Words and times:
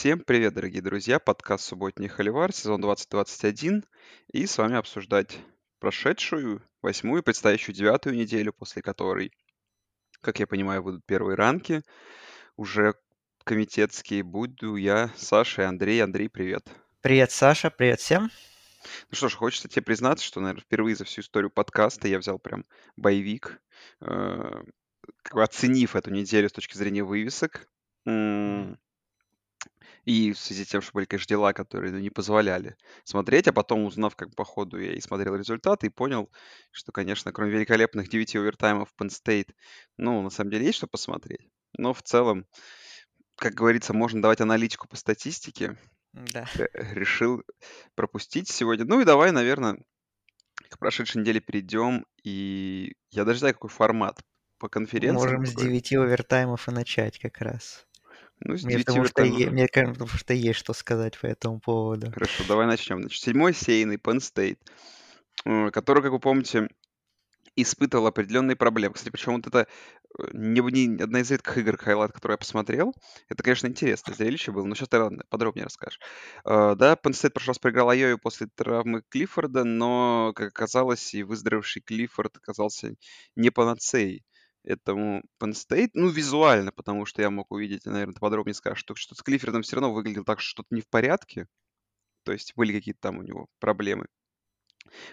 Всем 0.00 0.20
привет, 0.20 0.54
дорогие 0.54 0.80
друзья! 0.80 1.18
Подкаст 1.18 1.62
«Субботний 1.66 2.08
Холивар», 2.08 2.54
сезон 2.54 2.80
2021. 2.80 3.84
И 4.32 4.46
с 4.46 4.56
вами 4.56 4.76
обсуждать 4.76 5.38
прошедшую, 5.78 6.62
восьмую, 6.80 7.22
предстоящую 7.22 7.76
девятую 7.76 8.16
неделю, 8.16 8.54
после 8.54 8.80
которой, 8.80 9.30
как 10.22 10.40
я 10.40 10.46
понимаю, 10.46 10.82
будут 10.82 11.04
первые 11.04 11.36
ранки. 11.36 11.82
Уже 12.56 12.94
комитетские 13.44 14.22
буду 14.22 14.76
я, 14.76 15.12
Саша 15.18 15.60
и 15.60 15.64
Андрей. 15.66 16.02
Андрей, 16.02 16.30
привет. 16.30 16.66
Привет, 17.02 17.30
Саша, 17.30 17.68
привет 17.68 18.00
всем. 18.00 18.30
Ну 19.10 19.14
что 19.14 19.28
ж, 19.28 19.34
хочется 19.34 19.68
тебе 19.68 19.82
признаться, 19.82 20.24
что, 20.24 20.40
наверное, 20.40 20.62
впервые 20.62 20.96
за 20.96 21.04
всю 21.04 21.20
историю 21.20 21.50
подкаста 21.50 22.08
я 22.08 22.18
взял 22.18 22.38
прям 22.38 22.64
боевик, 22.96 23.60
э, 24.00 24.62
оценив 25.30 25.94
эту 25.94 26.10
неделю 26.10 26.48
с 26.48 26.52
точки 26.52 26.78
зрения 26.78 27.04
вывесок. 27.04 27.68
И 30.10 30.32
в 30.32 30.38
связи 30.40 30.64
с 30.64 30.66
тем, 30.66 30.82
что 30.82 30.90
были, 30.92 31.04
конечно, 31.04 31.28
дела, 31.28 31.52
которые 31.52 31.92
ну, 31.92 32.00
не 32.00 32.10
позволяли 32.10 32.74
смотреть, 33.04 33.46
а 33.46 33.52
потом, 33.52 33.84
узнав, 33.84 34.16
как 34.16 34.34
по 34.34 34.44
ходу 34.44 34.76
я 34.76 34.94
и 34.94 35.00
смотрел 35.00 35.36
результаты, 35.36 35.86
и 35.86 35.90
понял, 35.90 36.28
что, 36.72 36.90
конечно, 36.90 37.32
кроме 37.32 37.52
великолепных 37.52 38.08
9 38.08 38.34
овертаймов 38.34 38.88
Penn 39.00 39.08
State, 39.08 39.54
ну, 39.98 40.20
на 40.20 40.30
самом 40.30 40.50
деле 40.50 40.66
есть 40.66 40.78
что 40.78 40.88
посмотреть. 40.88 41.48
Но 41.78 41.94
в 41.94 42.02
целом, 42.02 42.44
как 43.36 43.54
говорится, 43.54 43.92
можно 43.92 44.20
давать 44.20 44.40
аналитику 44.40 44.88
по 44.88 44.96
статистике. 44.96 45.78
Да. 46.12 46.48
Решил 46.74 47.44
пропустить 47.94 48.48
сегодня. 48.48 48.86
Ну 48.86 49.00
и 49.00 49.04
давай, 49.04 49.30
наверное, 49.30 49.78
к 50.70 50.78
прошедшей 50.80 51.20
неделе 51.20 51.38
перейдем. 51.38 52.04
И 52.24 52.96
я 53.10 53.24
даже 53.24 53.38
знаю, 53.38 53.54
какой 53.54 53.70
формат 53.70 54.18
по 54.58 54.68
конференциям. 54.68 55.14
Можем 55.14 55.46
с 55.46 55.50
какой. 55.50 55.68
9 55.68 55.92
овертаймов 55.92 56.66
и 56.66 56.72
начать 56.72 57.20
как 57.20 57.38
раз. 57.38 57.86
Ну, 58.42 58.56
с 58.56 58.64
Мне 58.64 58.76
9 58.76 58.86
потому, 58.86 59.04
что, 59.04 59.22
е- 59.22 59.50
мне 59.50 59.68
кажется, 59.68 59.92
потому 60.00 60.18
что 60.18 60.34
есть 60.34 60.58
что 60.58 60.72
сказать 60.72 61.18
по 61.18 61.26
этому 61.26 61.60
поводу. 61.60 62.10
Хорошо, 62.12 62.44
давай 62.48 62.66
начнем. 62.66 63.00
Значит, 63.00 63.22
седьмой 63.22 63.52
сеяный 63.54 63.96
Penn 63.96 64.18
State, 64.18 64.58
который, 65.72 66.02
как 66.02 66.12
вы 66.12 66.20
помните, 66.20 66.68
испытывал 67.56 68.06
определенные 68.06 68.56
проблемы. 68.56 68.94
Кстати, 68.94 69.10
причем 69.12 69.34
вот 69.34 69.46
это 69.46 69.66
э, 70.18 70.22
не, 70.32 70.60
не 70.60 71.02
одна 71.02 71.20
из 71.20 71.30
редких 71.30 71.58
игр 71.58 71.76
highlight, 71.76 72.12
которую 72.12 72.34
я 72.34 72.38
посмотрел. 72.38 72.94
Это, 73.28 73.42
конечно, 73.42 73.66
интересное 73.66 74.14
зрелище 74.14 74.52
было, 74.52 74.64
но 74.64 74.74
сейчас 74.74 74.88
ты 74.88 74.98
ладно, 74.98 75.24
подробнее 75.28 75.64
расскажешь. 75.64 76.00
Э, 76.44 76.74
Да, 76.76 76.94
Penn 76.94 77.10
State 77.12 77.30
в 77.30 77.32
прошлый 77.34 77.50
раз 77.50 77.58
проиграл 77.58 77.90
Айове 77.90 78.18
после 78.18 78.46
травмы 78.54 79.02
Клиффорда, 79.08 79.64
но, 79.64 80.32
как 80.34 80.48
оказалось, 80.48 81.14
и 81.14 81.22
выздоровевший 81.22 81.82
Клиффорд 81.82 82.36
оказался 82.36 82.94
не 83.36 83.50
панацеей 83.50 84.24
этому 84.64 85.22
Penn 85.42 85.52
State. 85.52 85.90
Ну, 85.94 86.08
визуально, 86.08 86.72
потому 86.72 87.06
что 87.06 87.22
я 87.22 87.30
мог 87.30 87.50
увидеть, 87.52 87.86
наверное, 87.86 88.14
ты 88.14 88.20
подробнее 88.20 88.54
скажешь, 88.54 88.80
что, 88.80 88.94
что 88.94 89.14
с 89.14 89.22
Клиффордом 89.22 89.62
все 89.62 89.76
равно 89.76 89.92
выглядело 89.92 90.24
так, 90.24 90.40
что 90.40 90.50
что-то 90.50 90.74
не 90.74 90.80
в 90.82 90.88
порядке. 90.88 91.46
То 92.24 92.32
есть 92.32 92.54
были 92.56 92.72
какие-то 92.72 93.00
там 93.00 93.18
у 93.18 93.22
него 93.22 93.48
проблемы. 93.60 94.06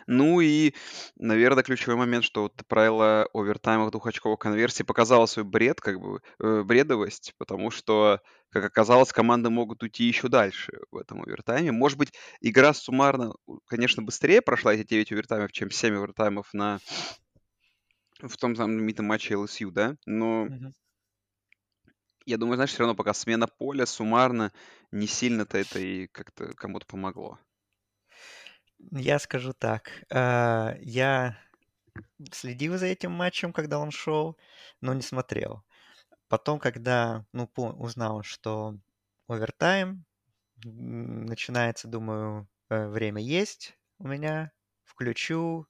Ну 0.08 0.40
и, 0.42 0.74
наверное, 1.18 1.64
ключевой 1.64 1.98
момент, 1.98 2.24
что 2.24 2.44
вот 2.44 2.54
правило 2.68 3.28
овертаймах 3.34 3.92
двухочковых 3.92 4.40
конверсий 4.40 4.84
показало 4.84 5.26
свой 5.26 5.46
бред, 5.46 5.82
как 5.82 6.00
бы, 6.00 6.22
э, 6.40 6.64
бредовость, 6.64 7.34
потому 7.38 7.72
что, 7.72 8.22
как 8.50 8.66
оказалось, 8.66 9.12
команды 9.12 9.50
могут 9.50 9.84
уйти 9.84 10.06
еще 10.06 10.28
дальше 10.30 10.80
в 10.92 10.98
этом 10.98 11.22
овертайме. 11.22 11.72
Может 11.72 11.98
быть, 11.98 12.14
игра 12.42 12.74
суммарно, 12.74 13.34
конечно, 13.66 14.04
быстрее 14.04 14.42
прошла 14.42 14.74
эти 14.74 14.88
9 14.88 15.12
овертаймов, 15.12 15.52
чем 15.52 15.70
7 15.72 15.96
овертаймов 15.96 16.54
на 16.54 16.80
в 18.22 18.38
том 18.38 18.56
знаменитом 18.56 19.06
матче 19.08 19.34
LSU, 19.36 19.72
да? 19.72 19.98
Но 20.06 20.48
Мгм. 20.48 20.74
я 22.28 22.38
думаю, 22.38 22.58
знаешь, 22.58 22.70
все 22.72 22.80
равно 22.80 22.94
пока 22.96 23.14
смена 23.16 23.48
поля 23.48 23.88
суммарно 23.88 24.54
не 24.92 25.08
сильно-то 25.08 25.58
это 25.58 25.80
и 25.80 26.06
как-то 26.08 26.54
кому-то 26.54 26.86
помогло. 26.86 27.40
Я 28.92 29.20
скажу 29.20 29.54
так. 29.54 30.04
а, 30.12 30.76
Я 30.80 31.38
следил 32.34 32.78
за 32.78 32.88
этим 32.88 33.12
матчем, 33.14 33.54
когда 33.54 33.80
он 33.80 33.92
шел, 33.92 34.38
но 34.82 34.94
не 34.94 35.02
смотрел. 35.02 35.64
Потом, 36.30 36.60
когда 36.60 37.26
ну, 37.34 37.50
узнал, 37.58 38.24
что 38.24 38.76
овертайм 39.28 40.06
начинается, 40.64 41.88
думаю, 41.88 42.50
э, 42.70 42.88
время 42.90 43.22
есть 43.22 43.78
у 44.00 44.08
меня, 44.08 44.54
включу, 44.84 45.68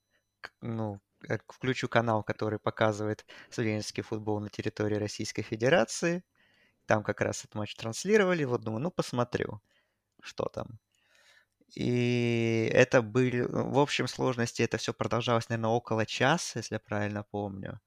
ну, 0.61 1.01
включу 1.47 1.87
канал, 1.89 2.23
который 2.23 2.59
показывает 2.59 3.25
студенческий 3.49 4.03
футбол 4.03 4.39
на 4.39 4.49
территории 4.49 4.95
Российской 4.95 5.41
Федерации. 5.43 6.23
Там 6.85 7.03
как 7.03 7.21
раз 7.21 7.39
этот 7.41 7.55
матч 7.55 7.75
транслировали. 7.75 8.45
Вот 8.45 8.61
думаю, 8.61 8.81
ну 8.81 8.91
посмотрю, 8.91 9.61
что 10.21 10.45
там. 10.45 10.79
И 11.75 12.69
это 12.73 13.01
были, 13.01 13.41
в 13.41 13.77
общем 13.79 14.07
сложности 14.07 14.61
это 14.61 14.77
все 14.77 14.93
продолжалось, 14.93 15.49
наверное, 15.49 15.71
около 15.71 16.05
часа, 16.05 16.59
если 16.59 16.75
я 16.75 16.79
правильно 16.79 17.23
помню. 17.23 17.81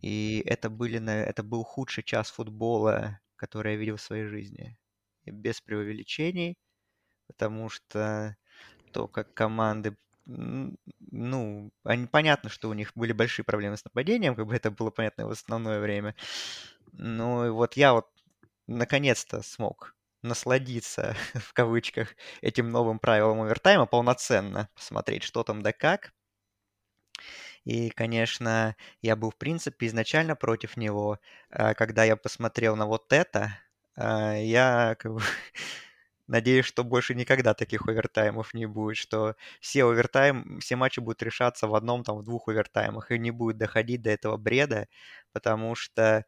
И 0.00 0.42
это 0.46 0.70
были, 0.70 1.00
это 1.10 1.42
был 1.42 1.64
худший 1.64 2.04
час 2.04 2.30
футбола, 2.30 3.20
который 3.36 3.72
я 3.72 3.78
видел 3.78 3.96
в 3.96 4.02
своей 4.02 4.24
жизни. 4.26 4.78
И 5.24 5.30
без 5.32 5.60
преувеличений, 5.60 6.56
потому 7.26 7.68
что 7.68 8.36
то, 8.92 9.08
как 9.08 9.34
команды, 9.34 9.96
ну, 10.28 11.70
они, 11.84 12.06
понятно, 12.06 12.50
что 12.50 12.68
у 12.68 12.74
них 12.74 12.92
были 12.94 13.12
большие 13.12 13.44
проблемы 13.44 13.76
с 13.76 13.84
нападением, 13.84 14.36
как 14.36 14.46
бы 14.46 14.54
это 14.54 14.70
было 14.70 14.90
понятно 14.90 15.26
в 15.26 15.30
основное 15.30 15.80
время. 15.80 16.14
Ну, 16.92 17.46
и 17.46 17.50
вот 17.50 17.74
я 17.76 17.94
вот 17.94 18.06
наконец-то 18.66 19.42
смог 19.42 19.94
насладиться, 20.22 21.16
в 21.34 21.52
кавычках, 21.54 22.14
этим 22.42 22.70
новым 22.70 22.98
правилом 23.00 23.42
овертайма 23.42 23.86
полноценно, 23.86 24.68
посмотреть, 24.74 25.22
что 25.24 25.44
там 25.44 25.62
да 25.62 25.72
как. 25.72 26.12
И, 27.64 27.90
конечно, 27.90 28.76
я 29.02 29.16
был, 29.16 29.30
в 29.30 29.36
принципе, 29.36 29.86
изначально 29.86 30.36
против 30.36 30.76
него. 30.76 31.18
А 31.50 31.74
Когда 31.74 32.04
я 32.04 32.16
посмотрел 32.16 32.76
на 32.76 32.86
вот 32.86 33.12
это, 33.12 33.58
а, 33.96 34.34
я 34.34 34.96
как 34.98 35.14
бы 35.14 35.20
надеюсь, 36.28 36.66
что 36.66 36.84
больше 36.84 37.14
никогда 37.14 37.54
таких 37.54 37.88
овертаймов 37.88 38.54
не 38.54 38.66
будет, 38.66 38.96
что 38.98 39.36
все 39.60 39.84
овертайм, 39.84 40.60
все 40.60 40.76
матчи 40.76 41.00
будут 41.00 41.22
решаться 41.22 41.66
в 41.68 41.74
одном, 41.74 42.04
там, 42.04 42.18
в 42.18 42.24
двух 42.24 42.48
овертаймах, 42.48 43.10
и 43.10 43.18
не 43.18 43.30
будет 43.32 43.58
доходить 43.58 44.02
до 44.02 44.10
этого 44.10 44.36
бреда, 44.36 44.88
потому 45.32 45.74
что, 45.74 46.24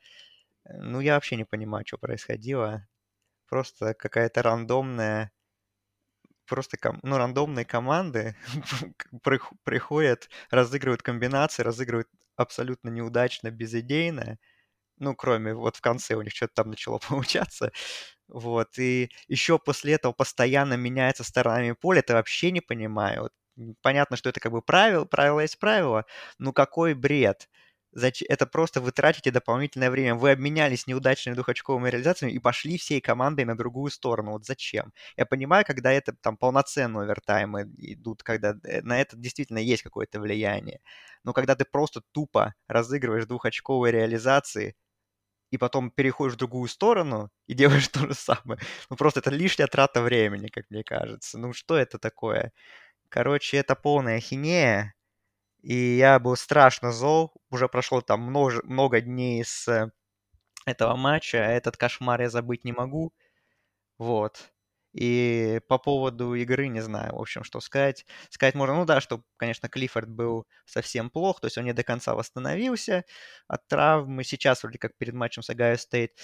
э, 0.66 0.78
ну, 0.78 1.00
я 1.00 1.14
вообще 1.14 1.36
не 1.36 1.44
понимаю, 1.44 1.84
что 1.86 1.98
происходило. 1.98 2.88
Просто 3.48 3.94
какая-то 3.94 4.42
рандомная 4.42 5.32
просто 6.46 6.76
ком- 6.76 7.00
ну, 7.02 7.16
рандомные 7.18 7.64
команды 7.64 8.36
прих- 9.22 9.52
приходят, 9.64 10.28
разыгрывают 10.50 11.02
комбинации, 11.02 11.62
разыгрывают 11.62 12.08
абсолютно 12.36 12.88
неудачно, 12.90 13.50
безидейно. 13.50 14.38
Ну, 14.98 15.14
кроме 15.16 15.54
вот 15.54 15.76
в 15.76 15.82
конце 15.82 16.14
у 16.16 16.22
них 16.22 16.34
что-то 16.34 16.54
там 16.56 16.70
начало 16.70 16.98
получаться. 17.08 17.72
Вот. 18.30 18.78
И 18.78 19.10
еще 19.28 19.58
после 19.58 19.94
этого 19.94 20.12
постоянно 20.12 20.74
меняется 20.74 21.24
сторонами 21.24 21.72
поля. 21.72 22.00
Это 22.00 22.14
вообще 22.14 22.50
не 22.50 22.60
понимаю. 22.60 23.22
Вот, 23.56 23.74
понятно, 23.82 24.16
что 24.16 24.28
это 24.30 24.40
как 24.40 24.52
бы 24.52 24.62
правило, 24.62 25.04
правило 25.04 25.40
есть 25.40 25.58
правило. 25.58 26.04
Ну 26.38 26.52
какой 26.52 26.94
бред? 26.94 27.48
Зач- 27.92 28.22
Это 28.28 28.46
просто 28.46 28.80
вы 28.80 28.92
тратите 28.92 29.32
дополнительное 29.32 29.90
время. 29.90 30.14
Вы 30.14 30.30
обменялись 30.30 30.86
неудачными 30.86 31.34
двухочковыми 31.34 31.88
реализациями 31.90 32.32
и 32.32 32.38
пошли 32.38 32.78
всей 32.78 33.00
командой 33.00 33.44
на 33.44 33.56
другую 33.56 33.90
сторону. 33.90 34.32
Вот 34.32 34.46
зачем? 34.46 34.92
Я 35.16 35.26
понимаю, 35.26 35.64
когда 35.66 35.90
это 35.92 36.12
там 36.20 36.36
полноценные 36.36 37.02
овертаймы 37.02 37.62
идут, 37.78 38.22
когда 38.22 38.54
э, 38.64 38.82
на 38.82 39.00
это 39.00 39.16
действительно 39.16 39.58
есть 39.58 39.82
какое-то 39.82 40.20
влияние. 40.20 40.80
Но 41.24 41.32
когда 41.32 41.56
ты 41.56 41.64
просто 41.64 42.00
тупо 42.12 42.54
разыгрываешь 42.68 43.26
двухочковые 43.26 43.92
реализации, 43.92 44.76
и 45.50 45.58
потом 45.58 45.90
переходишь 45.90 46.34
в 46.34 46.38
другую 46.38 46.68
сторону 46.68 47.30
и 47.46 47.54
делаешь 47.84 47.88
то 47.88 48.00
же 48.06 48.14
самое. 48.14 48.60
Ну, 48.90 48.96
просто 48.96 49.20
это 49.20 49.30
лишняя 49.30 49.68
трата 49.68 50.02
времени, 50.02 50.48
как 50.48 50.66
мне 50.70 50.84
кажется. 50.84 51.38
Ну, 51.38 51.52
что 51.52 51.76
это 51.76 51.98
такое? 51.98 52.52
Короче, 53.10 53.58
это 53.58 53.76
полная 53.76 54.18
ахинея. 54.18 54.94
И 55.62 55.74
я 55.98 56.18
был 56.18 56.36
страшно 56.36 56.92
зол. 56.92 57.32
Уже 57.50 57.68
прошло 57.68 58.00
там 58.02 58.22
множе- 58.22 58.62
много 58.64 59.00
дней 59.00 59.44
с 59.44 59.68
э, 59.68 59.90
этого 60.66 60.96
матча. 60.96 61.38
а 61.46 61.50
Этот 61.50 61.76
кошмар 61.76 62.22
я 62.22 62.30
забыть 62.30 62.64
не 62.64 62.72
могу. 62.72 63.12
Вот. 63.98 64.52
И 64.92 65.60
по 65.68 65.78
поводу 65.78 66.34
игры 66.34 66.66
не 66.68 66.80
знаю, 66.80 67.14
в 67.14 67.20
общем, 67.20 67.44
что 67.44 67.60
сказать. 67.60 68.04
Сказать 68.28 68.54
можно, 68.54 68.74
ну 68.74 68.84
да, 68.84 69.00
что, 69.00 69.22
конечно, 69.36 69.68
Клиффорд 69.68 70.08
был 70.08 70.46
совсем 70.64 71.10
плох, 71.10 71.40
то 71.40 71.46
есть 71.46 71.58
он 71.58 71.64
не 71.64 71.72
до 71.72 71.84
конца 71.84 72.14
восстановился 72.14 73.04
от 73.46 73.66
травмы. 73.68 74.24
Сейчас, 74.24 74.62
вроде 74.62 74.78
как 74.78 74.96
перед 74.96 75.14
матчем 75.14 75.42
с 75.42 75.50
Огайо 75.50 75.76
Стейт, 75.76 76.18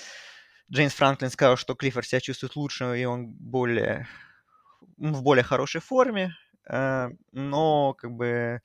Джеймс 0.70 0.94
Франклин 0.94 1.30
сказал, 1.30 1.56
что 1.56 1.74
Клиффорд 1.76 2.06
себя 2.06 2.20
чувствует 2.20 2.56
лучше, 2.56 2.98
и 2.98 3.04
он 3.04 3.28
более, 3.28 4.08
в 4.96 5.22
более 5.22 5.44
хорошей 5.44 5.80
форме. 5.80 6.34
Э, 6.68 7.10
Но, 7.32 7.94
как 7.94 8.10
бы, 8.12 8.60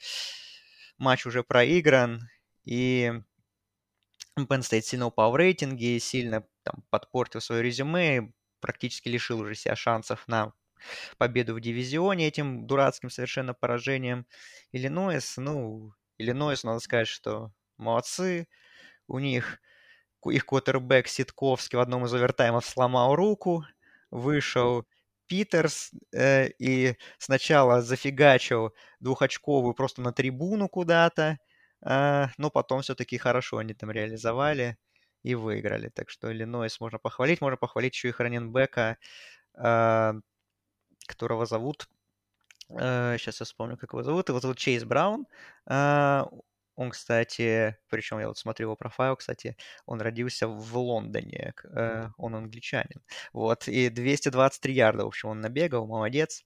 матч 0.98 1.26
уже 1.28 1.44
проигран, 1.44 2.28
и 2.64 3.12
Penn 4.38 4.62
State 4.62 4.82
сильно 4.82 5.08
упал 5.08 5.32
в 5.32 5.36
рейтинге, 5.36 6.00
сильно 6.00 6.44
там 6.64 6.84
подпортил 6.90 7.42
свое 7.42 7.62
резюме, 7.64 8.32
практически 8.62 9.10
лишил 9.10 9.42
уже 9.42 9.56
себя 9.56 9.76
шансов 9.76 10.28
на 10.28 10.54
победу 11.18 11.56
в 11.56 11.62
дивизионе 11.62 12.28
этим 12.28 12.66
дурацким 12.68 13.10
совершенно 13.10 13.54
поражением. 13.54 14.26
Иллинойс, 14.72 15.38
ну, 15.38 15.94
Иллинойс, 16.18 16.64
надо 16.64 16.80
сказать, 16.80 17.08
что 17.08 17.52
молодцы. 17.78 18.48
У 19.08 19.20
них 19.20 19.60
их 20.26 20.46
квотербек 20.46 21.08
Ситковский 21.08 21.78
в 21.78 21.82
одном 21.82 22.06
из 22.06 22.14
овертаймов 22.14 22.66
сломал 22.66 23.16
руку, 23.16 23.66
вышел 24.12 24.86
Питерс 25.28 25.92
э, 26.14 26.50
и 26.60 26.96
сначала 27.18 27.82
зафигачил 27.82 28.74
двухочковую 29.00 29.74
просто 29.74 30.02
на 30.02 30.14
трибуну 30.14 30.68
куда-то, 30.70 31.38
э, 31.86 32.28
но 32.38 32.50
потом 32.52 32.82
все-таки 32.82 33.18
хорошо 33.18 33.58
они 33.58 33.74
там 33.74 33.92
реализовали 33.92 34.78
и 35.24 35.36
выиграли. 35.36 35.90
Так 35.90 36.10
что 36.10 36.32
Иллинойс 36.32 36.80
можно 36.80 37.00
похвалить. 37.00 37.42
Можно 37.42 37.58
похвалить 37.58 37.94
еще 37.94 38.10
и 38.10 38.14
раненбека, 38.18 38.98
э, 39.56 40.14
которого 41.08 41.46
зовут... 41.46 41.88
Сейчас 42.70 43.42
я 43.42 43.46
вспомню, 43.46 43.76
как 43.76 43.92
его 43.92 44.02
зовут. 44.02 44.30
Его 44.30 44.40
зовут 44.40 44.58
Чейз 44.58 44.86
Браун. 44.86 45.28
Э, 45.70 46.24
он, 46.76 46.90
кстати, 46.92 47.78
причем 47.90 48.20
я 48.20 48.28
вот 48.28 48.38
смотрю 48.38 48.68
его 48.68 48.76
профайл, 48.76 49.16
кстати, 49.16 49.58
он 49.86 50.02
родился 50.02 50.48
в 50.48 50.78
Лондоне, 50.78 51.54
э, 51.64 52.10
он 52.18 52.36
англичанин. 52.36 53.04
Вот, 53.34 53.68
и 53.68 53.90
223 53.90 54.74
ярда, 54.74 55.04
в 55.04 55.08
общем, 55.08 55.30
он 55.30 55.42
набегал, 55.42 55.86
молодец. 55.86 56.44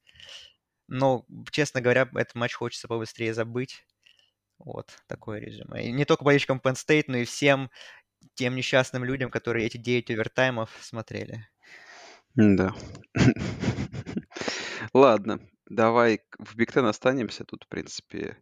Но, 0.88 1.26
честно 1.52 1.82
говоря, 1.82 2.10
этот 2.16 2.36
матч 2.36 2.54
хочется 2.54 2.88
побыстрее 2.88 3.34
забыть. 3.34 3.86
Вот, 4.58 4.90
такое 5.08 5.40
резюме. 5.40 5.86
И 5.86 5.92
не 5.92 6.06
только 6.06 6.24
болельщикам 6.24 6.62
Penn 6.64 6.74
State, 6.74 7.06
но 7.08 7.18
и 7.18 7.26
всем 7.26 7.70
тем 8.34 8.56
несчастным 8.56 9.04
людям, 9.04 9.30
которые 9.30 9.66
эти 9.66 9.78
9 9.78 10.12
овертаймов 10.12 10.70
смотрели. 10.82 11.48
Да. 12.36 12.74
Ладно, 14.94 15.40
давай 15.70 16.22
в 16.38 16.56
Big 16.56 16.74
Ten 16.74 16.86
останемся. 16.86 17.46
Тут, 17.46 17.64
в 17.64 17.68
принципе... 17.68 18.38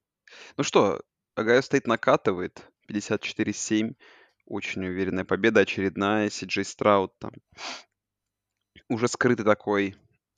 Ну 0.57 0.63
что, 0.63 1.01
Огайо 1.35 1.61
Стейт 1.61 1.85
накатывает 1.85 2.67
54-7. 2.89 3.95
Очень 4.45 4.85
уверенная 4.85 5.25
победа 5.25 5.61
очередная. 5.61 6.29
Си 6.29 6.47
Страут 6.63 7.17
там 7.19 7.31
уже 8.89 9.07
скрытый 9.07 9.45
такой 9.45 9.95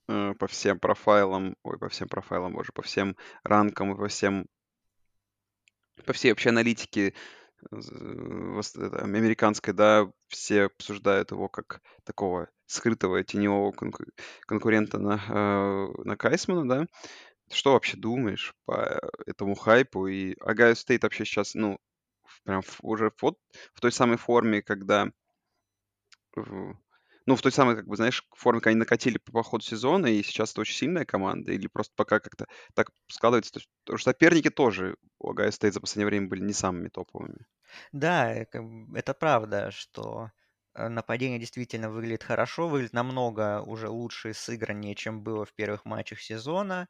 э, 0.08 0.34
по 0.40 0.48
всем 0.48 0.80
профайлам, 0.80 1.56
ой, 1.64 1.78
по 1.78 1.90
всем 1.90 2.08
профайлам, 2.08 2.54
боже, 2.54 2.72
по 2.74 2.82
всем 2.82 3.16
ранкам 3.44 3.94
и 3.94 3.98
по 3.98 4.08
всем, 4.08 4.48
по 6.06 6.14
всей 6.14 6.32
вообще 6.32 6.50
аналитике 6.50 7.14
американской, 7.72 9.74
да, 9.74 10.12
все 10.28 10.64
обсуждают 10.64 11.32
его 11.32 11.50
как 11.50 11.82
такого 12.04 12.50
скрытого 12.66 13.24
теневого 13.24 13.72
конку- 13.72 14.12
конкурента 14.42 15.00
на, 15.00 15.22
э, 15.30 15.88
на 16.04 16.18
Хайсмана, 16.18 16.68
да. 16.68 16.88
Что 17.52 17.74
вообще 17.74 17.98
думаешь 17.98 18.56
по 18.66 19.00
этому 19.26 19.56
хайпу? 19.56 20.08
И 20.08 20.36
Огайо 20.40 20.76
Стейт 20.76 21.04
вообще 21.04 21.26
сейчас, 21.26 21.56
ну, 21.56 21.80
прям 22.44 22.62
уже 22.82 23.12
вот 23.22 23.38
в 23.74 23.82
той 23.82 23.92
самой 23.92 24.18
форме, 24.18 24.62
когда 24.62 25.12
ну, 27.26 27.36
в 27.36 27.42
той 27.42 27.52
самой, 27.52 27.76
как 27.76 27.88
бы, 27.88 27.96
знаешь, 27.96 28.24
форме, 28.36 28.62
когда 28.62 28.72
они 28.72 28.80
накатили 28.80 29.18
по, 29.18 29.32
по 29.32 29.44
ходу 29.44 29.64
сезона, 29.64 30.08
и 30.08 30.24
сейчас 30.24 30.52
это 30.52 30.62
очень 30.62 30.76
сильная 30.76 31.06
команда, 31.06 31.52
или 31.54 31.68
просто 31.68 31.94
пока 31.96 32.20
как-то 32.20 32.46
так 32.74 32.92
складывается, 33.10 33.54
то 33.54 33.60
есть, 33.60 33.70
что 33.86 33.98
соперники 34.12 34.50
тоже 34.50 34.98
у 35.20 35.32
Огайо 35.32 35.52
Стейт 35.52 35.74
за 35.74 35.82
последнее 35.82 36.08
время 36.08 36.28
были 36.28 36.42
не 36.42 36.54
самыми 36.54 36.90
топовыми. 36.90 37.46
Да, 37.92 38.34
э, 38.34 38.46
это 38.96 39.14
правда, 39.14 39.72
что 39.72 40.32
э, 40.76 40.88
нападение 40.88 41.40
действительно 41.40 41.90
выглядит 41.90 42.24
хорошо, 42.24 42.68
выглядит 42.68 42.94
намного 42.94 43.62
уже 43.62 43.90
лучше 43.90 44.32
и 44.32 44.34
сыграннее, 44.34 44.96
чем 44.96 45.24
было 45.24 45.46
в 45.46 45.54
первых 45.54 45.86
матчах 45.86 46.20
сезона. 46.22 46.88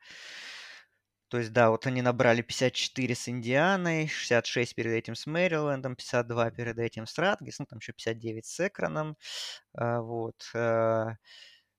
То 1.30 1.40
есть, 1.40 1.52
да, 1.54 1.72
вот 1.72 1.88
они 1.88 2.02
набрали 2.02 2.42
54 2.42 3.16
с 3.16 3.28
Индианой, 3.30 4.08
66 4.08 4.76
перед 4.76 4.92
этим 4.94 5.16
с 5.16 5.26
Мэрилендом, 5.26 5.96
52 5.96 6.52
перед 6.52 6.78
этим 6.80 7.08
с 7.08 7.18
Радгис, 7.18 7.60
ну, 7.60 7.66
там 7.66 7.80
еще 7.80 7.94
59 7.94 8.46
с 8.46 8.68
Экраном. 8.68 9.18
А, 9.74 10.02
вот. 10.02 10.36
А, 10.56 11.16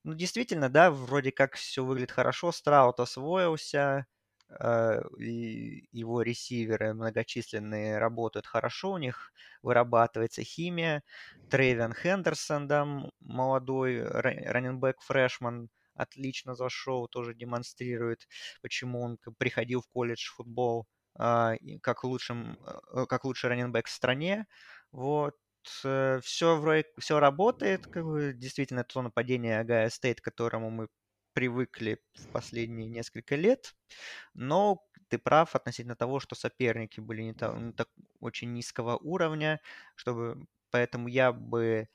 ну, 0.05 0.15
действительно, 0.15 0.69
да, 0.71 0.91
вроде 0.91 1.33
как 1.33 1.57
все 1.57 1.85
выглядит 1.85 2.13
хорошо. 2.13 2.53
Страут 2.53 3.01
освоился, 3.01 4.07
а, 4.51 5.01
и 5.19 5.89
его 5.93 6.23
ресиверы 6.23 6.95
многочисленные 6.95 7.99
работают 7.99 8.47
хорошо, 8.47 8.93
у 8.93 8.99
них 8.99 9.33
вырабатывается 9.63 10.43
химия. 10.45 11.03
Трейвен 11.51 11.93
Хендерсон, 11.95 12.69
да, 12.69 12.87
молодой 13.21 14.03
раненбэк 14.05 15.01
фрешман, 15.03 15.69
отлично 15.97 16.55
зашел, 16.55 17.09
тоже 17.09 17.35
демонстрирует, 17.35 18.29
почему 18.63 19.03
он 19.03 19.19
приходил 19.39 19.83
в 19.83 19.89
колледж 19.89 20.29
футбол 20.35 20.87
а, 21.19 21.55
как, 21.83 22.05
лучшим, 22.05 22.59
э, 22.93 23.07
как 23.07 23.25
лучший 23.25 23.51
раненбэк 23.51 23.87
в 23.87 23.91
стране. 23.91 24.47
Вот. 24.93 25.35
Все, 25.63 26.21
вроде, 26.57 26.85
все 26.97 27.19
работает, 27.19 27.89
как 27.89 28.05
бы, 28.05 28.33
действительно, 28.35 28.85
то 28.85 29.03
нападение 29.03 29.59
Агая 29.59 29.91
Стейт, 29.91 30.21
к 30.21 30.25
которому 30.25 30.71
мы 30.71 30.89
привыкли 31.33 32.01
в 32.15 32.29
последние 32.29 32.89
несколько 32.89 33.35
лет, 33.35 33.75
но 34.35 34.87
ты 35.09 35.19
прав 35.19 35.55
относительно 35.57 35.97
того, 35.97 36.21
что 36.21 36.35
соперники 36.35 37.01
были 37.01 37.23
не 37.23 37.35
так, 37.35 37.57
не 37.59 37.73
так 37.73 37.89
очень 38.21 38.53
низкого 38.53 38.97
уровня, 38.97 39.61
чтобы 39.97 40.47
поэтому 40.71 41.09
я 41.09 41.33
бы, 41.33 41.89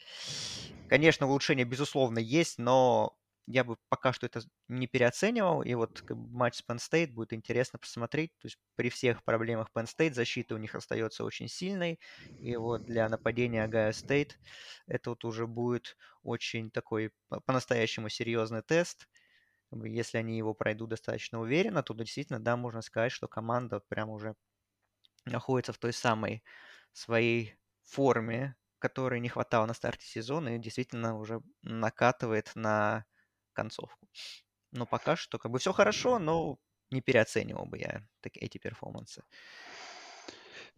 конечно, 0.87 1.27
улучшение 1.27 1.65
безусловно 1.65 2.19
есть, 2.19 2.57
но 2.59 3.17
я 3.47 3.63
бы 3.63 3.77
пока 3.89 4.13
что 4.13 4.25
это 4.27 4.41
не 4.67 4.87
переоценивал, 4.87 5.61
и 5.63 5.73
вот 5.73 6.03
матч 6.09 6.55
с 6.57 6.63
Penn 6.67 6.77
State 6.77 7.11
будет 7.13 7.33
интересно 7.33 7.79
посмотреть. 7.79 8.31
То 8.39 8.47
есть 8.47 8.57
при 8.75 8.89
всех 8.89 9.23
проблемах 9.23 9.69
Penn 9.75 9.85
State 9.85 10.13
защита 10.13 10.55
у 10.55 10.57
них 10.57 10.75
остается 10.75 11.23
очень 11.23 11.47
сильной, 11.47 11.99
и 12.39 12.55
вот 12.55 12.85
для 12.85 13.09
нападения 13.09 13.63
Агая 13.63 13.91
State 13.91 14.31
это 14.87 15.11
вот 15.11 15.25
уже 15.25 15.47
будет 15.47 15.97
очень 16.23 16.71
такой 16.71 17.11
по-настоящему 17.45 18.09
серьезный 18.09 18.61
тест. 18.63 19.07
Если 19.71 20.17
они 20.17 20.37
его 20.37 20.53
пройдут 20.53 20.89
достаточно 20.91 21.39
уверенно, 21.41 21.83
то 21.83 21.93
действительно, 21.93 22.39
да, 22.39 22.57
можно 22.57 22.81
сказать, 22.81 23.11
что 23.11 23.27
команда 23.27 23.81
прям 23.89 24.09
уже 24.09 24.35
находится 25.25 25.73
в 25.73 25.77
той 25.77 25.93
самой 25.93 26.43
своей 26.93 27.55
форме, 27.83 28.55
которой 28.79 29.19
не 29.19 29.29
хватало 29.29 29.65
на 29.65 29.73
старте 29.73 30.05
сезона, 30.07 30.55
и 30.55 30.59
действительно 30.59 31.17
уже 31.17 31.41
накатывает 31.61 32.51
на 32.55 33.05
концовку. 33.53 34.07
Но 34.71 34.85
пока 34.85 35.15
что 35.15 35.37
как 35.37 35.51
бы 35.51 35.59
все 35.59 35.73
хорошо, 35.73 36.19
но 36.19 36.57
не 36.91 37.01
переоценивал 37.01 37.65
бы 37.65 37.77
я 37.77 38.03
так, 38.21 38.33
эти 38.35 38.57
перформансы. 38.57 39.23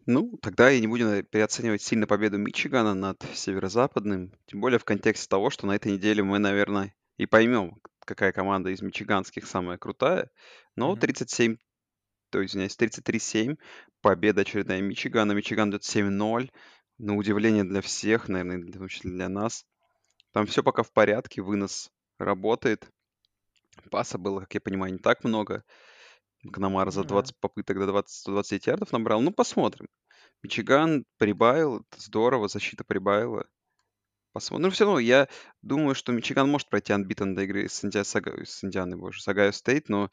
Ну, 0.06 0.36
тогда 0.42 0.70
и 0.70 0.80
не 0.80 0.86
будем 0.86 1.24
переоценивать 1.24 1.82
сильно 1.82 2.06
победу 2.06 2.36
Мичигана 2.36 2.94
над 2.94 3.22
северо-западным. 3.34 4.32
Тем 4.46 4.60
более 4.60 4.78
в 4.78 4.84
контексте 4.84 5.28
того, 5.28 5.50
что 5.50 5.66
на 5.66 5.76
этой 5.76 5.92
неделе 5.92 6.22
мы, 6.22 6.38
наверное, 6.38 6.94
и 7.16 7.26
поймем, 7.26 7.80
какая 8.00 8.32
команда 8.32 8.70
из 8.70 8.82
мичиганских 8.82 9.46
самая 9.46 9.78
крутая. 9.78 10.30
Но 10.76 10.92
mm-hmm. 10.92 11.00
37, 11.00 11.56
то 12.30 12.40
есть, 12.40 12.52
извиняюсь, 12.52 12.76
33-7, 12.76 13.56
победа 14.02 14.42
очередная 14.42 14.82
Мичигана. 14.82 15.32
Мичиган 15.32 15.70
идет 15.70 15.82
7-0. 15.82 16.50
На 16.98 17.16
удивление 17.16 17.64
для 17.64 17.80
всех, 17.80 18.28
наверное, 18.28 18.58
в 18.58 18.72
том 18.72 18.88
числе 18.88 19.10
для 19.10 19.28
нас. 19.28 19.64
Там 20.32 20.46
все 20.46 20.62
пока 20.62 20.82
в 20.82 20.92
порядке, 20.92 21.40
вынос 21.40 21.90
работает. 22.18 22.88
Паса 23.90 24.18
было, 24.18 24.40
как 24.40 24.54
я 24.54 24.60
понимаю, 24.60 24.92
не 24.92 24.98
так 24.98 25.24
много. 25.24 25.64
Гномар 26.42 26.90
за 26.90 27.04
20 27.04 27.38
попыток 27.40 27.78
до 27.78 27.86
20, 27.86 28.10
120 28.10 28.66
ярдов 28.66 28.92
набрал. 28.92 29.20
Ну, 29.20 29.32
посмотрим. 29.32 29.88
Мичиган 30.42 31.06
прибавил, 31.16 31.78
это 31.78 32.00
здорово, 32.00 32.48
защита 32.48 32.84
прибавила. 32.84 33.46
Посмотрим. 34.32 34.66
Ну, 34.66 34.70
все 34.70 34.84
равно 34.84 34.98
я 34.98 35.28
думаю, 35.62 35.94
что 35.94 36.12
Мичиган 36.12 36.50
может 36.50 36.68
пройти 36.68 36.92
анбитен 36.92 37.34
до 37.34 37.42
игры 37.42 37.68
с, 37.68 37.84
Инди... 37.84 38.02
с, 38.02 38.14
Ага... 38.14 38.44
с 38.44 38.62
Индианой, 38.64 38.98
боже, 38.98 39.22
с 39.22 39.28
Агайо 39.28 39.52
Стейт, 39.52 39.88
но 39.88 40.10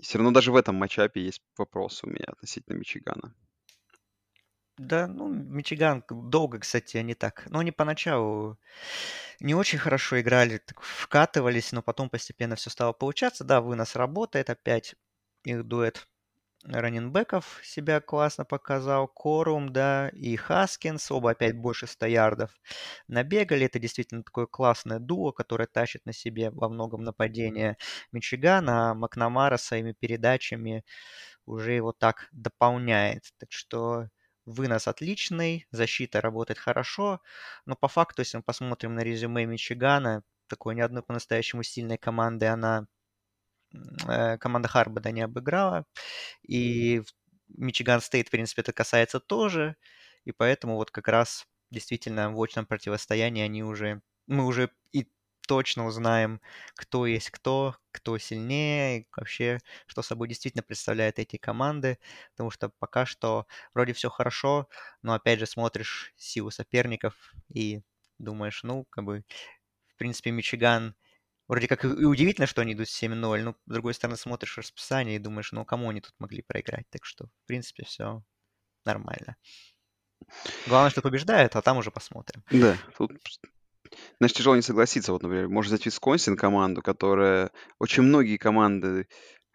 все 0.00 0.18
равно 0.18 0.32
даже 0.32 0.52
в 0.52 0.56
этом 0.56 0.76
матчапе 0.76 1.22
есть 1.22 1.42
вопросы 1.56 2.06
у 2.06 2.10
меня 2.10 2.26
относительно 2.26 2.76
Мичигана. 2.76 3.34
Да, 4.78 5.06
ну, 5.06 5.28
Мичиган 5.28 6.02
долго, 6.08 6.58
кстати, 6.58 6.96
они 6.96 7.14
так. 7.14 7.44
Ну, 7.50 7.58
они 7.58 7.70
поначалу 7.72 8.58
не 9.40 9.54
очень 9.54 9.78
хорошо 9.78 10.20
играли, 10.20 10.58
так 10.58 10.80
вкатывались, 10.82 11.72
но 11.72 11.82
потом 11.82 12.10
постепенно 12.10 12.56
все 12.56 12.70
стало 12.70 12.92
получаться. 12.92 13.44
Да, 13.44 13.60
вынос 13.60 13.96
работает 13.96 14.50
опять. 14.50 14.94
Их 15.44 15.64
дуэт 15.64 16.06
раненбеков 16.64 17.60
себя 17.64 18.00
классно 18.00 18.44
показал. 18.46 19.08
Корум, 19.08 19.72
да, 19.72 20.10
и 20.10 20.36
Хаскинс, 20.36 21.10
оба 21.12 21.32
опять 21.32 21.56
больше 21.58 21.86
100 21.88 22.06
ярдов 22.06 22.52
набегали. 23.08 23.66
Это 23.66 23.78
действительно 23.80 24.24
такое 24.24 24.46
классное 24.46 24.98
дуо, 25.00 25.32
которое 25.32 25.66
тащит 25.66 26.06
на 26.06 26.12
себе 26.14 26.50
во 26.52 26.68
многом 26.70 27.02
нападение 27.04 27.78
Мичигана, 28.12 28.92
а 28.92 28.94
Макнамара 28.94 29.56
своими 29.58 29.92
передачами 29.92 30.84
уже 31.46 31.72
его 31.72 31.92
так 31.92 32.28
дополняет. 32.32 33.24
Так 33.38 33.52
что 33.52 34.08
Вынос 34.46 34.88
отличный, 34.88 35.66
защита 35.70 36.20
работает 36.20 36.58
хорошо, 36.58 37.20
но 37.66 37.76
по 37.76 37.88
факту, 37.88 38.22
если 38.22 38.38
мы 38.38 38.42
посмотрим 38.42 38.94
на 38.94 39.00
резюме 39.00 39.46
Мичигана, 39.46 40.24
такой 40.48 40.74
ни 40.74 40.80
одной 40.80 41.02
по-настоящему 41.02 41.62
сильной 41.62 41.98
команды 41.98 42.46
она 42.46 42.86
э, 44.08 44.38
команда 44.38 44.68
Харбада 44.68 45.12
не 45.12 45.22
обыграла. 45.22 45.86
И 46.42 47.02
Мичиган 47.48 48.00
Стейт, 48.00 48.28
в 48.28 48.30
принципе, 48.30 48.62
это 48.62 48.72
касается 48.72 49.20
тоже. 49.20 49.76
И 50.24 50.32
поэтому 50.32 50.76
вот 50.76 50.90
как 50.90 51.08
раз 51.08 51.46
действительно 51.70 52.30
в 52.32 52.40
очном 52.42 52.66
противостоянии 52.66 53.42
они 53.42 53.62
уже, 53.64 54.02
мы 54.26 54.46
уже 54.46 54.70
и 54.92 55.08
точно 55.46 55.86
узнаем, 55.86 56.40
кто 56.74 57.06
есть 57.06 57.30
кто, 57.30 57.76
кто 57.90 58.18
сильнее, 58.18 59.00
и 59.00 59.06
вообще, 59.16 59.58
что 59.86 60.02
собой 60.02 60.28
действительно 60.28 60.62
представляют 60.62 61.18
эти 61.18 61.36
команды, 61.36 61.98
потому 62.32 62.50
что 62.50 62.70
пока 62.78 63.06
что 63.06 63.46
вроде 63.74 63.92
все 63.92 64.10
хорошо, 64.10 64.68
но 65.02 65.14
опять 65.14 65.38
же 65.38 65.46
смотришь 65.46 66.12
силу 66.16 66.50
соперников 66.50 67.14
и 67.52 67.82
думаешь, 68.18 68.62
ну, 68.62 68.84
как 68.90 69.04
бы, 69.04 69.24
в 69.88 69.96
принципе, 69.96 70.30
Мичиган 70.30 70.94
Вроде 71.48 71.68
как 71.68 71.84
и 71.84 71.88
удивительно, 71.88 72.46
что 72.46 72.62
они 72.62 72.72
идут 72.72 72.88
7-0, 72.88 73.42
но, 73.42 73.52
с 73.52 73.70
другой 73.70 73.92
стороны, 73.92 74.16
смотришь 74.16 74.56
расписание 74.56 75.16
и 75.16 75.18
думаешь, 75.18 75.52
ну, 75.52 75.66
кому 75.66 75.90
они 75.90 76.00
тут 76.00 76.14
могли 76.18 76.40
проиграть. 76.40 76.88
Так 76.88 77.04
что, 77.04 77.26
в 77.26 77.46
принципе, 77.46 77.84
все 77.84 78.22
нормально. 78.86 79.36
Главное, 80.66 80.90
что 80.90 81.02
побеждает, 81.02 81.54
а 81.56 81.60
там 81.60 81.76
уже 81.76 81.90
посмотрим. 81.90 82.42
Да, 82.50 82.78
тут 82.96 83.12
Знаешь, 84.18 84.32
тяжело 84.32 84.56
не 84.56 84.62
согласиться. 84.62 85.12
Вот, 85.12 85.22
например, 85.22 85.48
можно 85.48 85.74
взять 85.74 85.86
Висконсин 85.86 86.36
команду, 86.36 86.82
которая... 86.82 87.50
Очень 87.78 88.04
многие 88.04 88.36
команды 88.36 89.06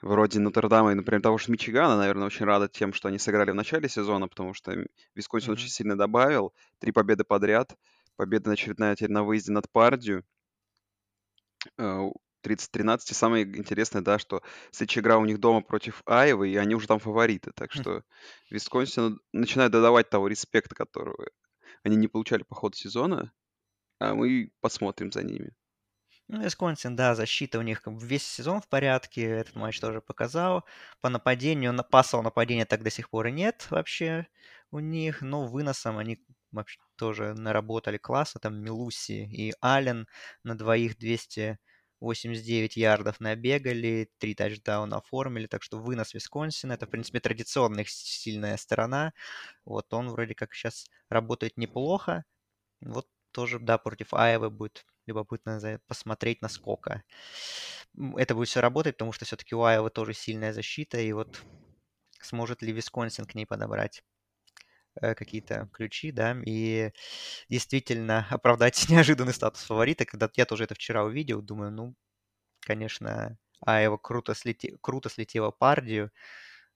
вроде 0.02 0.40
Нотр-Дама 0.40 0.92
и, 0.92 0.96
например, 0.96 1.22
того 1.22 1.38
же 1.38 1.52
Мичигана, 1.52 1.98
наверное, 1.98 2.28
очень 2.28 2.46
рады 2.46 2.68
тем, 2.68 2.94
что 2.94 3.08
они 3.08 3.18
сыграли 3.18 3.52
в 3.52 3.56
начале 3.56 3.90
сезона, 3.90 4.28
потому 4.28 4.54
что 4.54 4.86
Висконсин 5.16 5.54
очень 5.54 5.70
сильно 5.70 5.98
добавил. 5.98 6.54
Три 6.80 6.92
победы 6.92 7.24
подряд. 7.24 7.76
Победа 8.16 8.52
очередная 8.52 8.96
теперь 8.96 9.12
на 9.12 9.24
выезде 9.24 9.52
над 9.52 9.70
Пардию. 9.72 10.24
30-13. 11.78 12.18
Э, 12.44 12.98
и 13.10 13.14
самое 13.14 13.44
интересное, 13.44 14.02
да, 14.02 14.20
что 14.20 14.42
следующая 14.72 15.02
игра 15.02 15.18
у 15.18 15.26
них 15.26 15.40
дома 15.40 15.62
против 15.62 16.02
Айвы, 16.06 16.50
и 16.50 16.56
они 16.56 16.76
уже 16.76 16.88
там 16.88 17.00
фавориты. 17.00 17.52
Так 17.54 17.72
хм. 17.72 17.82
что 17.82 18.04
Висконсин 18.50 19.20
начинает 19.34 19.72
додавать 19.72 20.10
того 20.10 20.28
респекта, 20.28 20.76
которого 20.76 21.28
они 21.84 21.96
не 21.96 22.08
получали 22.08 22.44
по 22.44 22.56
ходу 22.56 22.76
сезона 22.76 23.32
а 24.00 24.14
мы 24.16 24.52
посмотрим 24.62 25.12
за 25.12 25.24
ними. 25.24 25.54
Ну, 26.30 26.42
Висконсин, 26.44 26.96
да, 26.98 27.16
защита 27.16 27.58
у 27.58 27.62
них 27.62 27.82
весь 27.86 28.24
сезон 28.28 28.60
в 28.62 28.68
порядке, 28.68 29.22
этот 29.24 29.56
матч 29.56 29.80
тоже 29.80 30.02
показал. 30.02 30.66
По 31.00 31.10
нападению, 31.10 31.72
на 31.72 31.84
пассового 31.84 32.26
нападения 32.26 32.66
так 32.66 32.84
до 32.84 32.90
сих 32.90 33.10
пор 33.10 33.28
и 33.28 33.32
нет 33.32 33.66
вообще 33.70 34.28
у 34.72 34.80
них, 34.80 35.22
но 35.22 35.46
выносом 35.46 35.98
они 35.98 36.22
вообще 36.52 36.80
тоже 36.98 37.34
наработали 37.34 37.98
классно. 37.98 38.42
Там 38.42 38.56
Милуси 38.62 39.24
и 39.32 39.54
Аллен 39.62 40.06
на 40.44 40.58
двоих 40.58 40.98
289 40.98 42.76
ярдов 42.76 43.20
набегали, 43.22 44.10
три 44.18 44.36
тачдауна 44.36 44.98
оформили, 44.98 45.48
так 45.48 45.64
что 45.64 45.78
вынос 45.80 46.14
Висконсина, 46.14 46.74
это, 46.74 46.88
в 46.88 46.90
принципе, 46.90 47.22
традиционная 47.22 47.86
сильная 47.88 48.58
сторона. 48.58 49.14
Вот 49.66 49.94
он 49.94 50.10
вроде 50.10 50.36
как 50.36 50.54
сейчас 50.54 50.88
работает 51.10 51.58
неплохо. 51.58 52.26
Вот 52.82 53.08
тоже, 53.38 53.60
да, 53.60 53.78
против 53.78 54.16
Айвы 54.16 54.50
будет 54.50 54.84
любопытно 55.06 55.80
посмотреть, 55.88 56.42
насколько 56.42 57.04
это 58.18 58.34
будет 58.34 58.48
все 58.50 58.62
работать, 58.62 58.96
потому 58.96 59.12
что 59.14 59.26
все-таки 59.26 59.54
у 59.54 59.62
Айвы 59.62 59.92
тоже 59.92 60.16
сильная 60.16 60.54
защита, 60.54 61.00
и 61.00 61.14
вот 61.14 61.44
сможет 62.20 62.64
ли 62.64 62.72
Висконсин 62.74 63.26
к 63.26 63.36
ней 63.36 63.46
подобрать 63.46 64.04
э, 65.02 65.14
какие-то 65.14 65.70
ключи, 65.72 66.12
да, 66.12 66.36
и 66.48 66.92
действительно 67.48 68.26
оправдать 68.32 68.86
неожиданный 68.90 69.34
статус 69.36 69.62
фаворита, 69.64 70.06
когда 70.06 70.30
я 70.36 70.46
тоже 70.48 70.64
это 70.64 70.74
вчера 70.74 71.04
увидел, 71.04 71.44
думаю, 71.44 71.72
ну, 71.72 71.96
конечно, 72.62 73.38
Айва 73.62 74.00
круто, 74.00 74.34
слете... 74.34 74.78
круто 74.82 75.10
слетела 75.10 75.52
Пардию, 75.52 76.12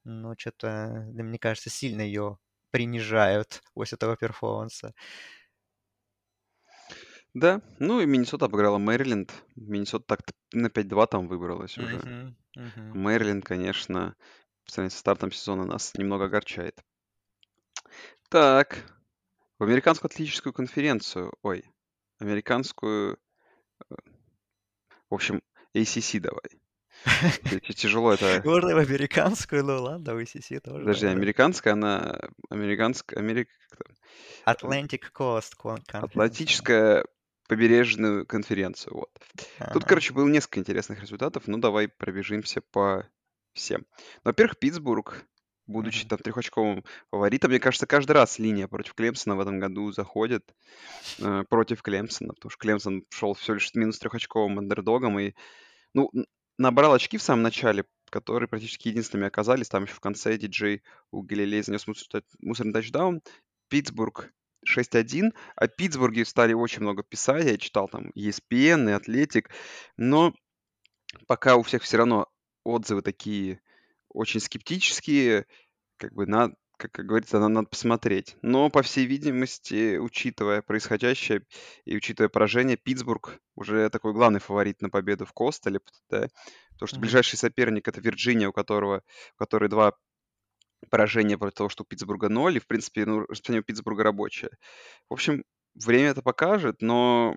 но 0.04 0.36
что-то, 0.38 1.08
мне 1.14 1.40
кажется, 1.40 1.72
сильно 1.72 2.02
ее 2.02 2.38
принижают 2.72 3.64
после 3.74 3.96
этого 3.98 4.16
перформанса. 4.18 4.94
Да, 7.34 7.62
ну 7.80 8.02
и 8.02 8.06
Миннесота 8.06 8.46
обыграла 8.46 8.78
Мэриленд. 8.78 9.32
Миннесота 9.56 10.06
так 10.06 10.22
на 10.52 10.68
5-2 10.68 11.08
там 11.08 11.28
выбралась 11.28 11.78
уже. 11.78 11.98
Мгм, 11.98 12.36
мгм. 12.56 13.00
Мэриленд, 13.00 13.46
конечно, 13.46 14.16
по 14.66 14.72
сравнению 14.72 14.92
со 14.92 15.00
стартом 15.00 15.32
сезона 15.32 15.66
нас 15.66 15.94
немного 15.96 16.26
огорчает. 16.26 16.84
Так, 18.30 18.84
в 19.60 19.64
американскую 19.64 20.10
атлетическую 20.10 20.54
конференцию, 20.54 21.34
ой, 21.42 21.64
американскую, 22.20 23.18
э, 23.90 23.96
в 25.10 25.14
общем, 25.14 25.42
ACC 25.74 26.20
давай. 26.20 26.62
Тяжело 27.76 28.14
это... 28.14 28.42
Можно 28.44 28.76
в 28.76 28.78
американскую, 28.78 29.64
ну 29.64 29.82
ладно, 29.82 30.16
в 30.16 30.20
ACC 30.20 30.60
тоже. 30.60 30.80
Подожди, 30.80 31.08
американская, 31.08 31.74
она... 31.74 32.20
Американская... 32.50 33.20
Америк... 33.20 33.50
Atlantic 34.46 35.04
Coast 35.14 35.54
Conference. 35.58 36.04
Атлантическая 36.04 37.06
побережную 37.52 38.26
конференцию. 38.26 38.94
Вот. 38.96 39.10
Тут, 39.74 39.84
короче, 39.84 40.14
было 40.14 40.26
несколько 40.26 40.62
интересных 40.62 41.02
результатов. 41.02 41.44
Ну, 41.48 41.58
давай 41.58 41.90
пробежимся 41.90 42.62
по 42.62 43.06
всем. 43.52 43.86
Во-первых, 44.24 44.58
Питтсбург, 44.58 45.26
будучи 45.68 46.08
там 46.08 46.18
трехочковым 46.18 46.86
фаворитом, 47.10 47.52
мне 47.52 47.60
кажется, 47.60 47.88
каждый 47.88 48.14
раз 48.14 48.40
линия 48.40 48.70
против 48.70 48.94
Клемсона 48.94 49.36
в 49.36 49.42
этом 49.42 49.60
году 49.60 49.92
заходит 49.92 50.56
э, 51.20 51.44
против 51.50 51.82
Клемсона, 51.82 52.34
потому 52.34 52.52
что 52.52 52.58
Клемсон 52.58 53.04
шел 53.10 53.34
всего 53.34 53.56
лишь 53.56 53.76
минус 53.76 54.00
трехочковым 54.00 54.60
андердогом 54.60 55.20
и, 55.20 55.34
ну, 55.94 56.10
набрал 56.58 56.94
очки 56.94 57.18
в 57.18 57.22
самом 57.22 57.42
начале, 57.42 57.84
которые 58.10 58.48
практически 58.48 58.88
единственными 58.88 59.28
оказались. 59.28 59.68
Там 59.68 59.84
еще 59.84 59.94
в 59.94 60.00
конце 60.00 60.38
диджей 60.38 60.84
у 61.12 61.22
Галилей 61.22 61.64
занес 61.64 61.86
мусорный 62.40 62.72
тачдаун. 62.72 63.22
Питтсбург 63.68 64.32
6-1. 64.72 65.32
О 65.56 65.68
Питтсбурге 65.68 66.26
стали 66.26 66.54
очень 66.54 66.82
много 66.82 67.04
писать. 67.04 67.46
Я 67.46 67.58
читал 67.58 67.88
там 67.88 68.12
ESPN 68.16 68.90
и 68.90 68.94
Атлетик. 68.94 69.50
Но 69.98 70.34
пока 71.28 71.56
у 71.56 71.64
всех 71.64 71.84
все 71.84 71.98
равно 71.98 72.28
отзывы 72.64 73.02
такие 73.02 73.62
очень 74.10 74.40
скептические, 74.40 75.46
как 75.98 76.14
бы 76.14 76.26
надо, 76.26 76.56
как, 76.78 76.92
как 76.92 77.06
говорится, 77.06 77.40
надо, 77.40 77.54
надо 77.54 77.68
посмотреть. 77.68 78.36
Но, 78.42 78.70
по 78.70 78.82
всей 78.82 79.06
видимости, 79.06 79.98
учитывая 79.98 80.62
происходящее 80.62 81.46
и 81.86 81.96
учитывая 81.96 82.30
поражение, 82.30 82.78
Питтсбург 82.78 83.40
уже 83.56 83.90
такой 83.90 84.14
главный 84.14 84.40
фаворит 84.40 84.82
на 84.82 84.90
победу 84.90 85.26
в 85.26 85.34
Костеле, 85.34 85.80
да? 86.10 86.28
потому 86.74 86.88
что 86.88 87.00
ближайший 87.00 87.38
соперник 87.38 87.88
это 87.88 88.02
Вирджиния, 88.02 88.50
у 88.50 88.54
которого, 88.54 89.04
у 89.36 89.38
которой 89.38 89.70
два 89.70 89.94
поражение 90.90 91.38
против 91.38 91.56
того, 91.58 91.70
что 91.70 91.84
у 91.84 91.86
Питтсбурга 91.86 92.30
0, 92.30 92.58
и, 92.58 92.60
в 92.60 92.68
принципе, 92.68 93.06
ну, 93.06 93.26
расписание 93.28 93.62
у 93.62 93.64
Питтсбурга 93.66 94.04
рабочее. 94.04 94.52
В 95.10 95.14
общем, 95.14 95.44
время 95.76 96.10
это 96.10 96.22
покажет, 96.22 96.82
но, 96.82 97.36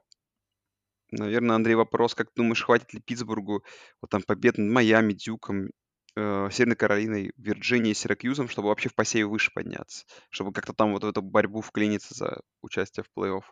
наверное, 1.10 1.56
Андрей, 1.56 1.74
вопрос, 1.74 2.14
как 2.14 2.28
ты 2.28 2.34
думаешь, 2.36 2.62
хватит 2.64 2.92
ли 2.92 3.00
Питтсбургу 3.00 3.64
вот 4.00 4.10
там 4.10 4.22
побед 4.22 4.58
над 4.58 4.70
Майами, 4.70 5.12
Дюком, 5.12 5.70
э, 6.16 6.48
Северной 6.50 6.76
Каролиной, 6.76 7.32
Вирджинией, 7.36 7.94
Сиракьюзом, 7.94 8.48
чтобы 8.48 8.68
вообще 8.68 8.88
в 8.88 8.94
посеве 8.94 9.26
выше 9.26 9.50
подняться, 9.54 10.04
чтобы 10.30 10.52
как-то 10.52 10.72
там 10.72 10.92
вот 10.92 11.04
в 11.04 11.08
эту 11.08 11.22
борьбу 11.22 11.60
вклиниться 11.60 12.14
за 12.14 12.40
участие 12.62 13.04
в 13.04 13.18
плей-офф? 13.18 13.42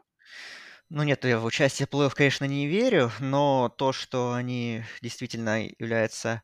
Ну 0.90 1.02
нет, 1.02 1.24
я 1.24 1.38
в 1.38 1.44
участие 1.44 1.86
в 1.86 1.90
плей-офф, 1.90 2.12
конечно, 2.14 2.44
не 2.44 2.66
верю, 2.66 3.10
но 3.20 3.68
то, 3.78 3.92
что 3.92 4.32
они 4.34 4.84
действительно 5.00 5.66
являются 5.78 6.42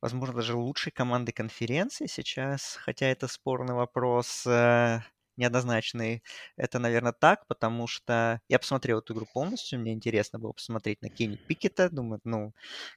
возможно, 0.00 0.36
даже 0.36 0.56
лучшей 0.56 0.92
командой 0.92 1.32
конференции 1.32 2.06
сейчас, 2.06 2.76
хотя 2.80 3.06
это 3.06 3.28
спорный 3.28 3.74
вопрос, 3.74 4.46
э, 4.46 5.00
неоднозначный. 5.36 6.22
Это, 6.56 6.78
наверное, 6.78 7.12
так, 7.12 7.46
потому 7.46 7.86
что 7.86 8.40
я 8.48 8.58
посмотрел 8.58 8.98
эту 9.00 9.14
игру 9.14 9.26
полностью, 9.32 9.80
мне 9.80 9.92
интересно 9.92 10.38
было 10.38 10.52
посмотреть 10.52 11.02
на 11.02 11.08
Кенни 11.08 11.36
Пикета, 11.36 11.88
думаю, 11.90 12.20
ну, 12.24 12.52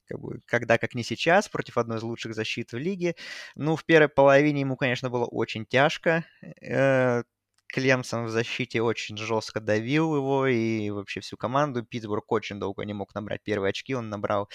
как 0.05 0.19
бы, 0.19 0.41
когда, 0.45 0.77
как 0.77 0.93
не 0.95 1.03
сейчас, 1.03 1.49
против 1.49 1.77
одной 1.77 1.97
из 1.99 2.03
лучших 2.03 2.35
защит 2.35 2.71
в 2.73 2.77
лиге. 2.77 3.15
Ну, 3.55 3.75
в 3.75 3.85
первой 3.85 4.09
половине 4.09 4.61
ему, 4.61 4.75
конечно, 4.77 5.09
было 5.09 5.25
очень 5.25 5.65
тяжко. 5.65 6.25
Э, 6.61 7.23
Клемсон 7.67 8.25
в 8.25 8.29
защите 8.29 8.81
очень 8.83 9.17
жестко 9.17 9.59
давил 9.59 10.15
его 10.15 10.45
и 10.47 10.91
вообще 10.91 11.21
всю 11.21 11.37
команду. 11.37 11.83
Питтсбург 11.83 12.31
очень 12.31 12.59
долго 12.59 12.85
не 12.85 12.93
мог 12.93 13.15
набрать 13.15 13.41
первые 13.43 13.71
очки. 13.71 13.95
Он 13.95 14.09
набрал 14.09 14.47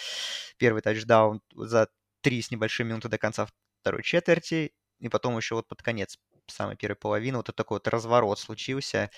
первый 0.56 0.82
тачдаун 0.82 1.40
за 1.54 1.88
три 2.20 2.42
с 2.42 2.50
небольшой 2.50 2.86
минуты 2.86 3.08
до 3.08 3.18
конца 3.18 3.48
второй 3.80 4.02
четверти, 4.02 4.72
и 5.00 5.08
потом 5.08 5.36
еще 5.36 5.54
вот 5.54 5.68
под 5.68 5.82
конец 5.82 6.18
самой 6.50 6.76
первой 6.76 6.96
половины 6.96 7.36
вот 7.38 7.54
такой 7.54 7.76
вот 7.76 7.88
разворот 7.88 8.38
случился 8.38 9.10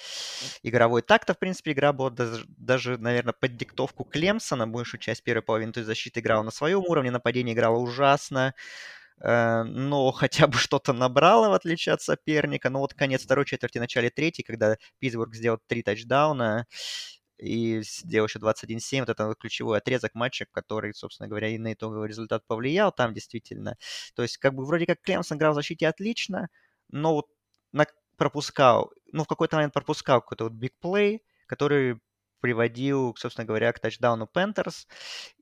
игровой. 0.62 1.02
Так-то, 1.02 1.34
в 1.34 1.38
принципе, 1.38 1.72
игра 1.72 1.92
была 1.92 2.10
даже, 2.10 2.44
даже, 2.48 2.98
наверное, 2.98 3.34
под 3.38 3.56
диктовку 3.56 4.04
Клемсона 4.04 4.66
большую 4.66 5.00
часть 5.00 5.22
первой 5.22 5.42
половины, 5.42 5.72
то 5.72 5.80
есть 5.80 5.86
защита 5.86 6.20
играла 6.20 6.42
на 6.42 6.50
своем 6.50 6.80
уровне, 6.80 7.10
нападение 7.10 7.54
играло 7.54 7.78
ужасно, 7.78 8.54
э, 9.20 9.62
но 9.64 10.10
хотя 10.12 10.46
бы 10.46 10.58
что-то 10.58 10.92
набрало, 10.92 11.50
в 11.50 11.54
отличие 11.54 11.94
от 11.94 12.02
соперника. 12.02 12.70
Но 12.70 12.80
вот 12.80 12.94
конец 12.94 13.22
второй 13.22 13.44
четверти, 13.46 13.78
начале 13.78 14.10
третьей, 14.10 14.44
когда 14.44 14.76
Питтсбург 14.98 15.34
сделал 15.34 15.58
три 15.66 15.82
тачдауна, 15.82 16.66
и 17.40 17.82
сделал 17.82 18.26
еще 18.26 18.38
21-7. 18.38 19.00
Вот 19.00 19.08
это 19.08 19.34
ключевой 19.38 19.78
отрезок 19.78 20.14
матча, 20.14 20.46
который, 20.50 20.94
собственно 20.94 21.28
говоря, 21.28 21.48
и 21.48 21.58
на 21.58 21.72
итоговый 21.72 22.08
результат 22.08 22.46
повлиял 22.46 22.92
там 22.92 23.14
действительно. 23.14 23.76
То 24.14 24.22
есть, 24.22 24.38
как 24.38 24.54
бы, 24.54 24.64
вроде 24.64 24.86
как 24.86 25.00
Клемсон 25.02 25.38
играл 25.38 25.52
в 25.52 25.56
защите 25.56 25.88
отлично, 25.88 26.48
но 26.90 27.14
вот 27.14 27.26
на, 27.72 27.86
пропускал, 28.16 28.92
ну, 29.12 29.24
в 29.24 29.28
какой-то 29.28 29.56
момент 29.56 29.74
пропускал 29.74 30.20
какой-то 30.20 30.44
вот 30.44 30.52
бигплей, 30.52 31.22
который 31.46 32.00
приводил, 32.40 33.14
собственно 33.16 33.46
говоря, 33.46 33.72
к 33.72 33.80
тачдауну 33.80 34.26
Пентерс 34.26 34.88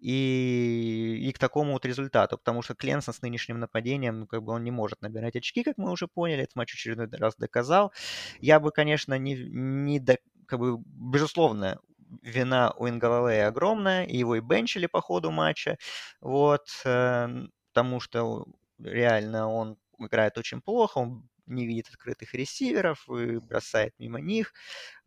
и, 0.00 1.28
и 1.28 1.32
к 1.32 1.38
такому 1.38 1.72
вот 1.72 1.86
результату, 1.86 2.38
потому 2.38 2.62
что 2.62 2.74
Кленсон 2.74 3.14
с 3.14 3.22
нынешним 3.22 3.60
нападением, 3.60 4.20
ну, 4.20 4.26
как 4.26 4.42
бы 4.42 4.52
он 4.52 4.64
не 4.64 4.70
может 4.70 5.00
набирать 5.00 5.36
очки, 5.36 5.62
как 5.62 5.78
мы 5.78 5.90
уже 5.90 6.08
поняли, 6.08 6.42
этот 6.42 6.56
матч 6.56 6.74
очередной 6.74 7.08
раз 7.12 7.36
доказал. 7.36 7.92
Я 8.40 8.60
бы, 8.60 8.70
конечно, 8.72 9.16
не, 9.18 9.34
не 9.34 10.00
до, 10.00 10.18
как 10.48 10.60
бы, 10.60 10.78
безусловно, 10.86 11.80
вина 12.22 12.72
у 12.78 12.88
Ингалалея 12.88 13.48
огромная, 13.48 14.04
и 14.06 14.16
его 14.18 14.36
и 14.36 14.40
бенчили 14.40 14.86
по 14.86 15.00
ходу 15.02 15.30
матча, 15.30 15.78
вот, 16.20 16.66
э, 16.84 17.28
потому 17.72 18.00
что 18.00 18.46
реально 18.82 19.48
он 19.50 19.78
играет 19.98 20.38
очень 20.38 20.60
плохо, 20.62 20.98
он 20.98 21.28
не 21.46 21.66
видит 21.66 21.88
открытых 21.88 22.34
ресиверов 22.34 23.08
и 23.10 23.38
бросает 23.38 23.94
мимо 23.98 24.20
них. 24.20 24.52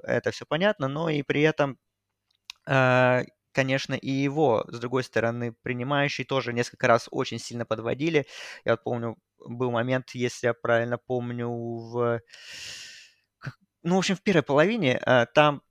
Это 0.04 0.32
все 0.32 0.46
понятно, 0.48 0.88
но 0.88 1.10
и 1.10 1.24
при 1.24 1.42
этом, 1.44 1.78
а, 2.68 3.24
конечно, 3.54 3.94
и 3.96 4.10
его, 4.12 4.66
с 4.68 4.80
другой 4.80 5.04
стороны, 5.04 5.54
принимающий 5.64 6.26
тоже 6.26 6.54
несколько 6.54 6.88
раз 6.88 7.08
очень 7.12 7.40
сильно 7.40 7.66
подводили. 7.66 8.28
Я 8.66 8.74
вот 8.74 8.84
помню, 8.84 9.18
был 9.40 9.72
момент, 9.72 10.12
если 10.14 10.48
я 10.48 10.54
правильно 10.54 10.98
помню, 10.98 11.50
в... 11.50 12.22
Ну, 13.84 13.96
в 13.96 14.00
общем, 14.00 14.16
в 14.16 14.22
первой 14.22 14.44
половине 14.44 14.98
а, 14.98 15.26
там 15.26 15.62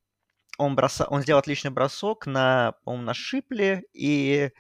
он, 0.59 0.75
броса... 0.75 1.07
он 1.07 1.23
сделал 1.23 1.40
отличный 1.40 1.71
бросок 1.71 2.26
на, 2.26 2.75
по-моему, 2.85 3.07
на 3.07 3.14
Шипле, 3.14 3.85
и 3.93 4.50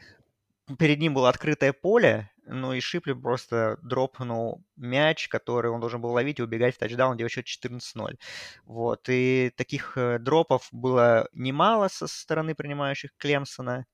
перед 0.78 0.98
ним 0.98 1.14
было 1.14 1.28
открытое 1.28 1.72
поле, 1.72 2.30
ну 2.46 2.72
и 2.72 2.80
Шипли 2.80 3.12
просто 3.12 3.78
дропнул 3.82 4.64
мяч, 4.76 5.28
который 5.28 5.70
он 5.70 5.80
должен 5.80 6.00
был 6.00 6.10
ловить 6.10 6.38
и 6.38 6.42
убегать 6.42 6.76
в 6.76 6.78
тачдаун, 6.78 7.16
делать 7.16 7.32
счет 7.32 7.46
14-0. 7.46 8.18
Вот, 8.64 9.08
и 9.08 9.52
таких 9.56 9.96
э, 9.96 10.18
дропов 10.18 10.68
было 10.72 11.28
немало 11.32 11.88
со 11.88 12.06
стороны 12.06 12.54
принимающих 12.54 13.10
Клемсона. 13.18 13.86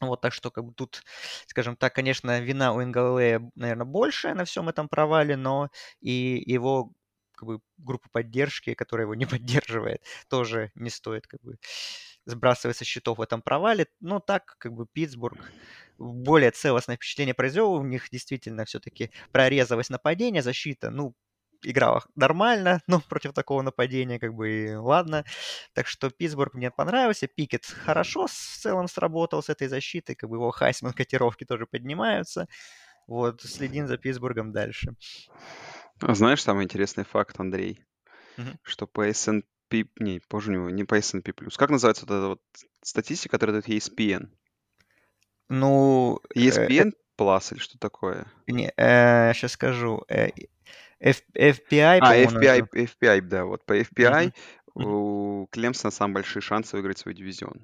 Вот, 0.00 0.20
так 0.20 0.32
что, 0.32 0.50
как 0.50 0.64
бы 0.64 0.72
тут, 0.74 1.02
скажем 1.46 1.76
так, 1.76 1.94
конечно, 1.94 2.40
вина 2.40 2.72
у 2.72 2.82
Ингалея, 2.82 3.50
наверное, 3.56 3.84
большая 3.86 4.34
на 4.34 4.44
всем 4.44 4.68
этом 4.68 4.88
провале, 4.88 5.36
но 5.36 5.70
и 6.00 6.42
его 6.46 6.92
как 7.38 7.46
бы, 7.46 7.60
группа 7.78 8.08
поддержки, 8.10 8.74
которая 8.74 9.06
его 9.06 9.14
не 9.14 9.26
поддерживает, 9.26 10.02
тоже 10.28 10.72
не 10.74 10.90
стоит 10.90 11.26
как 11.26 11.40
бы 11.42 11.56
сбрасывать 12.26 12.76
со 12.76 12.84
счетов 12.84 13.18
в 13.18 13.22
этом 13.22 13.42
провале. 13.42 13.86
Но 14.00 14.20
так, 14.20 14.56
как 14.58 14.72
бы, 14.72 14.86
Питтсбург 14.92 15.52
более 15.98 16.50
целостное 16.50 16.96
впечатление 16.96 17.34
произвел. 17.34 17.72
У 17.72 17.84
них 17.84 18.08
действительно 18.10 18.64
все-таки 18.64 19.10
прорезалось 19.32 19.90
нападение, 19.90 20.42
защита, 20.42 20.90
ну, 20.90 21.14
играла 21.62 22.04
нормально, 22.14 22.82
но 22.86 23.00
против 23.00 23.32
такого 23.32 23.62
нападения 23.62 24.18
как 24.18 24.34
бы 24.34 24.50
и 24.50 24.74
ладно. 24.74 25.24
Так 25.74 25.86
что 25.86 26.10
Питтсбург 26.10 26.54
мне 26.54 26.70
понравился. 26.70 27.26
Пикет 27.26 27.64
хорошо 27.66 28.26
в 28.26 28.32
целом 28.32 28.88
сработал 28.88 29.42
с 29.42 29.48
этой 29.48 29.68
защитой, 29.68 30.14
как 30.14 30.30
бы 30.30 30.36
его 30.36 30.50
Хайсман 30.50 30.92
котировки 30.94 31.44
тоже 31.44 31.66
поднимаются. 31.66 32.48
Вот, 33.06 33.40
следим 33.40 33.86
за 33.86 33.96
Питтсбургом 33.96 34.52
дальше. 34.52 34.94
А 36.00 36.14
знаешь 36.14 36.42
самый 36.42 36.64
интересный 36.64 37.04
факт, 37.04 37.38
Андрей? 37.40 37.80
Угу. 38.36 38.48
Что 38.62 38.86
по 38.86 39.06
S&P, 39.06 39.86
не, 39.98 40.20
позже 40.20 40.52
него, 40.52 40.70
не 40.70 40.84
по 40.84 40.96
S&P+. 40.96 41.32
Как 41.32 41.70
называется 41.70 42.06
вот 42.06 42.14
эта 42.14 42.26
вот 42.28 42.42
статистика, 42.82 43.32
которая 43.32 43.60
дает 43.60 43.68
ESPN? 43.68 44.28
Ну... 45.48 46.20
ESPN 46.34 46.88
э, 46.88 46.92
Plus 47.18 47.52
или 47.52 47.58
что 47.58 47.78
такое? 47.78 48.26
Не, 48.46 48.72
э, 48.76 49.32
сейчас 49.34 49.52
скажу. 49.52 50.04
Э, 50.08 50.30
F, 51.00 51.22
FPI, 51.34 51.98
А, 52.00 52.16
FPI, 52.16 52.68
FPI, 52.72 53.20
да, 53.22 53.44
вот 53.44 53.64
по 53.64 53.78
FPI 53.78 54.32
mm-hmm. 54.74 54.84
у 54.84 55.46
Клемсона 55.50 55.90
самые 55.90 56.14
большие 56.14 56.42
шансы 56.42 56.76
выиграть 56.76 56.98
свой 56.98 57.14
дивизион. 57.14 57.62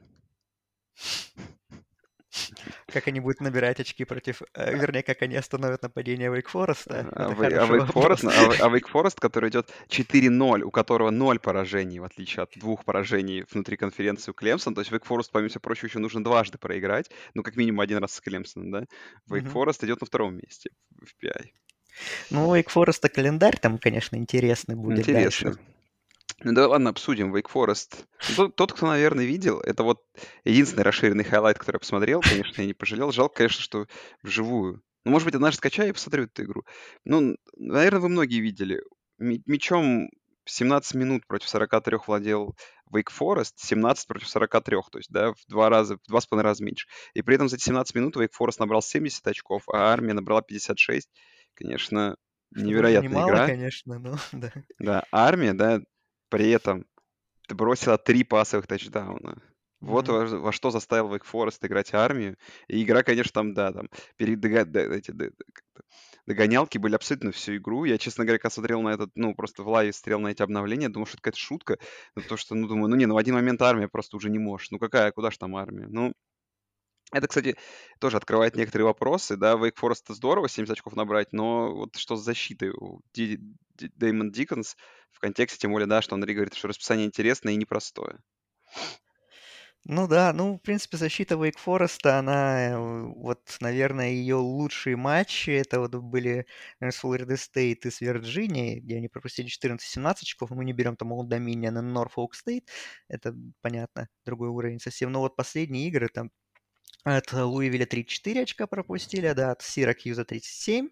Как 2.95 3.09
они 3.09 3.19
будут 3.19 3.41
набирать 3.41 3.81
очки 3.81 4.05
против... 4.05 4.43
Э, 4.55 4.73
вернее, 4.73 5.03
как 5.03 5.23
они 5.23 5.35
остановят 5.35 5.83
нападение 5.83 6.31
Wake 6.31 6.47
Forest. 6.53 6.87
А, 6.87 7.09
а, 7.11 7.33
Wake 7.33 7.93
Forest, 7.93 8.29
а, 8.29 8.67
а 8.67 8.69
Wake 8.69 8.89
Forest, 8.93 9.17
который 9.19 9.51
идет 9.51 9.69
4-0, 9.89 10.63
у 10.63 10.71
которого 10.71 11.11
0 11.11 11.41
поражений, 11.41 11.99
в 11.99 12.05
отличие 12.05 12.45
от 12.45 12.53
двух 12.55 12.85
поражений 12.85 13.45
внутри 13.51 13.77
конференции 13.77 14.31
у 14.31 14.35
Клемсона. 14.35 14.77
То 14.77 14.83
есть 14.83 14.93
Wake 14.93 15.07
Forest, 15.09 15.31
помимо 15.33 15.49
всего 15.49 15.61
прочего, 15.61 15.87
еще 15.87 15.99
нужно 15.99 16.23
дважды 16.23 16.57
проиграть. 16.57 17.11
Ну, 17.35 17.43
как 17.43 17.57
минимум 17.57 17.81
один 17.81 17.99
раз 17.99 18.13
с 18.13 18.21
Клемсоном, 18.21 18.71
да? 18.71 18.85
Wake 19.29 19.53
Forest 19.53 19.85
идет 19.85 20.01
на 20.01 20.07
втором 20.07 20.37
месте 20.37 20.71
в 20.91 21.25
FPI. 21.25 21.47
Ну, 22.31 22.55
Wake 22.55 22.69
Forest 22.73 23.09
календарь 23.09 23.59
там, 23.59 23.79
конечно, 23.79 24.15
интересный 24.15 24.77
будет 24.77 25.01
Интересно. 25.01 25.51
дальше. 25.51 25.74
Ну 26.45 26.53
да 26.53 26.69
ладно, 26.69 26.91
обсудим. 26.91 27.35
Wake 27.35 27.51
Forest. 27.53 28.05
Тот, 28.37 28.55
тот, 28.55 28.73
кто, 28.73 28.87
наверное, 28.87 29.25
видел, 29.25 29.61
это 29.61 29.83
вот 29.83 30.03
единственный 30.45 30.83
расширенный 30.83 31.25
highlight, 31.25 31.59
который 31.59 31.77
я 31.77 31.81
посмотрел. 31.81 32.21
Конечно, 32.21 32.61
я 32.61 32.67
не 32.67 32.75
пожалел. 32.75 33.13
Жалко, 33.13 33.37
конечно, 33.39 33.63
что 33.63 33.87
вживую. 34.23 34.83
Ну, 35.05 35.11
может 35.11 35.25
быть, 35.25 35.35
однажды 35.35 35.57
скачаю 35.57 35.89
и 35.89 35.93
посмотрю 35.93 36.25
эту 36.25 36.45
игру. 36.45 36.65
Ну, 37.05 37.37
наверное, 37.57 38.01
вы 38.01 38.11
многие 38.11 38.41
видели. 38.41 38.83
Мечом 39.19 40.11
17 40.45 40.95
минут 40.95 41.27
против 41.27 41.49
43 41.49 41.99
владел 42.07 42.55
Wake 42.93 43.11
Forest, 43.19 43.53
17 43.57 44.07
против 44.07 44.29
43, 44.29 44.77
то 44.91 44.99
есть, 44.99 45.11
да, 45.11 45.33
в 45.33 45.39
два 45.49 45.71
раза, 45.71 45.97
в 45.97 46.09
два 46.09 46.21
с 46.21 46.27
половиной 46.27 46.51
раза 46.51 46.63
меньше. 46.63 46.87
И 47.15 47.23
при 47.23 47.37
этом 47.37 47.49
за 47.49 47.57
эти 47.57 47.65
17 47.65 47.95
минут 47.95 48.17
Wake 48.17 48.33
Forest 48.39 48.57
набрал 48.59 48.83
70 48.83 49.27
очков, 49.27 49.63
а 49.73 49.93
армия 49.93 50.13
набрала 50.13 50.43
56. 50.43 51.09
Конечно, 51.55 52.17
невероятная 52.51 53.11
Немало, 53.11 53.29
игра. 53.31 53.47
конечно, 53.47 53.99
но 53.99 54.19
да. 54.33 54.53
Да, 54.79 55.05
армия, 55.11 55.55
да, 55.55 55.81
при 56.29 56.51
этом 56.51 56.87
бросила 57.49 57.99
три 57.99 58.25
пасовых 58.25 58.67
тачдауна. 58.67 59.43
Вот 59.81 60.09
во, 60.09 60.25
во 60.25 60.53
что 60.53 60.71
заставил 60.71 61.15
Wake 61.15 61.25
Forest 61.31 61.59
играть 61.63 61.93
армию. 61.93 62.39
И 62.69 62.83
игра, 62.83 63.03
конечно, 63.03 63.33
там, 63.33 63.53
да, 63.53 63.71
там, 63.73 63.91
перед 64.17 64.41
дога- 64.41 64.95
эти, 64.95 65.13
догонялки 66.27 66.79
были 66.79 66.95
абсолютно 66.95 67.33
всю 67.33 67.57
игру. 67.57 67.85
Я, 67.85 67.99
честно 67.99 68.25
говоря, 68.25 68.39
когда 68.39 68.55
смотрел 68.55 68.81
на 68.81 68.91
этот, 68.91 69.11
ну, 69.15 69.35
просто 69.35 69.63
в 69.63 69.69
лайве 69.69 69.93
смотрел 69.93 70.21
на 70.21 70.29
эти 70.29 70.43
обновления, 70.43 70.89
думал, 70.89 71.07
что 71.07 71.17
это 71.17 71.23
какая-то 71.23 71.39
шутка. 71.39 71.79
Ну, 72.17 72.23
то, 72.23 72.37
что, 72.37 72.55
ну, 72.55 72.67
думаю, 72.67 72.89
ну, 72.89 72.97
не, 72.97 73.07
ну, 73.07 73.15
в 73.15 73.19
один 73.19 73.35
момент 73.35 73.61
армия 73.61 73.89
просто 73.89 74.17
уже 74.17 74.31
не 74.31 74.39
может. 74.39 74.71
Ну, 74.71 74.79
какая, 74.79 75.13
куда 75.13 75.31
же 75.31 75.39
там 75.39 75.55
армия? 75.57 75.87
Ну, 75.89 76.15
это, 77.13 77.29
кстати, 77.29 77.57
тоже 78.01 78.17
открывает 78.17 78.57
некоторые 78.57 78.87
вопросы, 78.87 79.37
да, 79.37 79.55
Wake 79.55 79.77
Forest 79.81 80.13
здорово 80.15 80.49
70 80.49 80.73
очков 80.75 80.97
набрать, 80.97 81.33
но 81.33 81.75
вот 81.75 81.97
что 81.97 82.17
с 82.17 82.23
защитой? 82.25 82.71
У 82.71 83.01
Ди- 83.13 83.39
Дэймон 83.77 84.31
Диккенс 84.33 84.77
в 85.13 85.21
контексте, 85.21 85.59
тем 85.59 85.73
более, 85.73 85.87
да, 85.87 86.03
что 86.03 86.15
Андрей 86.15 86.35
говорит, 86.35 86.55
что 86.55 86.69
расписание 86.69 87.07
интересное 87.07 87.53
и 87.55 87.57
непростое. 87.57 88.19
Ну 89.87 90.09
да, 90.09 90.33
ну, 90.33 90.55
в 90.57 90.59
принципе, 90.61 90.97
защита 90.97 91.35
Wake 91.35 91.57
Forest, 91.65 92.09
она, 92.09 92.71
э, 92.71 92.79
вот, 92.79 93.59
наверное, 93.61 94.11
ее 94.13 94.37
лучшие 94.37 94.97
матчи, 94.97 95.51
это 95.51 95.79
вот 95.81 95.95
были 95.97 96.47
наверное, 96.81 96.93
с 96.97 97.01
Флорида 97.01 97.37
Стейт 97.37 97.85
и 97.85 97.91
с 97.91 98.01
Вирджинией, 98.01 98.81
где 98.81 98.97
они 98.97 99.09
пропустили 99.09 99.47
14-17 99.49 100.23
очков, 100.29 100.51
мы 100.51 100.65
не 100.65 100.73
берем 100.73 100.97
там 100.97 101.13
Old 101.13 101.29
Dominion 101.29 101.79
и 101.79 101.95
Norfolk 101.95 102.31
State, 102.33 102.69
это, 103.09 103.35
понятно, 103.61 104.09
другой 104.25 104.49
уровень 104.49 104.81
совсем, 104.81 105.13
но 105.13 105.21
вот 105.21 105.37
последние 105.37 105.87
игры, 105.89 106.09
там, 106.09 106.31
от 107.03 107.33
Луивиля 107.33 107.87
34 107.87 108.43
очка 108.43 108.67
пропустили, 108.67 109.33
да, 109.33 109.53
от 109.53 109.63
Сиракьюза 109.63 110.25
37, 110.25 110.89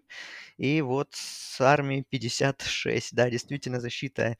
и 0.57 0.81
вот 0.81 1.09
с 1.13 1.59
армией 1.61 2.03
56. 2.09 3.15
Да, 3.15 3.29
действительно, 3.29 3.79
защита 3.79 4.37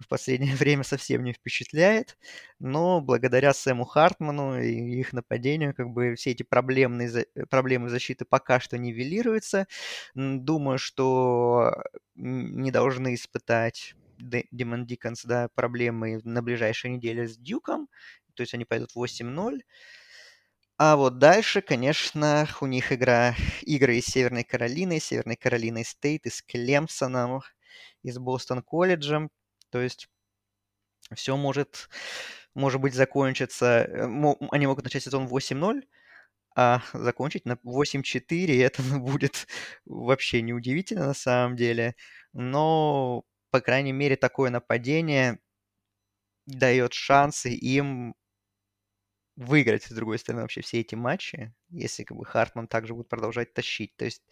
в 0.00 0.08
последнее 0.08 0.54
время 0.56 0.82
совсем 0.82 1.22
не 1.22 1.32
впечатляет, 1.32 2.16
но 2.58 3.00
благодаря 3.00 3.52
Сэму 3.52 3.84
Хартману 3.84 4.60
и 4.60 4.98
их 5.00 5.12
нападению, 5.12 5.74
как 5.74 5.90
бы 5.90 6.14
все 6.14 6.30
эти 6.30 6.42
проблемные, 6.42 7.26
проблемы 7.48 7.88
защиты 7.88 8.24
пока 8.24 8.60
что 8.60 8.78
нивелируются. 8.78 9.66
Думаю, 10.14 10.78
что 10.78 11.72
не 12.14 12.70
должны 12.70 13.14
испытать 13.14 13.94
Демон 14.18 14.86
Диконс, 14.86 15.24
да, 15.24 15.48
проблемы 15.54 16.20
на 16.24 16.42
ближайшей 16.42 16.90
неделе 16.90 17.26
с 17.26 17.36
Дюком, 17.36 17.88
то 18.34 18.42
есть 18.42 18.54
они 18.54 18.64
пойдут 18.64 18.90
8-0. 18.94 19.60
А 20.82 20.96
вот 20.96 21.18
дальше, 21.18 21.60
конечно, 21.60 22.48
у 22.62 22.66
них 22.66 22.90
игра, 22.90 23.34
игры 23.60 23.98
из 23.98 24.06
Северной 24.06 24.44
Каролины, 24.44 24.98
Северной 24.98 25.36
Каролины 25.36 25.84
Стейт, 25.84 26.24
из 26.24 26.40
Клемсоном, 26.40 27.42
из 28.02 28.18
Бостон 28.18 28.62
колледжем. 28.62 29.28
То 29.68 29.78
есть 29.78 30.08
все 31.14 31.36
может, 31.36 31.90
может 32.54 32.80
быть, 32.80 32.94
закончиться... 32.94 33.66
Э, 33.90 34.06
они 34.52 34.66
могут 34.66 34.84
начать 34.84 35.02
сезон 35.02 35.26
8-0, 35.26 35.82
а 36.56 36.82
закончить 36.94 37.44
на 37.44 37.58
8-4, 37.62 38.62
это 38.62 38.82
будет 39.00 39.48
вообще 39.84 40.40
неудивительно 40.40 41.08
на 41.08 41.14
самом 41.14 41.56
деле. 41.56 41.94
Но, 42.32 43.24
по 43.50 43.60
крайней 43.60 43.92
мере, 43.92 44.16
такое 44.16 44.48
нападение 44.48 45.40
дает 46.46 46.94
шансы 46.94 47.50
им 47.50 48.14
выиграть, 49.40 49.84
с 49.84 49.90
другой 49.90 50.18
стороны, 50.18 50.42
вообще 50.42 50.60
все 50.60 50.80
эти 50.80 50.94
матчи, 50.94 51.54
если 51.70 52.04
как 52.04 52.16
бы 52.18 52.26
Хартман 52.26 52.68
также 52.68 52.94
будет 52.94 53.08
продолжать 53.08 53.54
тащить. 53.54 53.96
То 53.96 54.04
есть 54.04 54.22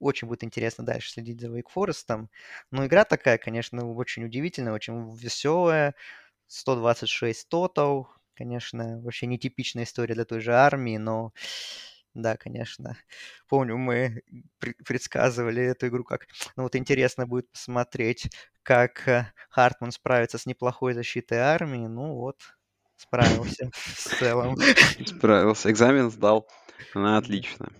очень 0.00 0.26
будет 0.28 0.42
интересно 0.44 0.84
дальше 0.84 1.10
следить 1.12 1.40
за 1.40 1.48
Вейк 1.48 1.70
Форестом. 1.70 2.30
Но 2.72 2.84
игра 2.86 3.04
такая, 3.04 3.38
конечно, 3.38 3.88
очень 3.92 4.24
удивительная, 4.24 4.72
очень 4.72 5.14
веселая. 5.16 5.94
126 6.48 7.48
тотал, 7.48 8.08
конечно, 8.34 9.00
вообще 9.00 9.26
нетипичная 9.26 9.84
история 9.84 10.14
для 10.14 10.24
той 10.24 10.40
же 10.40 10.52
армии, 10.54 10.96
но 10.96 11.32
да, 12.14 12.36
конечно. 12.36 12.96
Помню, 13.48 13.76
мы 13.76 14.22
предсказывали 14.86 15.62
эту 15.62 15.88
игру 15.88 16.02
как... 16.04 16.26
Ну 16.56 16.62
вот 16.64 16.74
интересно 16.76 17.26
будет 17.26 17.50
посмотреть, 17.50 18.30
как 18.62 19.06
э, 19.06 19.32
Хартман 19.50 19.92
справится 19.92 20.38
с 20.38 20.46
неплохой 20.46 20.94
защитой 20.94 21.38
армии. 21.38 21.86
Ну 21.86 22.14
вот, 22.14 22.55
справился 22.96 23.70
в 23.72 24.18
целом. 24.18 24.56
Справился. 25.04 25.70
Экзамен 25.70 26.10
сдал. 26.10 26.48
На 26.94 27.18
отлично. 27.18 27.72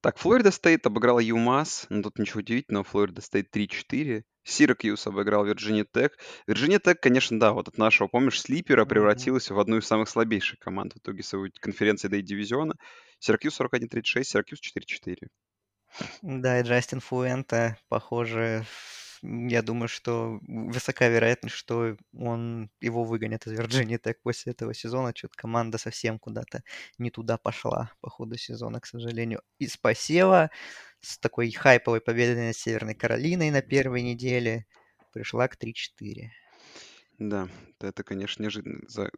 Так, 0.00 0.18
Флорида 0.18 0.50
Стейт 0.50 0.86
обыграла 0.86 1.20
ЮМАС. 1.20 1.86
Ну, 1.88 2.02
тут 2.02 2.18
ничего 2.18 2.40
удивительного. 2.40 2.84
Флорида 2.84 3.22
Стейт 3.22 3.54
3-4. 3.54 4.22
Сиракьюс 4.44 5.06
обыграл 5.08 5.44
Вирджиния 5.44 5.84
Тек. 5.92 6.16
Вирджиния 6.46 6.78
Тек, 6.78 7.00
конечно, 7.00 7.40
да, 7.40 7.52
вот 7.52 7.66
от 7.66 7.78
нашего, 7.78 8.06
помнишь, 8.06 8.40
sleeper'а 8.40 8.84
превратилась 8.84 9.50
в 9.50 9.58
одну 9.58 9.78
из 9.78 9.86
самых 9.86 10.08
слабейших 10.08 10.60
команд 10.60 10.92
в 10.94 10.98
итоге 10.98 11.24
своей 11.24 11.50
конференции 11.58 12.06
да 12.06 12.18
и 12.18 12.22
дивизиона. 12.22 12.74
Сиракьюс 13.18 13.60
41-36, 13.60 14.22
Сиракьюс 14.22 14.60
4-4. 14.60 15.16
Да, 16.22 16.60
и 16.60 16.62
Джастин 16.62 17.00
Фуэнта, 17.00 17.76
похоже, 17.88 18.64
я 19.48 19.62
думаю, 19.62 19.88
что 19.88 20.38
высока 20.46 21.08
вероятность, 21.08 21.54
что 21.54 21.96
он 22.14 22.70
его 22.80 23.04
выгонят 23.04 23.46
из 23.46 23.52
Вирджинии 23.52 23.96
так 23.96 24.20
после 24.22 24.52
этого 24.52 24.74
сезона. 24.74 25.12
Что-то 25.14 25.34
команда 25.36 25.78
совсем 25.78 26.18
куда-то 26.18 26.62
не 26.98 27.10
туда 27.10 27.36
пошла 27.36 27.90
по 28.00 28.10
ходу 28.10 28.36
сезона, 28.36 28.80
к 28.80 28.86
сожалению. 28.86 29.42
Из 29.58 29.76
посева 29.76 30.50
с 31.00 31.18
такой 31.18 31.50
хайповой 31.50 32.00
победой 32.00 32.46
над 32.46 32.56
Северной 32.56 32.94
Каролиной 32.94 33.50
на 33.50 33.62
первой 33.62 34.02
неделе 34.02 34.66
пришла 35.12 35.48
к 35.48 35.56
3-4. 35.56 36.28
Да, 37.18 37.48
это, 37.80 38.02
конечно, 38.02 38.42
неожиданный 38.42 38.84
за... 38.88 39.10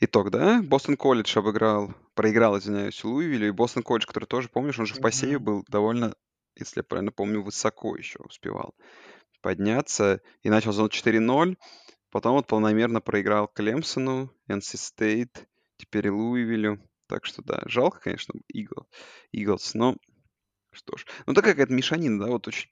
итог, 0.00 0.30
да? 0.30 0.60
Бостон 0.62 0.96
колледж 0.98 1.38
обыграл, 1.38 1.94
проиграл, 2.14 2.58
извиняюсь, 2.58 3.02
Луивилю. 3.02 3.48
И 3.48 3.52
Бостон 3.52 3.82
колледж, 3.82 4.06
который 4.06 4.26
тоже, 4.26 4.48
помнишь, 4.48 4.78
он 4.78 4.86
же 4.86 4.94
в 4.94 5.00
посеве 5.00 5.38
был 5.38 5.64
довольно 5.68 6.14
если 6.56 6.80
я 6.80 6.84
правильно 6.84 7.12
помню, 7.12 7.42
высоко 7.42 7.96
еще 7.96 8.18
успевал 8.20 8.74
подняться. 9.40 10.20
И 10.42 10.50
начал 10.50 10.72
зону 10.72 10.88
4-0. 10.88 11.56
Потом 12.10 12.34
вот 12.34 12.46
полномерно 12.46 13.00
проиграл 13.00 13.48
Клемсону, 13.48 14.34
NC 14.48 14.74
State, 14.74 15.46
теперь 15.76 16.08
и 16.08 16.10
Луивилю. 16.10 16.80
Так 17.06 17.24
что 17.24 17.42
да, 17.42 17.62
жалко, 17.66 18.00
конечно, 18.00 18.34
Eagles, 18.54 18.86
Eagles 19.34 19.70
но 19.74 19.96
что 20.72 20.96
ж. 20.96 21.04
Ну, 21.26 21.34
такая 21.34 21.54
какая-то 21.54 21.72
мешанина, 21.72 22.24
да, 22.24 22.30
вот 22.30 22.46
очень 22.46 22.70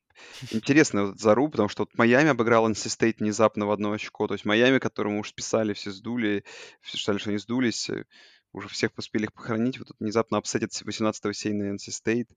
интересная 0.52 1.06
вот 1.06 1.18
зару, 1.18 1.48
потому 1.48 1.68
что 1.68 1.82
вот 1.82 1.98
Майами 1.98 2.30
обыграл 2.30 2.70
NC 2.70 2.86
State 2.86 3.16
внезапно 3.18 3.66
в 3.66 3.72
одно 3.72 3.92
очко. 3.92 4.28
То 4.28 4.34
есть 4.34 4.44
Майами, 4.44 4.78
которому 4.78 5.20
уж 5.20 5.30
списали, 5.30 5.72
все 5.72 5.90
сдули, 5.90 6.44
все 6.80 6.96
считали, 6.96 7.18
что 7.18 7.30
они 7.30 7.38
сдулись, 7.38 7.90
э, 7.90 8.04
уже 8.52 8.68
всех 8.68 8.92
успели 8.96 9.24
их 9.24 9.32
похоронить. 9.32 9.78
Вот 9.78 9.88
тут 9.88 9.96
внезапно 9.98 10.38
upset'ит 10.38 10.70
18-го 10.70 11.32
сеяного 11.32 11.74
NC 11.74 11.88
State. 11.90 12.28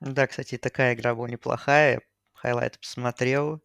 Да, 0.00 0.26
кстати, 0.26 0.56
такая 0.56 0.94
игра 0.94 1.14
была 1.14 1.28
неплохая. 1.28 2.00
Highlight 2.32 2.78
посмотрел. 2.80 3.62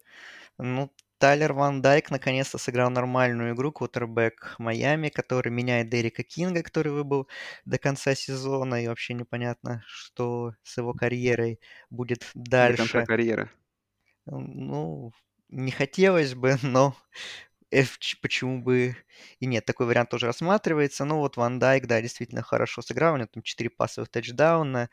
Ну, 0.58 0.92
Тайлер 1.18 1.54
Ван 1.54 1.80
Дайк 1.80 2.10
наконец-то 2.10 2.58
сыграл 2.58 2.90
нормальную 2.90 3.54
игру, 3.54 3.72
квотербек 3.72 4.54
Майами, 4.58 5.08
который 5.08 5.50
меняет 5.50 5.88
Дерека 5.88 6.22
Кинга, 6.22 6.62
который 6.62 6.92
выбыл 6.92 7.26
до 7.64 7.78
конца 7.78 8.14
сезона, 8.14 8.82
и 8.84 8.88
вообще 8.88 9.14
непонятно, 9.14 9.82
что 9.86 10.52
с 10.62 10.76
его 10.76 10.92
карьерой 10.92 11.58
будет 11.88 12.26
дальше. 12.34 12.82
До 12.82 12.88
конца 12.92 13.06
карьеры. 13.06 13.50
Ну, 14.26 15.12
не 15.48 15.70
хотелось 15.70 16.34
бы, 16.34 16.56
но 16.62 16.94
почему 18.20 18.62
бы 18.62 18.96
и 19.40 19.46
нет. 19.46 19.64
Такой 19.64 19.86
вариант 19.86 20.10
тоже 20.10 20.26
рассматривается. 20.26 21.04
Ну 21.06 21.18
вот 21.18 21.36
Ван 21.38 21.58
Дайк, 21.58 21.86
да, 21.86 22.02
действительно 22.02 22.42
хорошо 22.42 22.82
сыграл. 22.82 23.14
У 23.14 23.16
него 23.16 23.28
там 23.32 23.42
4 23.42 23.70
пассовых 23.70 24.10
тачдауна 24.10 24.90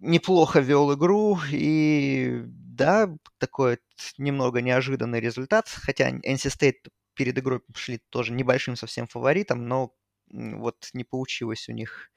неплохо 0.00 0.60
вел 0.60 0.94
игру, 0.94 1.38
и 1.50 2.42
да, 2.46 3.14
такой 3.38 3.78
немного 4.18 4.60
неожиданный 4.60 5.20
результат, 5.20 5.68
хотя 5.68 6.10
NC 6.10 6.22
State 6.48 6.90
перед 7.14 7.38
игрой 7.38 7.60
шли 7.74 8.00
тоже 8.10 8.32
небольшим 8.32 8.76
совсем 8.76 9.06
фаворитом, 9.06 9.68
но 9.68 9.92
вот 10.30 10.88
не 10.94 11.04
получилось 11.04 11.68
у 11.68 11.72
них 11.72 12.10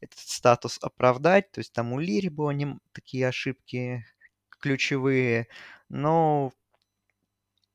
этот 0.00 0.18
статус 0.18 0.78
оправдать, 0.82 1.50
то 1.52 1.60
есть 1.60 1.72
там 1.72 1.92
у 1.92 1.98
Лири 1.98 2.28
было 2.28 2.50
не 2.50 2.78
такие 2.92 3.28
ошибки 3.28 4.04
ключевые, 4.60 5.48
но 5.88 6.52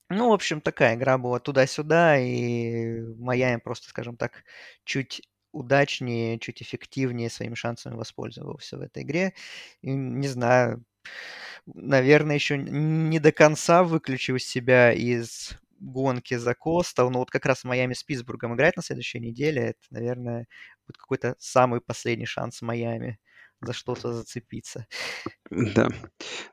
ну, 0.09 0.29
в 0.29 0.33
общем, 0.33 0.59
такая 0.59 0.95
игра 0.95 1.17
была 1.17 1.39
туда-сюда, 1.39 2.19
и 2.19 2.99
Майами 3.17 3.61
просто, 3.61 3.87
скажем 3.87 4.17
так, 4.17 4.43
чуть 4.83 5.21
удачнее, 5.51 6.39
чуть 6.39 6.61
эффективнее 6.61 7.29
своими 7.29 7.55
шансами 7.55 7.95
воспользовался 7.95 8.77
в 8.77 8.81
этой 8.81 9.03
игре. 9.03 9.33
И, 9.81 9.91
не 9.91 10.27
знаю, 10.27 10.83
наверное, 11.65 12.35
еще 12.35 12.57
не 12.57 13.19
до 13.19 13.31
конца 13.31 13.83
выключил 13.83 14.37
себя 14.39 14.93
из 14.93 15.51
гонки 15.79 16.35
за 16.35 16.53
Костел, 16.53 17.09
но 17.09 17.19
вот 17.19 17.31
как 17.31 17.45
раз 17.45 17.63
Майами 17.63 17.93
с 17.93 18.03
Питтсбургом 18.03 18.55
играть 18.55 18.77
на 18.77 18.83
следующей 18.83 19.19
неделе, 19.19 19.61
это, 19.61 19.79
наверное, 19.89 20.47
будет 20.85 20.97
какой-то 20.97 21.35
самый 21.39 21.81
последний 21.81 22.27
шанс 22.27 22.61
Майами 22.61 23.19
за 23.61 23.73
что-то 23.73 24.13
зацепиться. 24.13 24.87
Да. 25.49 25.89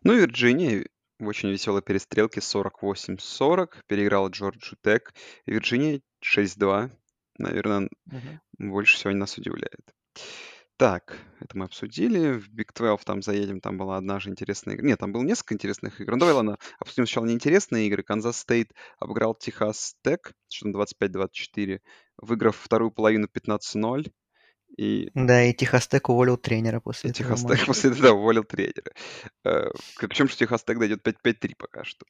Ну, 0.03 0.15
Вирджиния 0.15 0.87
в 1.19 1.27
очень 1.27 1.51
веселой 1.51 1.83
перестрелке 1.83 2.41
48-40 2.41 3.69
переиграла 3.87 4.29
Джорджию 4.29 4.77
Тек. 4.83 5.15
Вирджиния 5.47 6.01
6-2. 6.25 6.91
Наверное, 7.39 7.89
Мгм. 8.07 8.41
больше 8.59 8.97
всего 8.97 9.13
нас 9.13 9.39
удивляет. 9.39 9.95
Так, 10.77 11.19
это 11.41 11.59
мы 11.59 11.65
обсудили. 11.65 12.39
В 12.39 12.49
Big 12.51 12.73
12 12.73 13.05
там 13.05 13.21
заедем, 13.21 13.61
там 13.61 13.77
была 13.79 13.97
одна 13.97 14.21
же 14.21 14.31
интересная 14.31 14.77
игра. 14.77 14.87
Нет, 14.87 15.01
там 15.01 15.13
было 15.13 15.23
несколько 15.25 15.55
интересных 15.55 16.01
игр. 16.01 16.13
Ну, 16.13 16.19
давай, 16.19 16.35
ладно, 16.35 16.57
обсудим 16.79 17.07
сначала 17.07 17.27
неинтересные 17.27 17.89
игры. 17.89 18.05
Канзас 18.05 18.39
Стейт 18.39 18.73
обыграл 19.01 19.35
Техас 19.35 19.97
Тек, 20.05 20.33
что 20.49 20.69
25-24, 20.69 21.81
выиграв 22.17 22.57
вторую 22.57 22.93
половину 22.93 23.27
15-0. 23.27 24.13
И 24.77 25.11
Да, 25.15 25.43
и 25.43 25.53
Техастек 25.53 26.09
уволил 26.09 26.37
тренера 26.37 26.79
после 26.81 27.11
этого 27.11 27.25
Техас 27.25 27.41
Тек 27.41 27.49
матча. 27.51 27.67
после 27.67 27.91
этого 27.91 28.13
уволил 28.17 28.45
тренера. 28.45 28.93
Э, 29.45 29.71
Причем, 29.99 30.29
что 30.29 30.39
Техас 30.39 30.63
Тек 30.63 30.79
дойдет 30.79 31.03
5-5-3 31.03 31.55
пока 31.57 31.85
что. 31.85 32.07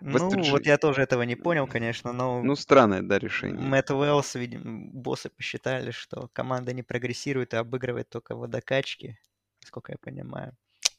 Ну, 0.00 0.28
вот 0.50 0.66
я 0.66 0.76
тоже 0.78 1.02
этого 1.02 1.22
не 1.22 1.36
понял, 1.36 1.66
конечно, 1.66 2.12
но 2.12 2.42
Ну, 2.42 2.54
странное, 2.56 3.02
да, 3.02 3.18
решение. 3.18 3.60
Мэтт 3.62 3.90
Уэллс, 3.90 4.34
видимо, 4.34 4.90
боссы 4.92 5.30
посчитали, 5.30 5.90
что 5.90 6.28
команда 6.32 6.72
не 6.74 6.82
прогрессирует 6.82 7.54
и 7.54 7.56
обыгрывает 7.56 8.10
только 8.10 8.34
водокачки, 8.34 9.18
насколько 9.62 9.92
я 9.92 9.98
понимаю. 9.98 10.56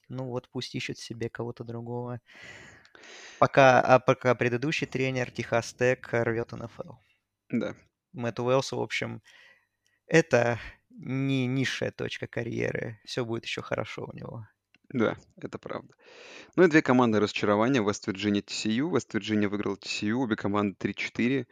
Ну 0.10 0.26
вот 0.26 0.50
пусть 0.50 0.74
ищут 0.76 0.98
себе 0.98 1.30
кого-то 1.30 1.64
другого. 1.64 2.20
Пока, 3.40 3.82
а 3.82 4.00
пока 4.00 4.34
предыдущий 4.36 4.88
тренер 4.88 5.32
Техас 5.32 5.74
Тек 5.74 6.10
рвет 6.12 6.52
НФЛ. 6.54 6.94
Да. 7.50 7.76
Мэтт 8.14 8.40
Уэллс, 8.40 8.72
в 8.72 8.80
общем, 8.80 9.22
это 10.08 10.60
не 10.94 11.48
низшая 11.48 11.92
точка 11.92 12.28
карьеры. 12.28 13.00
Все 13.06 13.26
будет 13.26 13.46
еще 13.46 13.62
хорошо 13.62 14.06
у 14.12 14.16
него. 14.16 14.48
Да, 14.90 15.18
это 15.38 15.58
правда. 15.58 15.94
Ну 16.56 16.64
и 16.64 16.68
две 16.68 16.82
команды 16.82 17.20
разочарования. 17.20 17.82
Вест-Вирджиния 17.82 18.42
TCU. 18.42 18.94
Вест-Вирджиния 18.94 19.50
выиграл 19.50 19.76
TCU. 19.76 20.14
Обе 20.14 20.36
команды 20.36 20.76
3-4. 20.80 21.48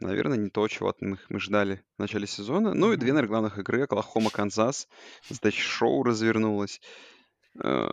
Наверное, 0.00 0.36
не 0.38 0.50
то, 0.50 0.66
чего 0.66 0.88
от 0.88 1.00
них 1.00 1.24
мы 1.28 1.38
ждали 1.38 1.84
в 1.96 2.00
начале 2.00 2.26
сезона. 2.26 2.74
Ну 2.74 2.92
и 2.92 2.96
две, 2.96 3.12
наверное, 3.12 3.28
главных 3.28 3.58
игры. 3.58 3.82
Оклахома, 3.82 4.30
Канзас. 4.30 4.88
Настоящее 5.30 5.62
шоу 5.62 6.02
развернулось. 6.02 6.80
Э, 7.62 7.88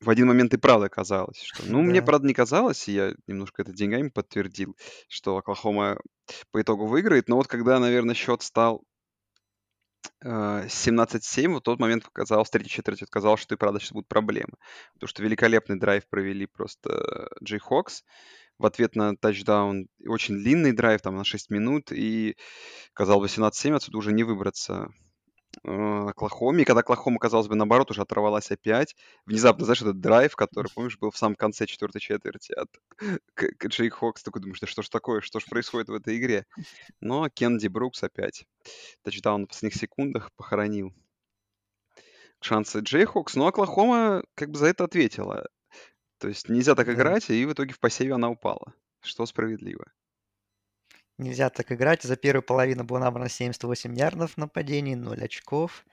В 0.00 0.10
один 0.10 0.28
момент 0.28 0.54
и 0.54 0.56
правда 0.58 0.88
казалось, 0.88 1.40
что... 1.42 1.64
Ну, 1.66 1.82
мне, 1.82 2.00
Да. 2.00 2.06
правда, 2.06 2.28
не 2.28 2.34
казалось, 2.34 2.86
и 2.88 2.92
я 2.92 3.14
немножко 3.26 3.62
это 3.62 3.72
деньгами 3.72 4.08
подтвердил, 4.10 4.76
что 5.08 5.36
Оклахома 5.36 5.98
по 6.52 6.60
итогу 6.62 6.86
выиграет. 6.86 7.28
Но 7.28 7.34
вот 7.36 7.48
когда, 7.48 7.80
наверное, 7.80 8.14
счет 8.14 8.42
стал 8.42 8.84
э, 10.22 10.66
17-7, 10.66 11.48
вот 11.48 11.60
в 11.60 11.64
тот 11.64 11.78
момент 11.80 12.08
казалось, 12.12 12.48
в 12.48 12.50
третьей 12.50 12.70
четверти 12.70 13.02
вот 13.02 13.10
казалось, 13.10 13.40
что 13.40 13.54
и 13.54 13.58
правда 13.58 13.80
сейчас 13.80 13.92
будут 13.92 14.08
проблемы. 14.08 14.54
Потому 14.94 15.08
что 15.08 15.22
великолепный 15.22 15.78
драйв 15.78 16.08
провели 16.08 16.46
просто 16.46 17.28
Джей 17.42 17.58
Хокс 17.58 18.04
в 18.58 18.66
ответ 18.66 18.96
на 18.96 19.16
тачдаун. 19.16 19.88
Очень 20.06 20.38
длинный 20.38 20.72
драйв, 20.72 21.00
там 21.00 21.16
на 21.16 21.24
6 21.24 21.50
минут, 21.50 21.92
и 21.92 22.36
казалось 22.92 23.38
18-7, 23.38 23.76
отсюда 23.76 23.98
уже 23.98 24.12
не 24.12 24.24
выбраться 24.24 24.88
э, 24.88 25.07
Оклахоме. 25.64 26.62
И 26.62 26.64
когда 26.64 26.80
Оклахома, 26.80 27.18
казалось 27.18 27.48
бы, 27.48 27.54
наоборот, 27.54 27.90
уже 27.90 28.02
оторвалась 28.02 28.50
опять, 28.50 28.96
внезапно, 29.26 29.64
знаешь, 29.64 29.82
этот 29.82 30.00
драйв, 30.00 30.36
который, 30.36 30.68
помнишь, 30.74 30.98
был 30.98 31.10
в 31.10 31.16
самом 31.16 31.36
конце 31.36 31.66
четвертой 31.66 32.00
четверти 32.00 32.52
от 32.52 32.68
к, 33.34 33.48
к 33.56 33.66
Джей 33.66 33.88
Хокс, 33.88 34.22
такой 34.22 34.42
думаешь, 34.42 34.60
да 34.60 34.66
что 34.66 34.82
ж 34.82 34.88
такое, 34.88 35.20
что 35.20 35.40
ж 35.40 35.44
происходит 35.46 35.88
в 35.88 35.94
этой 35.94 36.18
игре? 36.18 36.46
Но 37.00 37.28
Кенди 37.28 37.68
Брукс 37.68 38.02
опять 38.02 38.46
тачдаун 39.02 39.42
на 39.42 39.46
последних 39.46 39.78
секундах 39.78 40.30
похоронил 40.36 40.92
шансы 42.40 42.80
Джей 42.80 43.04
Хокс, 43.04 43.34
но 43.34 43.48
Оклахома 43.48 44.22
как 44.34 44.50
бы 44.50 44.58
за 44.58 44.66
это 44.66 44.84
ответила. 44.84 45.46
То 46.18 46.28
есть 46.28 46.48
нельзя 46.48 46.74
так 46.74 46.88
играть, 46.88 47.30
и 47.30 47.46
в 47.46 47.52
итоге 47.52 47.72
в 47.72 47.80
посеве 47.80 48.14
она 48.14 48.28
упала, 48.28 48.74
что 49.00 49.24
справедливо. 49.26 49.84
Нельзя 51.18 51.50
так 51.50 51.72
играть. 51.72 52.02
За 52.02 52.16
первую 52.16 52.42
половину 52.42 52.84
было 52.84 52.98
набрано 52.98 53.28
78 53.28 53.94
ярдов 53.94 54.36
нападений, 54.36 54.94
0 54.94 55.22
очков. 55.24 55.84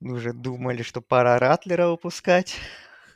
Мы 0.00 0.14
уже 0.14 0.32
думали, 0.32 0.82
что 0.82 1.00
пора 1.00 1.38
Ратлера 1.38 1.88
выпускать. 1.88 2.56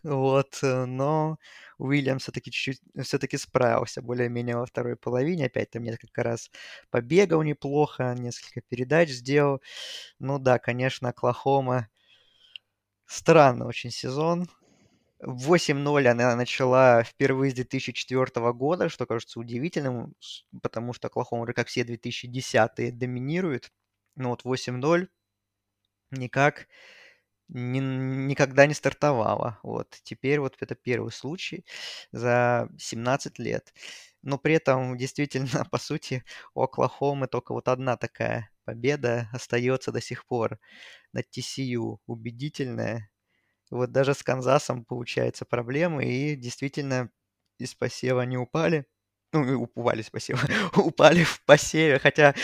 Вот, 0.03 0.61
э, 0.63 0.85
но 0.85 1.37
Уильям 1.79 2.21
все-таки 2.21 2.53
чуть-чуть, 2.53 2.81
все-таки 3.03 3.37
справился 3.39 4.03
более-менее 4.03 4.57
во 4.57 4.65
второй 4.67 4.95
половине. 4.95 5.47
Опять 5.47 5.71
там 5.71 5.83
несколько 5.83 6.23
раз 6.23 6.49
побегал 6.91 7.43
неплохо, 7.43 8.15
несколько 8.17 8.61
передач 8.61 9.09
сделал. 9.11 9.61
Ну 10.21 10.39
да, 10.39 10.61
конечно, 10.61 11.09
Оклахома 11.09 11.89
странный 13.07 13.67
очень 13.67 13.91
сезон. 13.91 14.49
8-0 15.21 16.07
она 16.09 16.37
начала 16.37 17.03
впервые 17.03 17.51
с 17.53 17.55
2004 17.55 18.53
года, 18.53 18.89
что 18.89 19.07
кажется 19.07 19.41
удивительным, 19.41 20.15
потому 20.63 20.93
что 20.93 21.09
Оклахома 21.09 21.47
как 21.53 21.69
все 21.69 21.85
2010-е 21.85 22.93
доминирует. 22.93 23.73
Но 24.17 24.31
вот 24.31 24.45
8-0 24.45 25.09
никак 26.11 26.69
ни- 27.49 27.81
никогда 27.81 28.67
не 28.67 28.75
стартовала. 28.75 29.59
Вот. 29.63 29.99
Теперь 30.05 30.41
вот 30.41 30.57
это 30.61 30.75
первый 30.75 31.13
случай 31.13 31.65
за 32.13 32.69
17 32.79 33.39
лет. 33.39 33.73
Но 34.23 34.39
при 34.39 34.55
этом 34.55 34.97
действительно, 34.99 35.49
по 35.71 35.79
сути, 35.79 36.25
у 36.55 36.63
Оклахомы 36.63 37.29
только 37.29 37.53
вот 37.53 37.69
одна 37.69 37.97
такая 37.97 38.51
победа 38.65 39.29
остается 39.33 39.93
до 39.93 40.01
сих 40.01 40.27
пор 40.27 40.59
над 41.13 41.31
TCU. 41.31 42.01
Убедительная. 42.07 43.11
Вот 43.71 43.93
даже 43.93 44.15
с 44.15 44.23
Канзасом 44.23 44.85
получается 44.85 45.45
проблемы, 45.45 46.05
и 46.07 46.37
действительно 46.37 47.11
из 47.59 47.75
посева 47.75 48.23
они 48.23 48.37
упали. 48.39 48.87
Ну, 49.33 49.63
упали 49.75 50.03
с 50.03 50.11
посева. 50.11 50.39
упали 50.77 51.25
в 51.25 51.43
посеве, 51.45 51.99
хотя 51.99 52.35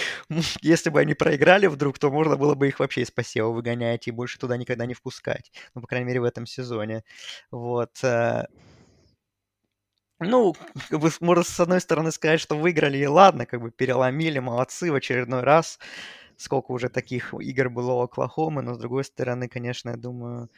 если 0.63 0.91
бы 0.91 1.01
они 1.01 1.15
проиграли 1.15 1.67
вдруг, 1.69 1.99
то 1.99 2.11
можно 2.11 2.37
было 2.37 2.55
бы 2.55 2.69
их 2.69 2.81
вообще 2.81 3.03
из 3.03 3.11
посева 3.11 3.49
выгонять 3.51 4.09
и 4.09 4.11
больше 4.11 4.39
туда 4.39 4.57
никогда 4.57 4.85
не 4.87 4.95
впускать. 4.95 5.53
Ну, 5.75 5.81
по 5.81 5.87
крайней 5.87 6.07
мере, 6.07 6.21
в 6.21 6.25
этом 6.25 6.45
сезоне. 6.47 7.05
Вот. 7.51 7.93
э, 8.05 8.47
Ну, 10.21 10.55
как 10.89 11.01
бы 11.01 11.11
можно 11.21 11.43
с 11.45 11.59
одной 11.61 11.81
стороны 11.81 12.13
сказать, 12.13 12.41
что 12.41 12.57
выиграли, 12.57 12.99
и 12.99 13.07
ладно, 13.07 13.45
как 13.47 13.61
бы 13.61 13.71
переломили, 13.73 14.39
молодцы 14.39 14.93
в 14.93 14.95
очередной 14.95 15.41
раз. 15.43 15.79
Сколько 16.37 16.73
уже 16.73 16.89
таких 16.89 17.35
игр 17.35 17.71
было 17.71 17.93
у 17.95 18.01
Оклахомы, 18.03 18.63
но 18.63 18.75
с 18.75 18.79
другой 18.79 19.05
стороны, 19.05 19.49
конечно, 19.49 19.91
я 19.91 19.97
думаю, 19.97 20.49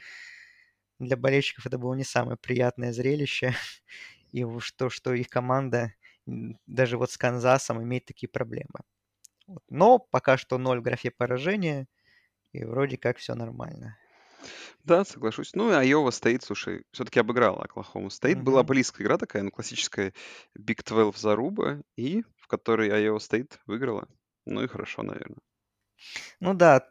для 0.98 1.16
болельщиков 1.16 1.66
это 1.66 1.78
было 1.78 1.94
не 1.94 2.04
самое 2.04 2.36
приятное 2.36 2.92
зрелище. 2.92 3.54
И 4.32 4.44
уж 4.44 4.72
то, 4.72 4.90
что 4.90 5.14
их 5.14 5.28
команда 5.28 5.94
даже 6.26 6.98
вот 6.98 7.10
с 7.12 7.18
Канзасом 7.18 7.82
имеет 7.82 8.06
такие 8.06 8.28
проблемы. 8.28 8.80
Но 9.70 9.98
пока 9.98 10.36
что 10.38 10.58
ноль 10.58 10.80
в 10.80 10.82
графе 10.82 11.10
поражения, 11.10 11.88
и 12.52 12.64
вроде 12.64 12.98
как 12.98 13.18
все 13.18 13.34
нормально. 13.34 13.98
Да, 14.84 15.04
соглашусь. 15.04 15.54
Ну, 15.54 15.70
и 15.70 15.74
Айова 15.74 16.10
Стейт, 16.10 16.42
слушай, 16.42 16.84
все-таки 16.92 17.20
обыграла 17.20 17.62
Оклахому 17.64 18.10
Стейт. 18.10 18.40
Была 18.40 18.62
Мгм. 18.62 18.62
близкая 18.62 19.06
игра 19.06 19.18
такая, 19.18 19.42
ну, 19.42 19.50
классическая 19.50 20.12
Big 20.58 20.82
12 20.84 21.20
заруба, 21.20 21.82
и 21.96 22.22
в 22.36 22.46
которой 22.46 22.90
Айова 22.90 23.18
Стейт 23.18 23.60
выиграла. 23.66 24.08
Ну 24.46 24.62
и 24.62 24.66
хорошо, 24.68 25.02
наверное. 25.02 25.38
Ну 26.40 26.54
да, 26.54 26.88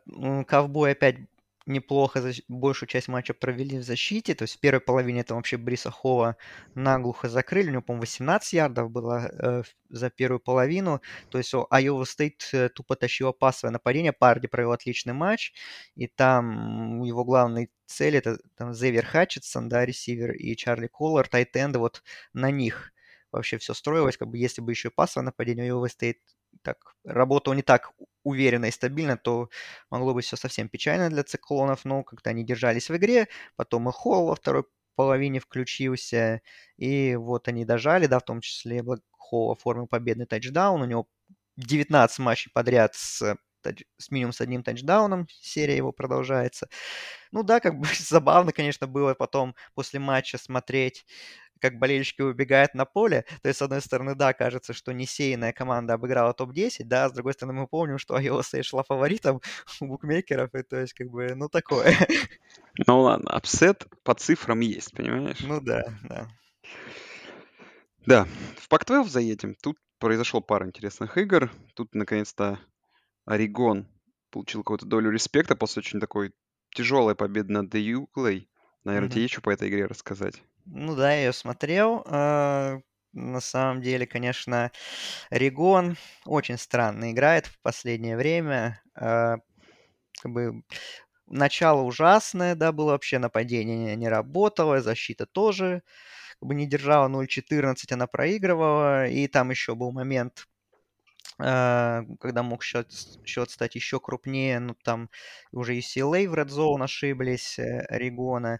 ковбои 0.47 0.91
опять 0.91 1.17
неплохо 1.65 2.19
защ- 2.19 2.43
большую 2.47 2.89
часть 2.89 3.08
матча 3.08 3.34
провели 3.34 3.78
в 3.78 3.84
защите. 3.84 4.36
То 4.36 4.43
есть 4.43 4.56
в 4.56 4.60
первой 4.60 4.82
половине 4.82 5.23
там 5.23 5.38
вообще 5.38 5.58
Бриса 5.58 5.91
Холла 5.91 6.38
наглухо 6.76 7.30
закрыли. 7.30 7.69
У 7.69 7.71
него, 7.73 7.82
по-моему, 7.82 8.02
18 8.02 8.54
ярдов 8.54 8.91
было 8.91 9.30
э, 9.32 9.63
за 9.89 10.10
первую 10.10 10.39
половину. 10.39 11.02
То 11.30 11.38
есть 11.38 11.54
Айова 11.69 12.04
Стейт 12.06 12.49
э, 12.54 12.69
тупо 12.69 12.95
тащила 12.95 13.32
пасовое 13.32 13.71
нападение. 13.71 14.13
Парди 14.13 14.47
провел 14.47 14.71
отличный 14.73 15.13
матч. 15.13 15.54
И 15.95 16.08
там 16.08 17.02
его 17.04 17.23
главной 17.23 17.69
цель 17.86 18.17
это 18.17 18.38
там 18.58 18.73
Ксавьер 18.73 19.05
Хатчинсон, 19.05 19.69
да, 19.69 19.86
ресивер, 19.86 20.32
и 20.34 20.56
Чарли 20.56 20.88
Колар, 20.88 21.27
тайт-энды, 21.27 21.79
вот 21.80 22.04
на 22.34 22.49
них 22.52 22.91
вообще 23.32 23.58
все 23.58 23.73
строилось. 23.73 24.17
Как 24.17 24.30
бы 24.30 24.38
если 24.38 24.62
бы 24.62 24.71
еще 24.71 24.89
и 24.89 24.91
пасовое 24.91 25.26
нападение 25.26 25.63
Айова 25.65 25.88
Стейт 25.88 26.17
так 26.62 26.95
работал 27.04 27.54
не 27.54 27.62
так 27.62 27.91
уверенно 28.23 28.65
и 28.65 28.71
стабильно, 28.71 29.17
то 29.17 29.49
могло 29.89 30.13
быть 30.13 30.25
все 30.25 30.38
совсем 30.38 30.69
печально 30.69 31.09
для 31.09 31.23
циклонов, 31.23 31.86
но 31.86 32.03
как-то 32.03 32.29
они 32.31 32.43
держались 32.45 32.89
в 32.89 32.95
игре, 32.95 33.27
потом 33.55 33.89
и 33.89 33.91
Холл 33.91 34.27
во 34.27 34.36
второй 34.36 34.63
половине 34.95 35.39
включился, 35.39 36.41
и 36.77 37.15
вот 37.15 37.47
они 37.47 37.65
дожали, 37.65 38.05
да, 38.07 38.19
в 38.19 38.25
том 38.25 38.41
числе 38.41 38.83
Холл 39.12 39.51
оформил 39.51 39.88
победный 39.88 40.25
тачдаун, 40.25 40.81
у 40.81 40.86
него 40.86 41.07
19 41.57 42.19
матчей 42.19 42.51
подряд 42.53 42.95
с, 42.95 43.36
тач- 43.63 43.86
с 43.97 44.12
минимум 44.12 44.34
с 44.34 44.41
одним 44.41 44.63
тачдауном, 44.63 45.28
серия 45.30 45.78
его 45.78 45.91
продолжается. 45.91 46.67
Ну 47.32 47.43
да, 47.43 47.60
как 47.60 47.80
бы 47.80 47.88
забавно, 47.99 48.52
конечно, 48.52 48.88
было 48.88 49.13
потом 49.13 49.56
после 49.73 49.99
матча 49.99 50.38
смотреть, 50.38 51.06
как 51.60 51.80
болельщики 51.80 52.21
убегают 52.21 52.73
на 52.73 52.86
поле. 52.86 53.26
То 53.41 53.47
есть, 53.47 53.60
с 53.60 53.62
одной 53.62 53.82
стороны, 53.82 54.15
да, 54.15 54.34
кажется, 54.34 54.73
что 54.73 54.91
несеянная 54.91 55.54
команда 55.54 55.93
обыграла 55.93 56.34
топ-10, 56.34 56.84
да, 56.84 57.08
с 57.08 57.13
другой 57.13 57.34
стороны, 57.34 57.62
мы 57.62 57.67
помним, 57.67 57.97
что 57.97 58.19
Iowa 58.19 58.41
State 58.41 58.63
шла 58.63 58.84
фаворитом 58.84 59.41
у 59.82 59.88
букмекеров, 59.88 60.54
и 60.54 60.63
то 60.63 60.78
есть, 60.78 60.93
как 60.93 61.08
бы, 61.10 61.34
ну, 61.36 61.47
такое. 61.47 61.95
Ну 62.88 63.02
ладно, 63.02 63.32
апсет 63.32 63.86
по 64.04 64.13
цифрам 64.13 64.60
есть, 64.60 64.91
понимаешь? 64.93 65.39
Ну 65.41 65.62
да, 65.62 65.84
да. 66.04 66.28
Да, 68.06 68.28
в 68.58 68.67
Пак-12 68.67 69.10
заедем. 69.10 69.56
Тут 69.62 69.78
произошел 69.99 70.41
пара 70.41 70.67
интересных 70.67 71.17
игр. 71.17 71.49
Тут, 71.76 71.95
наконец-то, 71.95 72.60
Орегон 73.25 73.88
получил 74.31 74.63
какую-то 74.63 74.86
долю 74.86 75.12
респекта 75.12 75.55
после 75.55 75.81
очень 75.81 75.99
такой 75.99 76.33
тяжелой 76.75 77.15
победы 77.15 77.51
над 77.53 77.73
UCLA. 77.75 78.49
Наверное, 78.86 79.09
тебе 79.09 79.21
Мгм. 79.21 79.23
есть 79.23 79.33
что 79.33 79.41
по 79.41 79.49
этой 79.51 79.69
игре 79.69 79.86
рассказать? 79.86 80.41
Ну 80.65 80.95
да, 80.95 81.13
я 81.13 81.25
ее 81.25 81.33
смотрел. 81.33 82.03
а, 82.07 82.79
На 83.13 83.41
самом 83.41 83.81
деле, 83.81 84.07
конечно, 84.07 84.71
Орегон 85.29 85.97
очень 86.25 86.57
странно 86.57 87.12
играет 87.12 87.47
в 87.47 87.59
последнее 87.62 88.17
время. 88.17 88.81
А, 88.95 89.38
Как 90.21 90.31
бы 90.33 90.63
начало 91.27 91.81
ужасное, 91.83 92.55
да, 92.55 92.71
было 92.73 92.91
вообще 92.91 93.19
нападение 93.19 93.95
не 93.97 94.09
работало, 94.09 94.81
защита 94.81 95.25
тоже 95.27 95.83
как 96.39 96.49
бы 96.49 96.55
не 96.55 96.67
держала 96.67 97.07
0-14, 97.09 97.91
она 97.93 98.07
проигрывала. 98.07 99.07
И 99.07 99.27
там 99.27 99.51
еще 99.51 99.75
был 99.75 99.91
момент, 99.93 100.47
когда 101.37 102.43
мог 102.43 102.63
счет, 102.63 102.91
счет 103.25 103.49
стать 103.51 103.75
еще 103.75 103.99
крупнее. 103.99 104.59
Ну, 104.59 104.75
там 104.83 105.09
уже 105.51 105.75
UCLA 105.77 106.27
в 106.27 106.33
Red 106.35 106.47
Zone 106.49 106.83
ошиблись, 106.83 107.57
э, 107.59 107.81
Орегона. 107.89 108.59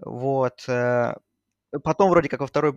Вот. 0.00 0.64
э, 0.68 1.14
Потом 1.84 2.10
вроде 2.10 2.28
как 2.28 2.40
во 2.40 2.46
второй 2.48 2.74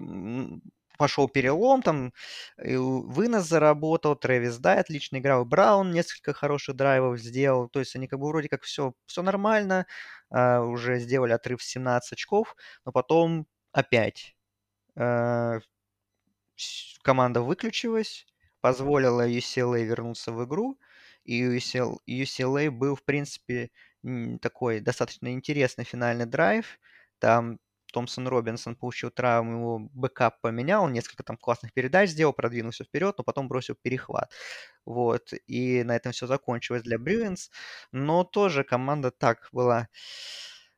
пошел 0.97 1.27
перелом, 1.27 1.81
там 1.81 2.13
вынос 2.57 3.45
заработал, 3.47 4.15
Трэвис 4.15 4.57
Дай 4.59 4.79
отлично 4.79 5.17
играл, 5.17 5.45
Браун 5.45 5.91
несколько 5.91 6.33
хороших 6.33 6.75
драйвов 6.75 7.19
сделал, 7.19 7.67
то 7.69 7.79
есть 7.79 7.95
они 7.95 8.07
как 8.07 8.19
бы 8.19 8.27
вроде 8.27 8.49
как 8.49 8.61
все, 8.63 8.93
все 9.07 9.23
нормально, 9.23 9.87
а, 10.29 10.61
уже 10.61 10.99
сделали 10.99 11.33
отрыв 11.33 11.61
в 11.61 11.63
17 11.63 12.13
очков, 12.13 12.55
но 12.85 12.91
потом 12.91 13.47
опять 13.71 14.35
э, 14.97 15.59
команда 17.03 17.41
выключилась, 17.41 18.25
позволила 18.63 19.27
UCLA 19.27 19.83
вернуться 19.83 20.31
в 20.31 20.45
игру, 20.45 20.79
и 21.25 21.43
UCLA 21.43 22.71
был, 22.71 22.95
в 22.95 23.03
принципе, 23.03 23.71
такой 24.41 24.79
достаточно 24.79 25.33
интересный 25.33 25.83
финальный 25.83 26.25
драйв. 26.25 26.79
Там 27.19 27.59
Томпсон-Робинсон 27.91 28.75
получил 28.77 29.11
травму, 29.11 29.51
его 29.51 29.79
бэкап 29.79 30.39
поменял, 30.41 30.87
несколько 30.87 31.23
там 31.23 31.37
классных 31.37 31.73
передач 31.73 32.09
сделал, 32.11 32.31
продвинулся 32.33 32.85
вперед, 32.85 33.15
но 33.17 33.23
потом 33.25 33.49
бросил 33.49 33.75
перехват. 33.81 34.31
Вот, 34.85 35.33
и 35.47 35.83
на 35.83 35.97
этом 35.97 36.13
все 36.13 36.25
закончилось 36.27 36.83
для 36.83 36.97
Брюинс. 36.97 37.51
Но 37.91 38.23
тоже 38.23 38.63
команда 38.63 39.11
так 39.11 39.49
была... 39.51 39.89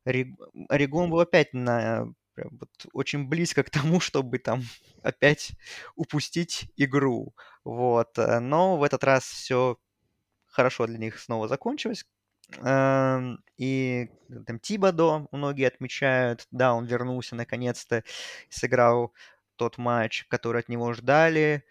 Орег- 0.06 0.36
Орегон 0.70 1.10
был 1.12 1.20
опять 1.20 1.54
на 1.54 2.08
прям 2.36 2.50
вот 2.60 2.70
очень 2.94 3.28
близко 3.28 3.64
к 3.64 3.70
тому, 3.70 4.00
чтобы 4.02 4.40
там 4.40 4.64
опять 5.04 5.54
упустить 5.96 6.72
игру. 6.78 7.36
Вот. 7.64 8.18
э, 8.18 8.40
Но 8.40 8.78
в 8.78 8.84
этот 8.84 9.04
раз 9.04 9.24
все 9.26 9.78
хорошо 10.48 10.88
для 10.88 10.98
них 10.98 11.20
снова 11.20 11.48
закончилось. 11.48 12.06
Эм, 12.64 13.40
и 13.58 14.10
там 14.48 14.60
Тибадо 14.60 15.28
многие 15.32 15.68
отмечают, 15.68 16.48
да, 16.52 16.74
он 16.74 16.86
вернулся 16.86 17.36
наконец-то, 17.36 18.04
сыграл 18.50 19.14
тот 19.56 19.78
матч, 19.78 20.26
который 20.28 20.62
от 20.62 20.70
него 20.70 20.94
ждали, 20.94 21.64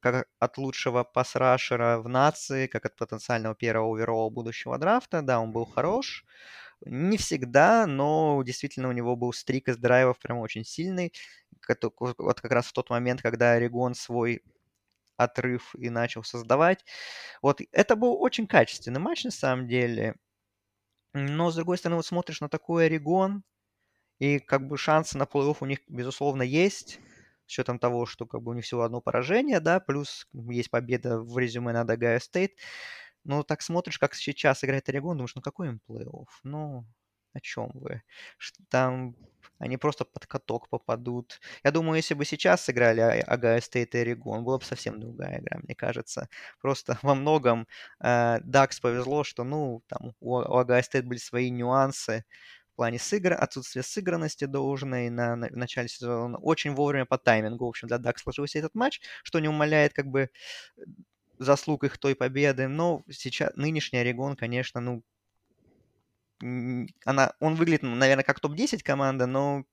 как 0.00 0.26
от 0.38 0.58
лучшего 0.58 1.04
пасрашера 1.04 1.98
в 1.98 2.08
нации, 2.08 2.66
как 2.66 2.86
от 2.86 2.96
потенциального 2.96 3.54
первого 3.54 3.96
оверолла 3.96 4.30
будущего 4.30 4.78
драфта. 4.78 5.22
Да, 5.22 5.40
он 5.40 5.52
был 5.52 5.64
хорош. 5.66 6.24
Не 6.84 7.16
всегда, 7.16 7.86
но 7.86 8.42
действительно 8.44 8.88
у 8.88 8.92
него 8.92 9.14
был 9.16 9.32
стрик 9.32 9.68
из 9.68 9.76
драйвов 9.76 10.18
прям 10.18 10.38
очень 10.38 10.64
сильный. 10.64 11.12
Вот 12.18 12.40
как 12.40 12.52
раз 12.52 12.66
в 12.66 12.72
тот 12.72 12.90
момент, 12.90 13.22
когда 13.22 13.52
Орегон 13.52 13.94
свой 13.94 14.42
отрыв 15.16 15.74
и 15.76 15.90
начал 15.90 16.24
создавать. 16.24 16.84
Вот 17.42 17.60
это 17.72 17.96
был 17.96 18.20
очень 18.22 18.46
качественный 18.46 19.00
матч 19.00 19.24
на 19.24 19.30
самом 19.30 19.68
деле. 19.68 20.16
Но, 21.14 21.50
с 21.50 21.56
другой 21.56 21.78
стороны, 21.78 21.96
вот 21.96 22.06
смотришь 22.06 22.40
на 22.40 22.48
такой 22.48 22.86
Орегон, 22.86 23.44
и 24.18 24.38
как 24.38 24.66
бы 24.68 24.78
шансы 24.78 25.18
на 25.18 25.24
плей-офф 25.24 25.58
у 25.60 25.66
них, 25.66 25.80
безусловно, 25.88 26.42
есть 26.42 27.00
с 27.46 27.52
учетом 27.52 27.78
того, 27.78 28.06
что 28.06 28.26
как 28.26 28.42
бы 28.42 28.52
у 28.52 28.54
них 28.54 28.64
всего 28.64 28.82
одно 28.82 29.00
поражение, 29.00 29.60
да, 29.60 29.80
плюс 29.80 30.28
есть 30.32 30.70
победа 30.70 31.20
в 31.20 31.38
резюме 31.38 31.72
над 31.72 31.90
Огайо 31.90 32.20
Стейт. 32.20 32.52
Ну, 33.24 33.42
так 33.44 33.62
смотришь, 33.62 33.98
как 33.98 34.14
сейчас 34.14 34.64
играет 34.64 34.88
Орегон, 34.88 35.16
думаешь, 35.16 35.34
ну 35.34 35.42
какой 35.42 35.68
им 35.68 35.80
плей-офф? 35.88 36.26
Ну, 36.42 36.84
о 37.32 37.40
чем 37.40 37.70
вы? 37.74 38.02
Там 38.68 39.16
они 39.58 39.76
просто 39.76 40.04
под 40.04 40.26
каток 40.26 40.68
попадут. 40.68 41.40
Я 41.62 41.70
думаю, 41.70 41.96
если 41.96 42.14
бы 42.14 42.24
сейчас 42.24 42.64
сыграли 42.64 43.00
Огайо 43.00 43.60
Стейт 43.60 43.94
и 43.94 43.98
Орегон, 43.98 44.44
была 44.44 44.58
бы 44.58 44.64
совсем 44.64 44.98
другая 45.00 45.38
игра, 45.40 45.60
мне 45.62 45.74
кажется. 45.76 46.28
Просто 46.60 46.98
во 47.02 47.14
многом 47.14 47.68
э, 48.00 48.40
Дакс 48.42 48.80
повезло, 48.80 49.22
что, 49.24 49.44
ну, 49.44 49.82
там 49.86 50.14
у, 50.20 50.34
у 50.34 50.56
Огайо 50.56 50.82
Стейт 50.82 51.06
были 51.06 51.18
свои 51.18 51.50
нюансы, 51.50 52.24
в 52.72 52.76
плане 52.76 52.98
сыгра... 52.98 53.36
отсутствия 53.36 53.82
сыгранности 53.82 54.46
должной 54.46 55.10
на, 55.10 55.36
на 55.36 55.48
в 55.48 55.56
начале 55.56 55.88
сезона. 55.88 56.38
Очень 56.38 56.74
вовремя 56.74 57.04
по 57.04 57.18
таймингу, 57.18 57.66
в 57.66 57.68
общем, 57.68 57.88
для 57.88 57.98
DAX 57.98 58.18
сложился 58.22 58.58
этот 58.58 58.74
матч, 58.74 59.00
что 59.22 59.40
не 59.40 59.48
умаляет 59.48 59.92
как 59.92 60.06
бы 60.06 60.30
заслуг 61.38 61.84
их 61.84 61.98
той 61.98 62.14
победы. 62.14 62.68
Но 62.68 63.04
сейчас 63.10 63.52
нынешний 63.56 63.98
Орегон, 63.98 64.36
конечно, 64.36 64.80
ну, 64.80 65.02
она, 67.04 67.34
он 67.40 67.54
выглядит, 67.54 67.82
наверное, 67.82 68.24
как 68.24 68.40
топ-10 68.40 68.82
команда, 68.82 69.26
но 69.26 69.64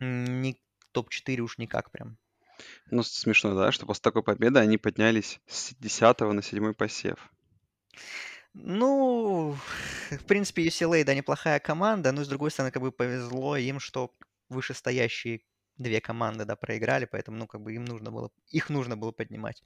не 0.00 0.60
топ-4 0.92 1.40
уж 1.40 1.58
никак 1.58 1.90
прям. 1.90 2.18
Ну, 2.90 3.02
смешно, 3.02 3.54
да, 3.54 3.72
что 3.72 3.86
после 3.86 4.02
такой 4.02 4.22
победы 4.22 4.60
они 4.60 4.78
поднялись 4.78 5.40
с 5.46 5.74
10 5.74 6.20
на 6.20 6.42
7 6.42 6.74
посев. 6.74 7.32
Ну, 8.54 9.56
в 10.10 10.24
принципе, 10.26 10.66
UCLA, 10.66 11.04
да, 11.04 11.14
неплохая 11.14 11.58
команда, 11.58 12.12
но, 12.12 12.22
с 12.22 12.28
другой 12.28 12.50
стороны, 12.50 12.70
как 12.70 12.82
бы 12.82 12.92
повезло 12.92 13.56
им, 13.56 13.80
что 13.80 14.14
вышестоящие 14.50 15.40
две 15.78 16.00
команды, 16.00 16.44
да, 16.44 16.54
проиграли, 16.54 17.06
поэтому, 17.06 17.38
ну, 17.38 17.46
как 17.46 17.62
бы 17.62 17.74
им 17.74 17.86
нужно 17.86 18.10
было, 18.10 18.30
их 18.50 18.68
нужно 18.68 18.96
было 18.96 19.10
поднимать. 19.10 19.62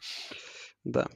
Да. 0.86 1.08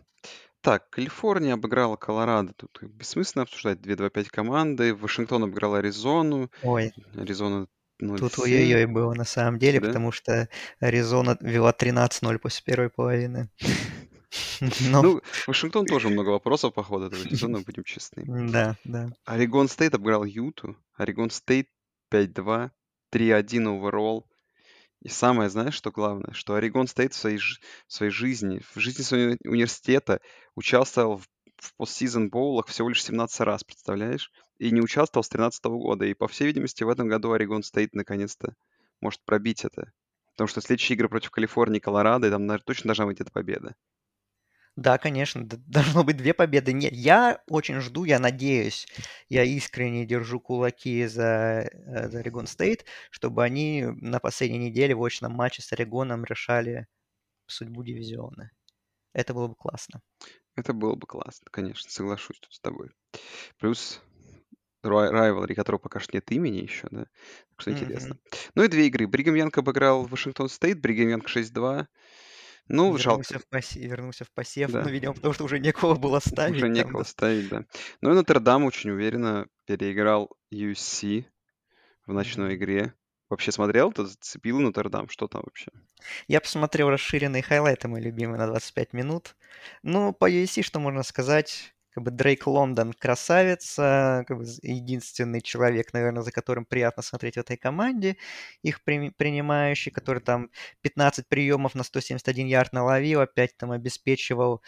Так, 0.61 0.90
Калифорния 0.90 1.54
обыграла 1.54 1.96
Колорадо. 1.96 2.52
Тут 2.52 2.83
бессмысленно 2.83 3.44
обсуждать 3.44 3.78
2-2-5 3.78 4.26
команды. 4.30 4.94
Вашингтон 4.94 5.44
обыграл 5.44 5.76
Аризону. 5.76 6.50
Ой. 6.62 6.92
Аризона 7.14 7.66
0 8.00 8.18
Тут 8.18 8.38
ой-ой-ой 8.38 8.87
было 8.87 9.14
на 9.14 9.24
самом 9.24 9.59
деле, 9.59 9.80
да? 9.80 9.87
потому 9.87 10.12
что 10.12 10.48
Аризона 10.80 11.38
вела 11.40 11.72
13-0 11.72 12.38
после 12.38 12.62
первой 12.64 12.90
половины. 12.90 13.48
Но... 14.90 15.02
Ну, 15.02 15.22
Вашингтон 15.46 15.87
тоже 15.87 16.09
много 16.09 16.30
вопросов 16.30 16.74
по 16.74 16.83
ходу 16.83 17.06
этого 17.06 17.22
сезона, 17.28 17.61
будем 17.66 17.85
честны. 17.85 18.24
Да, 18.50 18.76
да. 18.85 19.11
Орегон 19.24 19.68
Стейт 19.68 19.94
обыграл 19.94 20.24
Юту. 20.24 20.76
Орегон 20.94 21.30
Стейт 21.30 21.68
5-2, 22.12 22.70
3-1 23.12 23.78
overall. 23.79 24.26
И 25.02 25.08
самое, 25.08 25.48
знаешь, 25.48 25.74
что 25.74 25.90
главное? 25.90 26.32
Что 26.32 26.54
Орегон 26.54 26.86
Стейт 26.86 27.14
в 27.14 27.16
своей, 27.16 27.38
в 27.38 27.92
своей 27.92 28.12
жизни, 28.12 28.60
в 28.74 28.78
жизни 28.78 29.02
своего 29.02 29.36
университета 29.44 30.20
участвовал 30.54 31.16
в, 31.18 31.26
в 31.56 31.74
постсизон 31.76 32.29
боулах 32.28 32.66
всего 32.66 32.90
лишь 32.90 33.02
17 33.04 33.40
раз, 33.40 33.64
представляешь? 33.64 34.30
И 34.58 34.70
не 34.70 34.82
участвовал 34.82 35.24
с 35.24 35.28
13 35.30 35.64
года. 35.64 36.04
И, 36.04 36.12
по 36.12 36.28
всей 36.28 36.46
видимости, 36.46 36.84
в 36.84 36.88
этом 36.90 37.08
году 37.08 37.32
Орегон 37.32 37.62
Стейт 37.62 37.94
наконец-то 37.94 38.54
может 39.00 39.24
пробить 39.24 39.64
это. 39.64 39.90
Потому 40.32 40.48
что 40.48 40.60
следующие 40.60 40.96
игры 40.96 41.08
против 41.08 41.30
Калифорнии 41.30 41.78
и 41.78 41.80
Колорадо, 41.80 42.26
и 42.26 42.30
там 42.30 42.46
наверное, 42.46 42.64
точно 42.64 42.88
должна 42.88 43.06
быть 43.06 43.20
эта 43.20 43.30
победа. 43.30 43.74
Да, 44.81 44.97
конечно, 44.97 45.45
должно 45.45 46.05
быть 46.05 46.16
две 46.16 46.33
победы. 46.33 46.73
Нет, 46.73 46.95
я 46.95 47.43
очень 47.49 47.81
жду, 47.81 48.05
я 48.05 48.19
надеюсь, 48.19 48.88
я 49.29 49.45
искренне 49.45 50.07
держу 50.07 50.40
кулаки 50.40 51.05
за, 51.05 51.69
э, 51.71 52.09
за 52.09 52.21
Орегон 52.21 52.47
Стейт, 52.47 52.87
чтобы 53.11 53.45
они 53.45 53.85
на 54.01 54.21
последней 54.21 54.57
неделе 54.57 54.95
в 54.95 55.05
очном 55.05 55.33
матче 55.33 55.61
с 55.61 55.71
Орегоном 55.75 56.25
решали 56.25 56.87
судьбу 57.47 57.83
дивизиона. 57.83 58.53
Это 59.12 59.35
было 59.35 59.49
бы 59.49 59.55
классно. 59.55 60.01
Это 60.57 60.73
было 60.73 60.95
бы 60.95 61.07
классно, 61.07 61.49
конечно, 61.51 61.90
соглашусь 61.90 62.40
тут 62.40 62.55
с 62.55 62.61
тобой. 62.61 62.88
Плюс 63.59 64.01
rivalry, 64.83 65.55
которого 65.55 65.79
пока 65.79 66.01
что 66.01 66.16
нет 66.16 66.33
имени 66.33 66.62
еще, 66.62 66.88
да? 66.90 67.05
Так 67.51 67.61
что 67.61 67.73
интересно. 67.73 68.14
Mm-hmm. 68.14 68.51
Ну 68.55 68.62
и 68.62 68.69
две 68.69 68.87
игры. 68.87 69.07
Бригам 69.07 69.35
Янг 69.35 69.59
обыграл 69.59 70.07
Вашингтон 70.07 70.49
Стейт, 70.49 70.81
Бригам 70.81 71.11
Янг 71.11 71.29
6-2. 71.29 71.87
Ну, 72.70 72.96
вернулся 72.96 73.35
жалко. 73.35 73.38
В 73.40 73.48
посев, 73.48 73.83
вернулся 73.83 74.24
в 74.24 74.30
посев, 74.30 74.70
да. 74.70 74.83
ну, 74.83 74.90
видимо, 74.90 75.12
потому 75.12 75.35
что 75.35 75.44
уже 75.44 75.59
некого 75.59 75.96
было 75.96 76.20
ставить. 76.20 76.56
Уже 76.56 76.68
некого 76.68 76.92
там, 76.92 77.02
да. 77.02 77.09
ставить, 77.09 77.48
да. 77.48 77.64
Ну 78.00 78.12
и 78.12 78.14
Нотр-Дам 78.14 78.64
очень 78.64 78.90
уверенно 78.90 79.48
переиграл 79.66 80.30
UC 80.52 81.24
в 82.06 82.12
ночной 82.12 82.54
игре. 82.54 82.94
Вообще 83.28 83.50
смотрел, 83.50 83.92
то 83.92 84.06
зацепил 84.06 84.61
Нотр-Дам? 84.61 85.09
Что 85.09 85.26
там 85.26 85.42
вообще? 85.44 85.72
Я 86.28 86.40
посмотрел 86.40 86.90
расширенные 86.90 87.42
хайлайты, 87.42 87.88
мой 87.88 88.00
любимый, 88.00 88.38
на 88.38 88.46
25 88.46 88.92
минут. 88.92 89.35
Ну, 89.83 90.12
по 90.12 90.30
USC 90.30 90.62
что 90.62 90.78
можно 90.78 91.02
сказать? 91.02 91.74
Как 91.92 92.05
бы 92.05 92.11
Дрейк 92.11 92.46
Лондон 92.46 92.92
красавец, 92.92 93.74
как 93.76 94.29
бы 94.38 94.44
единственный 94.62 95.40
человек, 95.40 95.92
наверное, 95.92 96.22
за 96.22 96.33
которым 96.33 96.64
приятно 96.64 97.03
смотреть 97.03 97.35
в 97.35 97.40
этой 97.40 97.57
команде, 97.57 98.16
их 98.62 98.83
при, 98.85 99.11
принимающий, 99.11 99.90
который 99.90 100.20
там 100.20 100.50
15 100.83 101.26
приемов 101.29 101.74
на 101.74 101.83
171 101.83 102.46
ярд 102.46 102.72
наловил, 102.72 103.20
опять 103.20 103.57
там 103.57 103.72
обеспечивал 103.72 104.62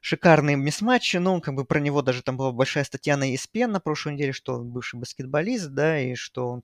шикарные 0.00 0.56
мисс-матчи, 0.56 1.16
ну, 1.16 1.40
как 1.40 1.54
бы 1.54 1.64
про 1.64 1.80
него 1.80 2.02
даже 2.02 2.22
там 2.22 2.36
была 2.36 2.52
большая 2.52 2.84
статья 2.84 3.16
на 3.16 3.32
ESPN 3.34 3.68
на 3.68 3.80
прошлой 3.80 4.12
неделе, 4.12 4.32
что 4.32 4.56
он 4.56 4.68
бывший 4.68 5.00
баскетболист, 5.00 5.70
да, 5.70 5.98
и 5.98 6.14
что 6.14 6.48
он 6.48 6.62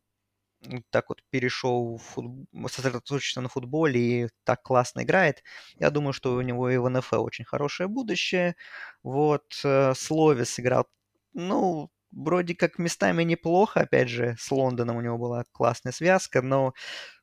так 0.90 1.08
вот 1.08 1.22
перешел 1.30 1.96
в 1.96 2.02
футбол, 2.02 2.46
сосредоточился 2.68 3.40
на 3.40 3.48
футболе 3.48 4.24
и 4.24 4.28
так 4.44 4.62
классно 4.62 5.02
играет. 5.02 5.42
Я 5.76 5.90
думаю, 5.90 6.12
что 6.12 6.34
у 6.34 6.40
него 6.42 6.68
и 6.70 6.76
в 6.76 6.88
НФЛ 6.88 7.22
очень 7.24 7.44
хорошее 7.44 7.88
будущее. 7.88 8.56
Вот, 9.02 9.44
э, 9.64 9.94
Слове 9.94 10.44
сыграл, 10.44 10.86
ну, 11.34 11.90
вроде 12.12 12.54
как 12.54 12.78
местами 12.78 13.22
неплохо, 13.22 13.80
опять 13.80 14.08
же, 14.08 14.36
с 14.38 14.50
Лондоном 14.50 14.96
у 14.96 15.00
него 15.00 15.18
была 15.18 15.44
классная 15.52 15.92
связка, 15.92 16.42
но 16.42 16.74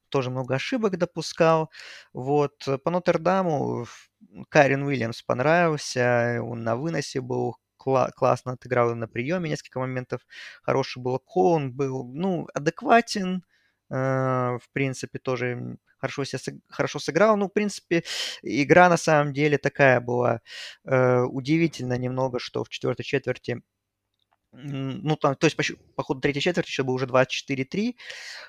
тоже 0.09 0.29
много 0.31 0.55
ошибок 0.55 0.97
допускал. 0.97 1.71
Вот, 2.13 2.53
по 2.83 2.91
Нотр-Даму 2.91 3.85
Карин 4.49 4.83
Уильямс 4.83 5.21
понравился, 5.23 6.39
он 6.43 6.63
на 6.63 6.75
выносе 6.75 7.21
был, 7.21 7.57
кла- 7.79 8.11
классно 8.11 8.53
отыграл 8.53 8.95
на 8.95 9.07
приеме 9.07 9.49
несколько 9.49 9.79
моментов. 9.79 10.21
Хороший 10.63 11.01
был 11.01 11.21
он 11.35 11.71
был, 11.73 12.05
ну, 12.13 12.47
адекватен, 12.53 13.43
э, 13.89 13.95
в 13.95 14.69
принципе, 14.73 15.19
тоже 15.19 15.77
хорошо, 15.97 16.23
себя, 16.25 16.57
хорошо 16.69 16.99
сыграл. 16.99 17.37
Ну, 17.37 17.47
в 17.47 17.53
принципе, 17.53 18.03
игра 18.41 18.89
на 18.89 18.97
самом 18.97 19.33
деле 19.33 19.57
такая 19.57 19.99
была 20.01 20.41
э, 20.85 21.21
удивительно 21.21 21.97
немного, 21.97 22.39
что 22.39 22.63
в 22.63 22.69
четвертой 22.69 23.05
четверти 23.05 23.61
ну, 24.53 25.15
там, 25.17 25.35
то 25.35 25.45
есть 25.45 25.55
по, 25.57 25.63
по 25.95 26.03
ходу 26.03 26.21
третьей 26.21 26.41
четверти 26.41 26.69
еще 26.69 26.83
был 26.83 26.95
уже 26.95 27.05
24-3 27.05 27.95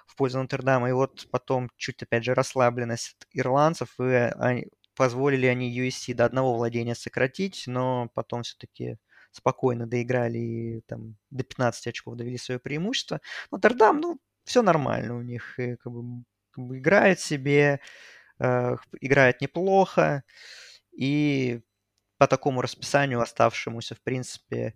в 0.06 0.16
пользу 0.16 0.38
Нотр-Дама, 0.38 0.88
и 0.88 0.92
вот 0.92 1.26
потом 1.30 1.70
чуть, 1.76 2.02
опять 2.02 2.24
же, 2.24 2.34
расслабленность 2.34 3.16
ирландцев, 3.32 3.90
и 4.00 4.32
они, 4.38 4.68
позволили 4.94 5.46
они 5.46 5.76
USC 5.78 6.14
до 6.14 6.24
одного 6.24 6.54
владения 6.56 6.94
сократить, 6.94 7.64
но 7.66 8.10
потом 8.14 8.42
все-таки 8.42 8.96
спокойно 9.32 9.86
доиграли 9.86 10.38
и 10.38 10.80
там 10.82 11.16
до 11.30 11.44
15 11.44 11.88
очков 11.88 12.16
довели 12.16 12.38
свое 12.38 12.58
преимущество. 12.58 13.20
Нотр-Дам, 13.50 14.00
ну, 14.00 14.20
все 14.44 14.62
нормально 14.62 15.16
у 15.16 15.22
них. 15.22 15.58
И, 15.58 15.76
как 15.76 15.92
бы, 15.92 16.24
как 16.50 16.64
бы 16.64 16.78
играет 16.78 17.20
себе, 17.20 17.80
э, 18.40 18.76
играет 19.00 19.40
неплохо. 19.40 20.24
И 20.92 21.60
по 22.18 22.26
такому 22.26 22.62
расписанию 22.62 23.20
оставшемуся, 23.20 23.94
в 23.94 24.02
принципе, 24.02 24.74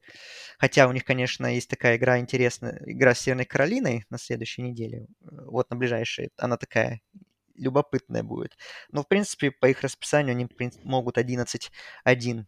хотя 0.58 0.86
у 0.86 0.92
них, 0.92 1.04
конечно, 1.04 1.46
есть 1.46 1.68
такая 1.68 1.96
игра 1.96 2.18
интересная, 2.20 2.80
игра 2.86 3.14
с 3.14 3.20
Северной 3.20 3.46
Каролиной 3.46 4.04
на 4.10 4.18
следующей 4.18 4.62
неделе, 4.62 5.06
вот 5.20 5.68
на 5.70 5.76
ближайшей, 5.76 6.30
она 6.36 6.56
такая 6.56 7.00
любопытная 7.56 8.22
будет. 8.22 8.56
Но, 8.90 9.02
в 9.02 9.08
принципе, 9.08 9.50
по 9.50 9.66
их 9.66 9.82
расписанию 9.82 10.32
они 10.32 10.48
могут 10.84 11.18
11-1 11.18 12.44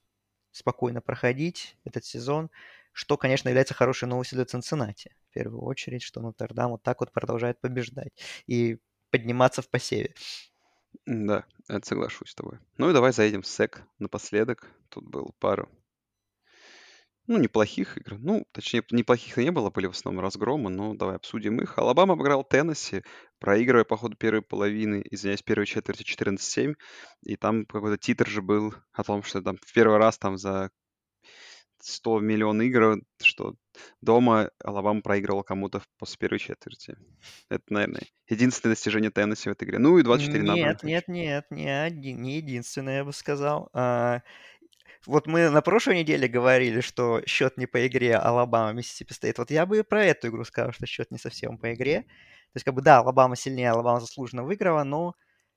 спокойно 0.55 1.01
проходить 1.01 1.77
этот 1.85 2.05
сезон. 2.05 2.51
что, 2.93 3.17
конечно, 3.17 3.49
является 3.49 3.75
хорошей 3.75 4.07
новостью 4.07 4.37
для 4.37 4.45
Цинциннати. 4.45 5.17
В 5.31 5.35
первую 5.35 5.63
очередь, 5.63 6.03
что 6.03 6.21
Нотр-Дам 6.21 6.71
вот 6.71 6.83
так 6.85 7.01
вот 7.01 7.13
продолжает 7.13 7.61
побеждать 7.61 8.13
и 8.47 8.79
подниматься 9.11 9.63
в 9.63 9.69
посеве. 9.69 10.15
Да, 11.07 11.45
соглашусь 11.83 12.31
с 12.31 12.35
тобой. 12.37 12.59
Ну 12.79 12.91
и 12.91 12.93
давай 12.93 13.13
заедем 13.13 13.43
в 13.43 13.49
сек 13.49 13.83
напоследок. 13.99 14.71
Тут 14.91 15.05
был 15.05 15.35
пару, 15.41 15.69
ну, 17.27 17.39
неплохих 17.39 17.97
игр. 17.97 18.19
Ну, 18.19 18.47
точнее, 18.53 18.83
неплохих 18.91 19.37
не 19.39 19.51
было, 19.51 19.71
были 19.71 19.87
в 19.87 19.91
основном 19.91 20.23
разгромы, 20.23 20.71
но 20.71 20.95
давай 20.95 21.17
обсудим 21.17 21.61
их. 21.61 21.79
Алабама 21.79 22.15
обыграл 22.15 22.45
Теннесси, 22.45 23.03
проигрывая 23.39 23.85
по 23.85 23.97
ходу 23.97 24.17
первой 24.17 24.43
половины, 24.43 25.03
извиняюсь, 25.11 25.43
первой 25.43 25.67
четверти 25.67 26.03
14-7. 26.03 26.75
И 27.25 27.37
там 27.37 27.65
какой-то 27.65 27.97
титр 27.97 28.29
же 28.29 28.43
был 28.43 28.75
о 28.93 29.05
том, 29.05 29.23
что 29.23 29.41
там 29.41 29.57
в 29.57 29.73
первый 29.73 29.97
раз 29.99 30.19
там 30.19 30.37
за 30.37 30.71
100 31.85 32.21
миллион 32.21 32.63
игр, 32.63 33.01
что 33.23 33.57
дома 34.01 34.51
Алабама 34.63 35.03
проигрывал 35.03 35.43
кому-то 35.43 35.83
после 35.99 36.17
первой 36.19 36.39
четверти. 36.39 36.97
Это, 37.51 37.65
наверное, 37.69 38.03
единственное 38.29 38.75
достижение 38.75 39.11
Теннесси 39.11 39.49
в 39.49 39.53
этой 39.53 39.65
игре. 39.65 39.79
Ну 39.79 39.99
и 39.99 40.03
24 40.03 40.43
Нет, 40.43 40.47
набрали. 40.47 40.79
нет, 40.83 41.09
нет, 41.09 41.45
не, 41.51 41.69
один, 41.69 42.23
не 42.23 42.37
единственное, 42.37 42.99
я 42.99 43.05
бы 43.05 43.13
сказал. 43.13 43.69
А, 43.75 44.23
вот 45.07 45.27
мы 45.27 45.51
на 45.51 45.63
прошлой 45.63 45.97
неделе 46.01 46.29
говорили, 46.29 46.81
что 46.81 47.23
счет 47.27 47.57
не 47.57 47.67
по 47.67 47.87
игре 47.87 48.17
Алабама 48.17 48.73
Миссисипи 48.73 49.13
Стейт. 49.13 49.39
Вот 49.39 49.51
я 49.51 49.67
бы 49.67 49.79
и 49.79 49.83
про 49.83 50.05
эту 50.05 50.29
игру 50.29 50.45
сказал, 50.45 50.73
что 50.73 50.87
счет 50.87 51.11
не 51.11 51.19
совсем 51.19 51.59
по 51.59 51.73
игре. 51.75 52.03
То 52.03 52.57
есть, 52.57 52.65
как 52.65 52.75
бы, 52.75 52.83
да, 52.83 52.99
Алабама 52.99 53.37
сильнее, 53.37 53.71
Алабама 53.71 54.01
заслуженно 54.01 54.45
выиграла, 54.45 54.85
но 54.85 55.15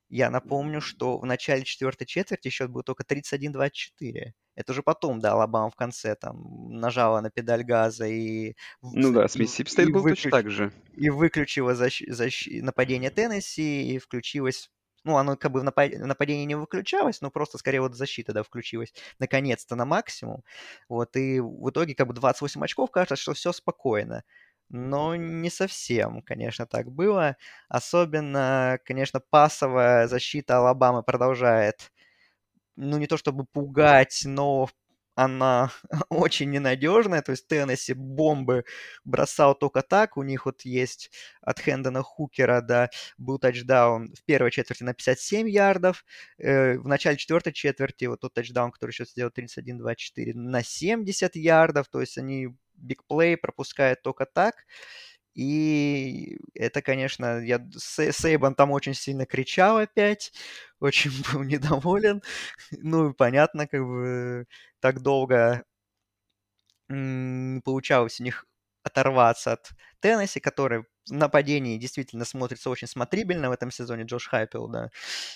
я 0.10 0.30
напомню, 0.30 0.82
что 0.82 1.20
в 1.20 1.26
начале 1.26 1.64
четвертой 1.64 2.08
четверти 2.08 2.50
счет 2.50 2.70
был 2.70 2.82
только 2.82 3.04
31-24. 3.04 4.32
Это 4.56 4.72
уже 4.72 4.82
потом, 4.82 5.20
да, 5.20 5.34
Алабама 5.34 5.70
в 5.70 5.76
конце 5.76 6.16
там 6.16 6.70
нажала 6.72 7.22
на 7.22 7.30
педаль 7.30 7.64
газа 7.64 8.08
и... 8.08 8.56
Ну 8.82 9.12
да, 9.12 9.28
с 9.28 9.36
Миссисипи 9.36 9.70
Стейт 9.70 9.92
был 9.92 10.02
выключ... 10.02 10.24
точно 10.24 10.32
так 10.32 10.50
же. 10.50 10.72
И 10.94 11.10
выключила 11.10 11.76
защ... 11.76 12.04
защ... 12.08 12.48
нападение 12.62 13.12
Теннесси, 13.12 13.94
и 13.94 14.00
включилась 14.00 14.72
ну, 15.08 15.18
оно 15.18 15.38
как 15.38 15.52
бы 15.52 15.62
в 15.62 15.64
нападении 15.64 16.46
не 16.46 16.56
выключалось, 16.56 17.22
но 17.22 17.32
просто 17.32 17.58
скорее 17.58 17.82
вот 17.82 17.96
защита, 17.96 18.34
да, 18.34 18.44
включилась 18.44 18.94
наконец-то 19.20 19.76
на 19.76 19.86
максимум. 19.86 20.44
Вот, 20.90 21.16
и 21.16 21.40
в 21.40 21.70
итоге 21.70 21.96
как 21.96 22.08
бы 22.08 22.14
28 22.14 22.64
очков, 22.64 22.92
кажется, 22.92 23.16
что 23.16 23.34
все 23.34 23.54
спокойно. 23.54 24.24
Но 24.70 25.16
не 25.16 25.50
совсем, 25.50 26.22
конечно, 26.22 26.66
так 26.68 26.92
было. 26.92 27.38
Особенно, 27.70 28.80
конечно, 28.86 29.22
пасовая 29.30 30.08
защита 30.08 30.58
Алабамы 30.58 31.04
продолжает, 31.04 31.92
ну, 32.76 32.98
не 32.98 33.08
то 33.08 33.18
чтобы 33.18 33.46
пугать, 33.46 34.22
но 34.26 34.70
она 35.18 35.72
очень 36.10 36.52
ненадежная, 36.52 37.24
то 37.24 37.32
есть 37.32 37.48
Теннесси 37.48 37.94
бомбы 37.94 38.66
бросал 39.04 39.56
только 39.56 39.82
так, 39.82 40.16
у 40.16 40.22
них 40.22 40.46
вот 40.46 40.62
есть 40.62 41.12
от 41.42 41.60
Хэндона 41.60 42.04
Хукера, 42.04 42.62
да, 42.62 42.90
был 43.18 43.40
тачдаун 43.40 44.14
в 44.14 44.24
первой 44.26 44.52
четверти 44.52 44.84
на 44.84 44.94
57 44.94 45.50
ярдов, 45.50 46.06
э, 46.38 46.78
в 46.78 46.88
начале 46.88 47.18
четвертой 47.18 47.52
четверти 47.52 48.06
вот 48.06 48.22
тот 48.22 48.36
тачдаун, 48.36 48.72
который 48.72 48.92
сейчас 48.92 49.10
сделал 49.10 49.32
31-24, 49.36 50.34
на 50.36 50.64
70 50.64 51.36
ярдов, 51.36 51.88
то 51.88 52.00
есть 52.00 52.20
они 52.20 52.50
бигплей 52.76 53.38
пропускают 53.38 54.04
только 54.04 54.28
так, 54.28 54.66
и 55.38 56.40
это, 56.56 56.82
конечно, 56.82 57.40
я 57.42 57.66
Сейбан 57.78 58.56
там 58.56 58.72
очень 58.72 58.94
сильно 58.96 59.26
кричал 59.26 59.78
опять, 59.78 60.34
очень 60.80 61.12
был 61.34 61.44
недоволен. 61.44 62.22
Ну, 62.72 63.14
понятно, 63.14 63.68
как 63.68 63.82
бы 63.86 64.46
так 64.82 65.02
долго 65.02 65.64
получалось 67.64 68.20
у 68.20 68.24
них 68.24 68.46
оторваться 68.88 69.54
от 69.54 69.70
Теннесси, 70.00 70.40
который 70.40 70.84
в 71.06 71.12
нападении 71.12 71.78
действительно 71.78 72.26
смотрится 72.26 72.70
очень 72.70 72.88
смотрибельно 72.88 73.50
в 73.50 73.54
этом 73.54 73.72
сезоне. 73.72 74.04
Джош 74.04 74.28
Хайпел, 74.28 74.68
да, 74.68 74.90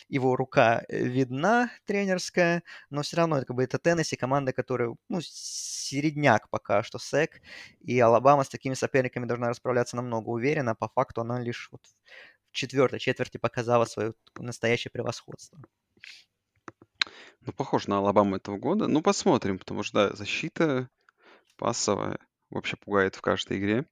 его 0.10 0.36
рука 0.36 0.84
э, 0.88 1.04
видна 1.04 1.72
тренерская, 1.86 2.64
но 2.90 3.02
все 3.02 3.18
равно 3.18 3.38
это 3.38 3.46
как 3.46 3.56
бы 3.56 3.64
это 3.64 3.80
Теннесси, 3.80 4.16
команда, 4.16 4.54
которая, 4.54 4.96
ну, 5.10 5.20
середняк 5.22 6.50
пока 6.50 6.84
что 6.84 7.00
СЭК, 7.00 7.42
и 7.80 8.00
Алабама 8.00 8.44
с 8.44 8.50
такими 8.50 8.74
соперниками 8.74 9.26
должна 9.26 9.50
расправляться 9.50 9.96
намного 9.96 10.30
уверенно, 10.30 10.76
по 10.76 10.90
факту 10.90 11.22
она 11.22 11.40
лишь 11.40 11.70
вот 11.72 11.82
в 12.52 12.54
четвертой 12.54 13.00
четверти 13.00 13.38
показала 13.38 13.86
свое 13.86 14.14
настоящее 14.38 14.92
превосходство. 14.92 15.60
Ну, 17.46 17.54
похож 17.54 17.88
на 17.88 17.98
Алабаму 17.98 18.36
этого 18.36 18.58
года. 18.58 18.88
Ну, 18.88 19.02
посмотрим, 19.02 19.58
потому 19.58 19.84
что, 19.84 20.10
да, 20.10 20.16
защита 20.16 20.90
пассовая 21.58 22.20
вообще 22.52 22.78
пугает 22.78 23.16
в 23.16 23.22
каждой 23.22 23.58
игре. 23.60 23.86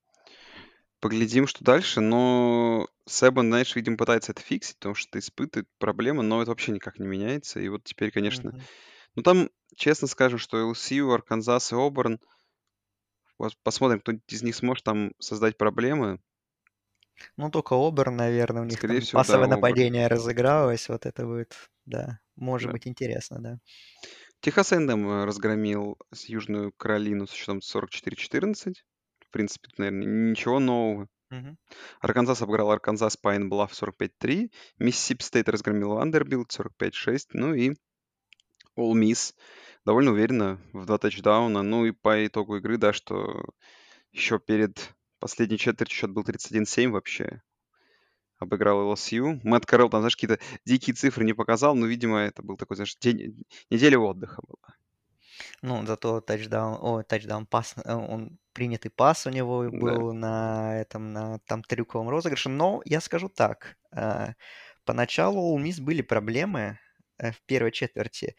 Поглядим, 1.01 1.47
что 1.47 1.64
дальше, 1.64 2.01
но 2.01 2.88
Себан, 3.05 3.47
знаешь, 3.47 3.74
видимо, 3.76 3.95
пытается 3.95 4.34
это 4.34 4.41
фиксить, 4.41 4.76
потому 4.80 4.95
что 4.95 5.18
испытывает 5.18 5.70
проблемы, 5.78 6.24
но 6.24 6.41
это 6.41 6.51
вообще 6.51 6.74
никак 6.74 6.99
не 6.99 7.07
меняется. 7.07 7.62
И 7.62 7.70
вот 7.70 7.86
теперь, 7.86 8.12
конечно, 8.12 8.53
Мгм. 8.53 8.68
ну 9.16 9.24
там, 9.24 9.49
честно 9.76 10.07
скажем, 10.07 10.39
что 10.39 10.60
LSU, 10.60 11.12
Арканзас 11.14 11.74
и 11.74 11.76
Оберн, 11.76 12.20
вот 13.39 13.57
посмотрим, 13.64 14.01
кто 14.01 14.12
из 14.28 14.43
них 14.43 14.55
сможет 14.55 14.84
там 14.86 15.14
создать 15.18 15.57
проблемы. 15.57 16.20
Ну, 17.38 17.49
только 17.51 17.74
Оберн, 17.76 18.16
наверное, 18.18 18.62
у 18.62 18.66
них 18.66 18.84
Скорее 18.84 19.01
там 19.01 19.01
всего, 19.01 19.24
да, 19.26 19.43
пассовое 19.43 19.47
Оберн. 19.57 19.88
нападение 19.88 20.07
разыгралось, 20.07 20.89
вот 20.89 21.05
это 21.05 21.26
будет, 21.26 21.70
да, 21.86 22.20
может 22.36 22.70
Да. 22.70 22.72
быть 22.72 22.88
интересно, 22.88 23.39
да. 23.41 23.60
Техас 24.42 24.72
Эй-энд-Эм 24.72 25.26
разгромил 25.26 25.98
с 26.14 26.26
Южную 26.26 26.72
Каролину 26.78 27.28
с 27.28 27.32
счетом 27.32 27.60
44-14. 27.60 28.74
В 29.20 29.32
принципе, 29.32 29.70
наверное, 29.78 30.32
ничего 30.32 30.60
нового. 30.60 31.08
Мгм. 31.30 31.58
Арканзас 32.00 32.42
обыграл 32.42 32.72
Арканзас 32.72 33.18
Пайн 33.18 33.50
Блафф 33.50 33.74
45-3. 33.74 34.52
Миссисипи 34.80 35.24
Стейт 35.24 35.50
разгромил 35.50 35.92
Вандербильт 35.91 36.52
45-6. 36.52 37.28
Ну 37.34 37.54
и 37.54 37.76
Ол 38.76 38.96
Мисс 38.96 39.36
довольно 39.86 40.12
уверенно 40.12 40.60
в 40.74 40.86
два 40.86 40.98
тачдауна. 40.98 41.62
Ну 41.62 41.86
и 41.86 41.92
по 41.92 42.26
итогу 42.26 42.58
игры, 42.58 42.78
да, 42.78 42.94
что 42.94 43.46
еще 44.12 44.40
перед 44.40 44.96
последней 45.20 45.58
четвертью 45.58 45.96
счет 45.96 46.12
был 46.12 46.24
31-7 46.24 46.90
вообще. 46.90 47.42
Обыграл 48.40 48.82
LSU. 48.82 49.40
Мэтт 49.44 49.66
Коррал 49.66 49.89
там, 49.90 50.02
знаешь, 50.02 50.16
какие-то 50.16 50.40
дикие 50.66 50.96
цифры 50.96 51.26
не 51.26 51.34
показал, 51.34 51.76
но, 51.76 51.86
видимо, 51.86 52.20
это 52.20 52.42
был 52.44 52.58
такой, 52.58 52.76
знаешь, 52.78 52.96
день, 52.98 53.44
неделя 53.70 54.00
отдыха 54.00 54.42
была. 54.48 54.76
Ну, 55.62 55.86
зато 55.86 56.22
тачдаун, 56.22 56.78
о, 56.82 57.04
тачдаун 57.04 57.46
пас, 57.46 57.76
э, 57.84 57.94
он 57.94 58.40
принятый 58.54 58.90
пас 58.92 59.26
у 59.28 59.30
него 59.30 59.70
Да. 59.72 60.00
был 60.04 60.14
на 60.14 60.78
этом, 60.80 61.14
на 61.14 61.40
там 61.46 61.64
трюковом 61.64 62.10
розыгрыше. 62.10 62.50
Но 62.50 62.82
я 62.86 63.02
скажу 63.02 63.30
так, 63.30 63.78
э, 63.96 64.34
поначалу 64.86 65.42
у 65.54 65.58
Мисс 65.60 65.80
были 65.80 66.02
проблемы 66.02 66.80
э, 67.18 67.32
в 67.32 67.42
первой 67.46 67.72
четверти. 67.72 68.36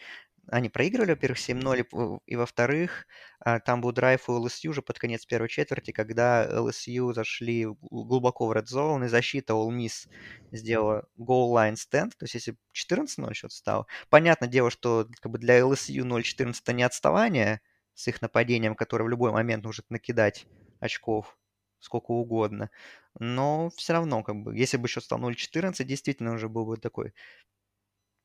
Они 0.49 0.68
проигрывали, 0.68 1.12
во-первых, 1.12 1.38
7-0, 1.38 2.20
и 2.26 2.36
во-вторых, 2.36 3.07
а, 3.38 3.61
там 3.61 3.80
был 3.80 3.93
драйв 3.93 4.28
у 4.28 4.45
LSU 4.45 4.70
уже 4.70 4.82
под 4.82 4.99
конец 4.99 5.24
первой 5.24 5.49
четверти, 5.49 5.93
когда 5.93 6.47
LSU 6.47 7.12
зашли 7.12 7.66
глубоко 7.80 8.47
в 8.47 8.53
red 8.53 8.64
zone, 8.64 9.05
и 9.05 9.09
защита 9.09 9.53
Ole 9.53 9.70
Miss 9.70 10.09
сделала 10.51 11.07
goal 11.18 11.53
line 11.55 11.74
stand, 11.74 12.11
то 12.18 12.24
есть 12.24 12.34
если 12.34 12.57
14-0 12.74 13.32
счет 13.34 13.53
стал, 13.53 13.86
понятное 14.09 14.49
дело, 14.49 14.70
что 14.70 15.09
как 15.20 15.30
бы 15.30 15.38
для 15.38 15.61
LSU 15.61 16.03
0-14 16.05 16.55
это 16.62 16.72
не 16.72 16.82
отставание 16.82 17.61
с 17.95 18.09
их 18.09 18.22
нападением, 18.22 18.74
которое 18.74 19.05
в 19.05 19.09
любой 19.09 19.32
момент 19.32 19.64
может 19.64 19.88
накидать 19.91 20.47
очков 20.80 21.36
сколько 21.80 22.11
угодно, 22.11 22.70
но 23.18 23.70
все 23.76 23.95
равно, 23.95 24.22
как 24.22 24.36
бы, 24.36 24.57
если 24.57 24.76
бы 24.76 24.88
счет 24.88 25.05
стал 25.05 25.18
0-14, 25.18 25.82
действительно 25.84 26.34
уже 26.34 26.49
был 26.49 26.66
бы 26.66 26.76
такой 26.76 27.14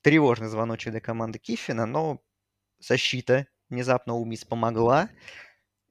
тревожный 0.06 0.50
звоночек 0.50 0.92
для 0.92 1.02
команды 1.02 1.40
Киффина, 1.40 1.88
но 1.88 2.22
защита 2.78 3.48
внезапно 3.70 4.14
у 4.14 4.24
Мисс 4.24 4.46
помогла. 4.46 5.10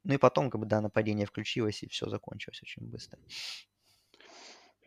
Ну 0.05 0.15
и 0.15 0.19
потом, 0.19 0.51
как 0.51 0.61
бы, 0.61 0.67
да, 0.69 0.81
нападение 0.81 1.27
включилось, 1.27 1.83
и 1.83 1.89
все 1.89 2.09
закончилось 2.09 2.63
очень 2.63 2.89
быстро. 2.89 3.19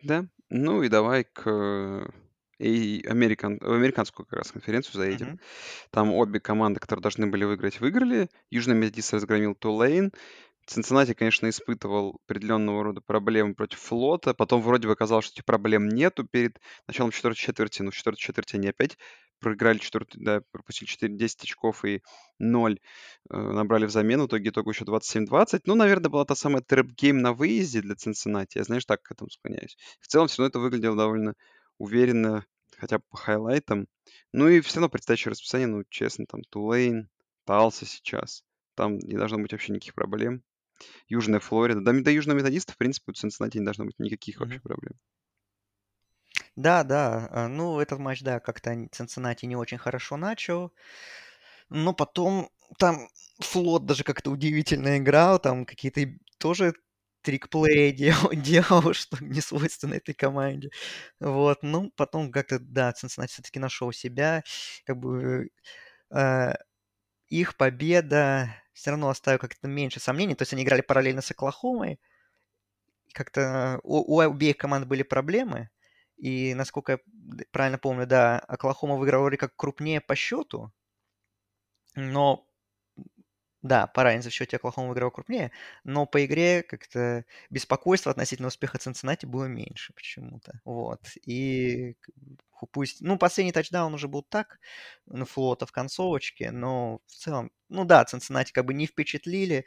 Да. 0.02 0.26
Ну 0.48 0.82
и 0.82 0.88
давай 0.88 1.26
к 1.26 2.10
и 2.58 3.06
американ... 3.06 3.60
в 3.60 3.74
американскую 3.74 4.26
как 4.26 4.40
раз 4.40 4.52
конференцию 4.54 4.94
заедем. 4.96 5.28
Мгм. 5.28 5.40
Там 5.92 6.14
обе 6.14 6.40
команды, 6.40 6.80
которые 6.80 7.04
должны 7.04 7.28
были 7.28 7.44
выиграть, 7.44 7.82
выиграли. 7.82 8.30
Южный 8.50 8.76
Методист 8.76 9.14
разгромил 9.14 9.56
Тулейн. 9.56 10.14
Цинциннати, 10.68 11.14
конечно, 11.14 11.50
испытывал 11.50 12.20
определенного 12.26 12.84
рода 12.84 13.00
проблемы 13.00 13.56
против 13.56 13.80
Флота. 13.80 14.34
Потом 14.34 14.62
вроде 14.62 14.88
бы 14.88 14.94
оказалось, 14.94 15.26
что 15.26 15.36
этих 15.36 15.46
проблем 15.46 15.88
нету 15.88 16.26
перед 16.26 16.60
началом 16.88 17.12
четвертой 17.12 17.40
четверти. 17.40 17.82
Но 17.82 17.92
в 17.92 17.96
четвертой 17.96 18.20
четверти 18.20 18.58
они 18.58 18.68
опять 18.68 18.98
проиграли 19.40 19.78
четвертую, 19.78 20.26
да, 20.26 20.42
пропустили 20.52 20.90
4, 20.90 21.16
10 21.16 21.44
очков 21.44 21.86
и 21.86 22.02
0 22.40 22.80
э, 23.30 23.38
набрали 23.38 23.86
взамен. 23.86 24.22
В 24.22 24.28
итоге 24.28 24.50
итог 24.50 24.68
счет 24.68 24.84
27-20. 24.84 25.62
Ну, 25.66 25.76
наверное, 25.76 26.10
была 26.10 26.26
та 26.26 26.36
самая 26.36 26.62
trap 26.62 26.92
game 26.92 27.22
на 27.22 27.32
выезде 27.32 27.82
для 27.82 27.96
Цинциннати. 27.96 28.58
Я, 28.58 28.66
знаешь, 28.66 28.84
так 28.84 29.02
к 29.04 29.12
этому 29.12 29.30
склоняюсь. 29.30 29.78
В 30.02 30.08
целом, 30.08 30.28
все 30.28 30.42
равно 30.42 30.50
это 30.50 30.60
выглядело 30.60 30.98
довольно 30.98 31.36
уверенно, 31.78 32.46
хотя 32.78 32.98
бы 32.98 33.06
по 33.10 33.16
хайлайтам. 33.16 33.88
Ну 34.34 34.50
и 34.50 34.60
все 34.60 34.76
равно 34.76 34.90
предстоящее 34.90 35.32
расписание, 35.32 35.68
ну, 35.68 35.84
честно, 35.90 36.26
там 36.26 36.42
Тулейн, 36.50 37.10
Талса 37.46 37.86
сейчас. 37.86 38.44
Там 38.76 38.98
не 39.00 39.16
должно 39.16 39.38
быть 39.38 39.54
вообще 39.54 39.72
никаких 39.72 39.94
проблем. 39.94 40.44
Южная 41.08 41.40
Флорида. 41.40 41.82
Да, 41.82 41.94
до 41.94 42.12
Южного 42.12 42.38
Методиста, 42.38 42.74
в 42.74 42.78
принципе, 42.78 43.12
у 43.12 43.14
Цинциннати 43.16 43.58
не 43.58 43.66
должно 43.66 43.86
быть 43.86 44.00
никаких 44.00 44.40
вообще 44.40 44.60
проблем. 44.60 44.94
Да, 46.56 46.84
да. 46.84 47.28
а, 47.32 47.48
Ну, 47.48 47.80
этот 47.80 48.00
матч, 48.00 48.22
да, 48.22 48.40
как-то 48.40 48.88
Цинциннати 48.92 49.46
не 49.46 49.56
очень 49.56 49.78
хорошо 49.78 50.18
начал. 50.18 50.74
Но 51.70 51.94
потом 51.94 52.50
там 52.80 53.10
флот 53.40 53.86
даже 53.86 54.04
как-то 54.04 54.32
удивительно 54.32 54.98
играл. 54.98 55.40
Там 55.40 55.66
какие-то 55.66 56.02
тоже 56.40 56.74
трикплеи 57.22 57.92
делал, 57.94 58.32
делал, 58.34 58.94
что 58.94 59.18
не 59.24 59.42
свойственно 59.42 59.96
этой 59.96 60.14
команде. 60.16 60.70
Вот. 61.20 61.60
Ну, 61.64 61.92
потом 61.96 62.32
как-то, 62.32 62.60
да, 62.60 62.92
Цинциннати 62.94 63.34
все-таки 63.34 63.60
нашел 63.60 63.92
себя. 63.92 64.44
Как 64.86 64.98
бы 64.98 65.50
э, 66.12 66.54
их 67.30 67.58
победа 67.58 68.56
все 68.78 68.92
равно 68.92 69.10
оставила 69.10 69.40
как-то 69.40 69.68
меньше 69.68 70.00
сомнений. 70.00 70.36
То 70.36 70.44
есть 70.44 70.54
они 70.54 70.64
играли 70.64 70.82
параллельно 70.82 71.22
с 71.22 71.32
Оклахомой. 71.32 72.00
Как-то 73.12 73.80
у, 73.84 74.16
у 74.16 74.20
обеих 74.20 74.58
команд 74.58 74.88
были 74.88 75.02
проблемы. 75.02 75.70
И, 76.18 76.54
насколько 76.54 76.94
я 76.94 77.00
правильно 77.52 77.80
помню, 77.80 78.06
да, 78.06 78.40
Оклахома 78.40 78.96
выиграла 78.96 79.24
вроде 79.24 79.38
как 79.38 79.56
крупнее 79.56 80.00
по 80.00 80.16
счету, 80.16 80.72
но 81.96 82.47
да, 83.68 83.88
по 83.88 84.04
разнице 84.04 84.30
в 84.30 84.34
счете 84.34 84.58
Оклахома 84.58 84.88
выиграл 84.88 85.12
крупнее, 85.12 85.52
но 85.84 86.06
по 86.06 86.26
игре 86.26 86.64
как-то 86.64 87.26
беспокойство 87.50 88.12
относительно 88.12 88.48
успеха 88.48 88.78
Цинциннати 88.80 89.26
было 89.26 89.46
меньше 89.46 89.94
почему-то. 89.94 90.60
Вот. 90.66 91.02
И 91.26 91.96
пусть... 92.72 93.02
Ну, 93.02 93.18
последний 93.18 93.52
тачдаун 93.52 93.94
уже 93.94 94.08
был 94.08 94.24
так, 94.24 94.60
на 95.06 95.26
флота 95.26 95.66
в 95.66 95.72
концовочке, 95.72 96.52
но 96.52 97.02
в 97.06 97.12
целом... 97.12 97.52
Ну 97.70 97.86
да, 97.86 98.04
Цинциннати 98.06 98.52
как 98.52 98.66
бы 98.66 98.74
не 98.74 98.88
впечатлили, 98.88 99.66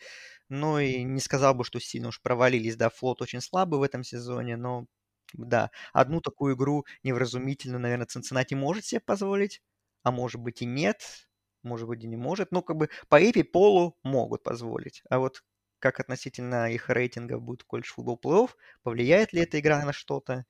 но 0.48 0.80
и 0.80 1.02
не 1.02 1.20
сказал 1.20 1.54
бы, 1.54 1.64
что 1.64 1.78
сильно 1.80 2.08
уж 2.08 2.20
провалились. 2.20 2.76
Да, 2.76 2.90
флот 2.90 3.22
очень 3.22 3.40
слабый 3.40 3.78
в 3.78 3.82
этом 3.82 4.02
сезоне, 4.02 4.56
но 4.56 4.86
да, 5.32 5.70
одну 5.92 6.20
такую 6.20 6.56
игру 6.56 6.84
невразумительную, 7.02 7.80
наверное, 7.80 8.06
Цинциннати 8.06 8.54
может 8.54 8.84
себе 8.84 9.00
позволить, 9.00 9.62
а 10.02 10.10
может 10.10 10.40
быть 10.40 10.62
и 10.62 10.66
нет 10.66 11.29
может 11.62 11.88
быть, 11.88 12.02
и 12.04 12.08
не 12.08 12.16
может. 12.16 12.52
Ну, 12.52 12.62
как 12.62 12.76
бы 12.76 12.88
по 13.08 13.20
API 13.20 13.44
полу 13.44 13.98
могут 14.02 14.42
позволить. 14.42 15.02
А 15.10 15.18
вот 15.18 15.42
как 15.78 16.00
относительно 16.00 16.70
их 16.70 16.90
рейтингов 16.90 17.42
будет 17.42 17.64
колледж 17.64 17.88
футбол 17.92 18.20
плей-офф, 18.22 18.50
повлияет 18.82 19.32
ли 19.32 19.42
эта 19.42 19.58
игра 19.60 19.84
на 19.84 19.92
что-то, 19.92 20.44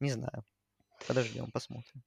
не 0.00 0.10
знаю. 0.10 0.44
Подождем, 1.06 1.50
посмотрим. 1.52 2.02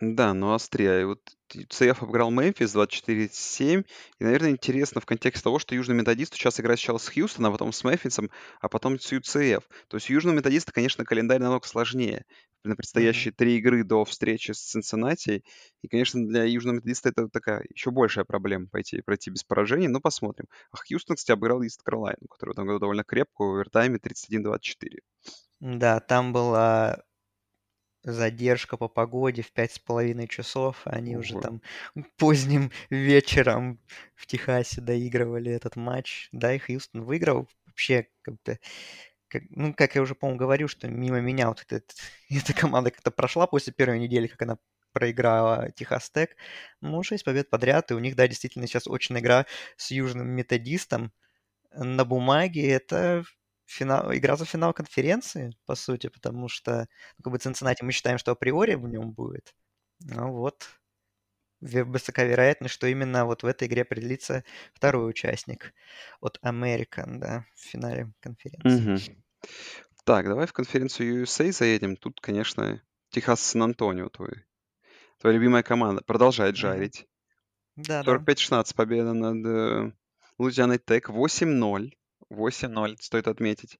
Да, 0.00 0.34
но 0.34 0.54
острее. 0.54 1.02
И 1.02 1.04
Вот 1.04 1.20
т- 1.46 1.64
ЦФ 1.70 2.02
обыграл 2.02 2.30
Мемфис 2.30 2.72
24-7. 2.72 3.84
И, 4.18 4.24
наверное, 4.24 4.50
интересно 4.50 5.00
в 5.00 5.06
контексте 5.06 5.42
того, 5.44 5.58
что 5.58 5.74
Южный 5.74 5.94
Методист 5.94 6.34
сейчас 6.34 6.58
играет 6.60 6.78
сначала 6.80 6.98
с 6.98 7.08
Хьюстоном, 7.08 7.50
а 7.50 7.52
потом 7.52 7.72
с 7.72 7.84
Мемфисом, 7.84 8.30
а 8.60 8.68
потом 8.68 8.98
с 8.98 9.10
UCF. 9.12 9.68
То 9.88 9.96
есть 9.96 10.10
у 10.10 10.12
Южного 10.12 10.34
Методиста, 10.36 10.72
конечно, 10.72 11.04
календарь 11.04 11.40
намного 11.40 11.66
сложнее 11.66 12.24
на 12.64 12.76
Мгм. 12.94 13.24
предстоящие 13.24 13.32
три 13.32 13.58
игры 13.58 13.84
до 13.84 14.04
встречи 14.04 14.50
с 14.52 14.58
Цинциннати. 14.58 15.44
И, 15.82 15.88
конечно, 15.88 16.26
для 16.26 16.44
Южного 16.44 16.76
Методиста 16.76 17.10
это 17.10 17.28
такая 17.28 17.64
еще 17.72 17.90
большая 17.90 18.24
проблема 18.24 18.66
пойти, 18.70 19.00
пройти 19.02 19.30
без 19.30 19.44
поражений. 19.44 19.86
Но 19.88 20.00
посмотрим. 20.00 20.46
А 20.72 20.76
Хьюстон, 20.76 21.16
кстати, 21.16 21.36
обыграл 21.36 21.62
Ист 21.62 21.82
Каролайну, 21.82 22.26
которая 22.28 22.52
в 22.54 22.56
этом 22.56 22.66
году 22.66 22.80
довольно 22.80 23.04
крепко 23.04 23.42
в 23.44 23.50
овертайме 23.54 23.98
31-24. 23.98 25.02
Да, 25.60 26.00
там 26.00 26.32
была 26.32 27.02
задержка 28.04 28.76
по 28.76 28.88
погоде 28.88 29.42
в 29.42 29.50
пять 29.52 29.72
с 29.72 29.78
половиной 29.78 30.28
часов. 30.28 30.82
Они 30.84 31.16
уже 31.16 31.34
Ого. 31.34 31.42
там 31.42 31.62
поздним 32.16 32.70
вечером 32.90 33.80
в 34.14 34.26
Техасе 34.26 34.80
доигрывали 34.80 35.50
этот 35.50 35.76
матч. 35.76 36.28
Да, 36.32 36.54
и 36.54 36.58
Хьюстон 36.58 37.04
выиграл. 37.04 37.48
Вообще, 37.66 38.08
как-то 38.22 38.58
как, 39.28 39.42
ну, 39.50 39.74
как 39.74 39.96
я 39.96 40.02
уже, 40.02 40.14
по-моему, 40.14 40.38
говорил, 40.38 40.68
что 40.68 40.86
мимо 40.86 41.20
меня 41.20 41.48
вот 41.48 41.64
этот, 41.66 41.94
эта 42.30 42.52
команда 42.54 42.90
как-то 42.90 43.10
прошла 43.10 43.46
после 43.46 43.72
первой 43.72 43.98
недели, 43.98 44.28
как 44.28 44.42
она 44.42 44.58
проиграла 44.92 45.72
Техас 45.72 46.08
Тек. 46.10 46.36
Ну, 46.80 47.02
6 47.02 47.24
побед 47.24 47.50
подряд, 47.50 47.90
и 47.90 47.94
у 47.94 47.98
них, 47.98 48.14
да, 48.14 48.28
действительно 48.28 48.66
сейчас 48.66 48.86
очень 48.86 49.18
игра 49.18 49.46
с 49.76 49.90
Южным 49.90 50.28
Методистом. 50.28 51.12
На 51.72 52.04
бумаге 52.04 52.68
это 52.70 53.24
финал, 53.66 54.14
игра 54.14 54.36
за 54.36 54.44
финал 54.44 54.72
конференции, 54.72 55.56
по 55.66 55.74
сути, 55.74 56.08
потому 56.08 56.48
что, 56.48 56.86
ну, 57.16 57.22
как 57.22 57.32
бы, 57.32 57.38
Цинциннати 57.38 57.82
мы 57.82 57.92
считаем, 57.92 58.18
что 58.18 58.32
априори 58.32 58.74
в 58.74 58.86
нем 58.86 59.12
будет. 59.12 59.54
Ну 60.00 60.32
вот, 60.32 60.68
высока 61.60 62.24
вероятность, 62.24 62.74
что 62.74 62.86
именно 62.86 63.24
вот 63.24 63.42
в 63.42 63.46
этой 63.46 63.68
игре 63.68 63.82
определится 63.82 64.44
второй 64.74 65.08
участник 65.08 65.72
от 66.20 66.38
American, 66.44 67.18
да, 67.18 67.46
в 67.54 67.60
финале 67.60 68.12
конференции. 68.20 69.14
Мгм. 69.14 69.24
Так, 70.04 70.26
давай 70.26 70.46
в 70.46 70.52
конференцию 70.52 71.22
USA 71.22 71.50
заедем. 71.52 71.96
Тут, 71.96 72.20
конечно, 72.20 72.82
Техас 73.10 73.40
Сан-Антонио 73.40 74.10
твой. 74.10 74.44
Твоя 75.18 75.36
любимая 75.36 75.62
команда 75.62 76.02
продолжает 76.02 76.56
жарить. 76.56 77.06
Да, 77.76 78.02
да. 78.02 78.12
45-16 78.12 78.74
победа 78.74 79.14
над 79.14 79.94
Лузианой 80.38 80.78
Тек. 80.78 81.08
8-0. 81.08 81.96
8-0, 82.30 82.96
стоит 83.00 83.28
отметить. 83.28 83.78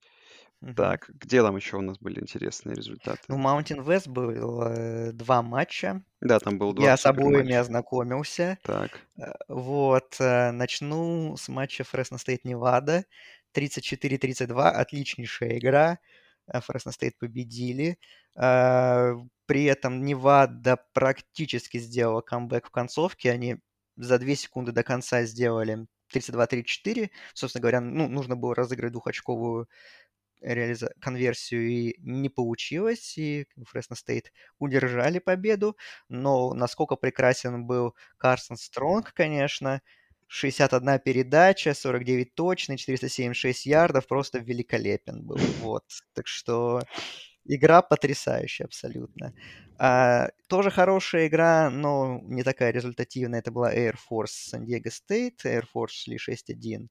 Мгм. 0.61 0.75
Так, 0.77 1.11
где 1.11 1.43
там 1.43 1.57
еще 1.57 1.77
у 1.77 1.83
нас 1.83 1.99
были 1.99 2.21
интересные 2.21 2.75
Ну, 2.75 2.79
результаты? 2.79 3.33
Mountain 3.33 3.85
West 3.85 4.09
было 4.09 4.73
э, 4.75 5.13
два 5.13 5.43
матча. 5.43 6.05
Да, 6.21 6.39
там 6.41 6.59
было 6.59 6.75
два 6.75 6.85
Я 6.85 6.97
с 6.97 7.05
обоими 7.07 7.43
матча. 7.43 7.61
ознакомился. 7.61 8.59
Так. 8.63 9.01
Э, 9.19 9.33
Вот, 9.49 10.17
э, 10.21 10.53
начну 10.53 11.37
с 11.37 11.49
матча 11.49 11.83
Fresno 11.85 12.17
State 12.19 12.41
Невада. 12.45 13.05
34-32, 13.53 14.71
отличнейшая 14.71 15.59
игра. 15.59 15.99
Э, 16.47 16.59
Fresno 16.61 16.93
State 16.93 17.13
победили. 17.19 17.99
Э, 18.37 19.15
При 19.47 19.65
этом 19.65 20.03
Невада 20.05 20.79
практически 20.95 21.79
сделала 21.79 22.23
камбэк 22.23 22.67
в 22.69 22.71
концовке. 22.71 23.31
Они 23.33 23.57
за 23.97 24.19
2 24.19 24.35
секунды 24.37 24.73
до 24.73 24.83
конца 24.83 25.25
сделали 25.25 25.87
32-34. 26.15 27.11
Собственно 27.35 27.63
говоря, 27.63 27.81
ну, 27.81 28.09
нужно 28.09 28.37
было 28.37 28.55
разыграть 28.55 28.93
двухочковую 28.93 29.69
реализа- 30.41 30.93
конверсию 31.01 31.69
и 31.69 31.95
не 32.01 32.29
получилось, 32.29 33.17
и 33.19 33.47
Фресно 33.67 33.97
Стейт 33.97 34.33
удержали 34.59 35.19
победу, 35.19 35.77
но 36.09 36.53
насколько 36.55 36.97
прекрасен 36.97 37.67
был 37.67 37.95
Карсон 38.19 38.57
Стронг, 38.57 39.13
конечно, 39.15 39.81
61 40.27 40.99
передача, 40.99 41.75
49 41.75 42.35
точный, 42.35 42.77
476 42.77 43.67
ярдов, 43.67 44.07
просто 44.07 44.39
великолепен 44.39 45.23
был, 45.23 45.39
вот, 45.61 45.85
так 46.15 46.27
что 46.27 46.83
игра 47.45 47.83
потрясающая 47.83 48.67
абсолютно. 48.67 49.35
А, 49.79 50.29
тоже 50.49 50.71
хорошая 50.71 51.27
игра, 51.29 51.71
но 51.71 52.21
не 52.25 52.43
такая 52.43 52.71
результативная, 52.73 53.41
это 53.41 53.51
была 53.51 53.75
Air 53.75 53.97
Force 54.11 54.53
San-Diego 54.55 54.91
State, 54.91 55.45
Air 55.45 55.65
Force 55.75 55.89
шли 55.91 56.19
6-1, 56.19 56.89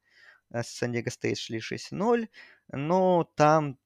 а 0.51 0.63
Сан-Диего 0.63 1.09
Стейт 1.09 1.37
шли 1.37 1.59
6-0, 1.59 2.29
но 2.71 3.23
там 3.35 3.77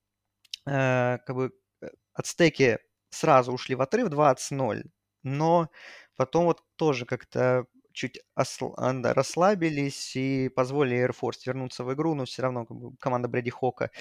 э, 0.67 1.17
как 1.25 1.35
бы 1.35 1.51
э, 1.81 1.87
ацтеки 2.13 2.79
сразу 3.09 3.51
ушли 3.53 3.75
в 3.75 3.81
отрыв 3.81 4.09
20-0, 4.09 4.85
но 5.23 5.69
потом 6.15 6.45
вот 6.45 6.63
тоже 6.75 7.05
как-то 7.05 7.65
чуть 7.93 8.19
осл- 8.39 8.73
а, 8.77 8.93
расслабились 9.13 10.15
и 10.15 10.49
позволили 10.49 11.05
Air 11.07 11.15
Force 11.19 11.41
вернуться 11.45 11.83
в 11.83 11.93
игру, 11.93 12.13
но 12.15 12.25
все 12.25 12.43
равно 12.43 12.65
как 12.65 12.77
бы, 12.77 12.95
команда 12.97 13.27
Брэди 13.27 13.49
Хока 13.51 13.91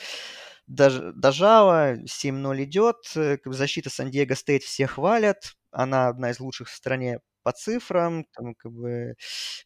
дожала, 0.67 1.97
7-0 2.07 2.65
идет, 2.65 2.97
э, 3.17 3.39
защита 3.45 3.91
Сан-Диего 3.91 4.35
Стейт 4.35 4.63
все 4.63 4.87
хвалят, 4.87 5.57
она 5.71 6.09
одна 6.09 6.31
из 6.31 6.41
лучших 6.41 6.69
в 6.69 6.75
стране 6.75 7.21
по 7.43 7.53
цифрам, 7.53 8.25
там 8.35 8.55
как 8.55 8.73
бы 8.73 9.15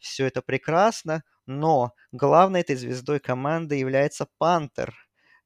все 0.01 0.27
это 0.27 0.43
прекрасно, 0.43 1.23
но 1.47 1.95
главной 2.13 2.61
этой 2.61 2.77
звездой 2.77 3.21
команды 3.21 3.77
является 3.77 4.27
Пантер, 4.39 4.95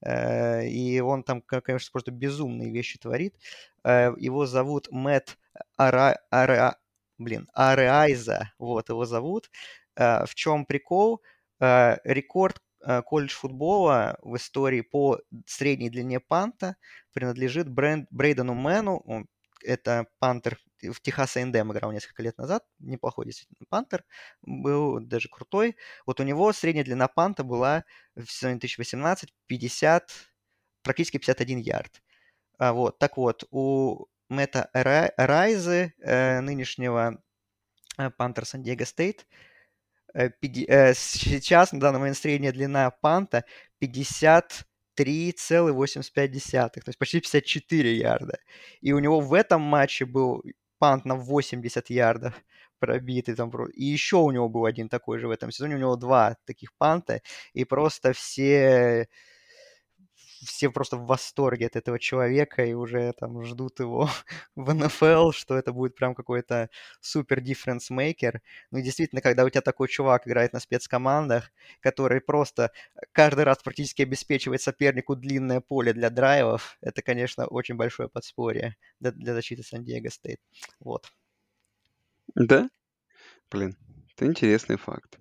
Э, 0.05 0.67
и 0.67 1.01
он 1.01 1.23
там, 1.23 1.43
конечно, 1.43 1.91
просто 1.93 2.11
безумные 2.11 2.71
вещи 2.71 2.99
творит. 2.99 3.35
Э, 3.85 4.13
Его 4.19 4.47
зовут 4.47 4.89
Мэтт 4.91 5.39
Ара... 5.77 6.19
Ара... 6.31 6.77
Блин, 7.19 7.49
Ареайза, 7.55 8.53
вот 8.59 8.89
его 8.89 9.05
зовут. 9.05 9.51
В 9.97 10.29
чем 10.35 10.67
прикол? 10.67 11.23
Рекорд 11.61 12.61
колледж 13.07 13.33
футбола 13.35 14.19
в 14.23 14.37
истории 14.37 14.81
по 14.81 15.21
средней 15.47 15.91
длине 15.91 16.21
панта 16.21 16.77
принадлежит 17.13 17.69
Брэнд, 17.69 18.09
Брейдену 18.11 18.55
Мэну. 18.55 18.99
Он, 19.07 19.27
это 19.63 20.07
пантер 20.19 20.59
в 20.83 21.01
Техас 21.01 21.37
A&M 21.37 21.73
играл 21.73 21.93
несколько 21.93 22.23
лет 22.23 22.37
назад. 22.39 22.65
Неплохой 22.79 23.27
действительно 23.27 23.67
пантер. 23.69 24.05
Был 24.43 25.01
даже 25.01 25.29
крутой. 25.29 25.77
Вот 26.07 26.21
у 26.21 26.25
него 26.25 26.53
средняя 26.53 26.85
длина 26.85 27.09
панта 27.09 27.45
была 27.45 27.85
в 28.15 28.27
сезоне 28.27 28.59
2018 28.59 29.33
50, 29.47 30.11
практически 30.83 31.19
51 31.19 31.59
ярд. 31.59 32.03
А, 32.59 32.73
вот, 32.73 32.99
так 32.99 33.17
вот, 33.17 33.45
у 33.51 34.07
Мэтта 34.29 34.71
Ра- 34.75 35.13
Райзы, 35.17 35.95
э, 35.99 36.41
нынешнего 36.41 37.23
э, 37.99 38.11
Пантер 38.11 38.47
Сан-Диего 38.47 38.85
Стейт, 38.85 39.23
э, 39.23 39.25
э, 39.25 39.54
сейчас 40.15 41.73
на 41.73 41.81
данный 41.81 41.99
момент 41.99 42.17
средняя 42.17 42.53
длина 42.53 42.91
панта 42.91 43.45
53,85, 43.83 46.69
то 46.69 46.83
есть 46.87 46.99
почти 46.99 47.21
54 47.21 47.97
ярда. 47.97 48.39
И 48.81 48.93
у 48.93 48.99
него 48.99 49.21
в 49.21 49.35
этом 49.35 49.63
матче 49.63 50.05
был 50.05 50.43
пант 50.79 51.05
на 51.05 51.17
80 51.17 51.91
ярдов 51.91 52.35
пробитый 52.79 53.35
там. 53.35 53.51
И 53.75 53.85
еще 53.85 54.17
у 54.17 54.31
него 54.31 54.49
был 54.49 54.67
один 54.67 54.89
такой 54.89 55.19
же 55.19 55.29
в 55.29 55.31
этом 55.31 55.51
сезоне. 55.51 55.77
У 55.77 55.79
него 55.79 55.97
два 55.97 56.37
таких 56.45 56.75
панта. 56.77 57.21
И 57.55 57.65
просто 57.65 58.13
все 58.13 59.09
все 60.45 60.71
просто 60.71 60.97
в 60.97 61.07
восторге 61.07 61.67
от 61.67 61.77
этого 61.77 61.99
человека 61.99 62.65
и 62.65 62.73
уже 62.73 63.13
там 63.13 63.43
ждут 63.45 63.81
его 63.81 64.09
в 64.57 64.73
НФЛ, 64.73 65.33
что 65.33 65.57
это 65.57 65.73
будет 65.73 65.97
прям 65.97 66.15
какой-то 66.15 66.71
супер 67.01 67.41
difference 67.41 67.91
maker. 67.91 68.39
Ну 68.71 68.79
и 68.79 68.83
действительно, 68.83 69.21
когда 69.21 69.45
у 69.45 69.51
тебя 69.51 69.61
такой 69.61 69.89
чувак 69.89 70.27
играет 70.27 70.53
на 70.53 70.61
спецкомандах, 70.61 71.51
который 71.81 72.21
просто 72.21 72.71
каждый 73.13 73.45
раз 73.45 73.59
практически 73.63 74.03
обеспечивает 74.03 74.63
сопернику 74.63 75.17
длинное 75.17 75.61
поле 75.61 75.93
для 75.93 76.11
драйвов, 76.11 76.77
это, 76.81 77.03
конечно, 77.03 77.47
очень 77.47 77.77
большое 77.77 78.09
подспорье 78.09 78.77
для, 79.01 79.13
для 79.13 79.35
защиты 79.35 79.63
Сан-Диего 79.63 80.09
Стейт. 80.11 80.41
Вот. 80.81 81.11
Да? 82.35 82.69
Блин, 83.51 83.77
это 84.15 84.27
интересный 84.27 84.77
факт. 84.77 85.19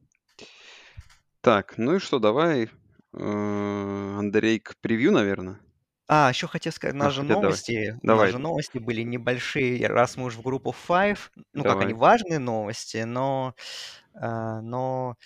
Так, 1.41 1.77
ну 1.77 1.95
и 1.95 1.99
что, 1.99 2.19
давай, 2.19 2.69
э, 3.13 4.15
Андрей, 4.17 4.59
к 4.59 4.75
превью, 4.77 5.11
наверное? 5.11 5.59
А, 6.07 6.29
еще 6.29 6.47
хотел 6.47 6.73
сказать, 6.73 6.95
нас 6.95 7.13
А, 7.13 7.37
давай. 7.39 7.63
новости, 7.63 7.97
Давай, 8.01 8.33
же 8.33 8.37
новости 8.37 8.77
были 8.77 9.01
небольшие, 9.03 9.87
раз 9.87 10.17
мы 10.17 10.25
уже 10.25 10.37
в 10.39 10.41
группу 10.43 10.71
Five, 10.71 11.31
ну 11.53 11.63
как 11.65 11.81
они 11.81 11.93
давай. 11.93 11.93
важные 11.93 12.39
новости, 12.39 12.97
но, 13.03 13.55
а, 14.15 14.61
но 14.61 15.17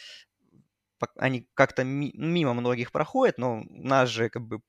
они 1.18 1.48
как-то 1.54 1.84
ми- 1.84 2.12
мимо 2.16 2.54
многих 2.54 2.92
проходят, 2.92 3.38
но 3.38 3.62
у 3.62 3.64
нас 3.88 4.10
же 4.10 4.30
как 4.30 4.44
бы 4.44 4.62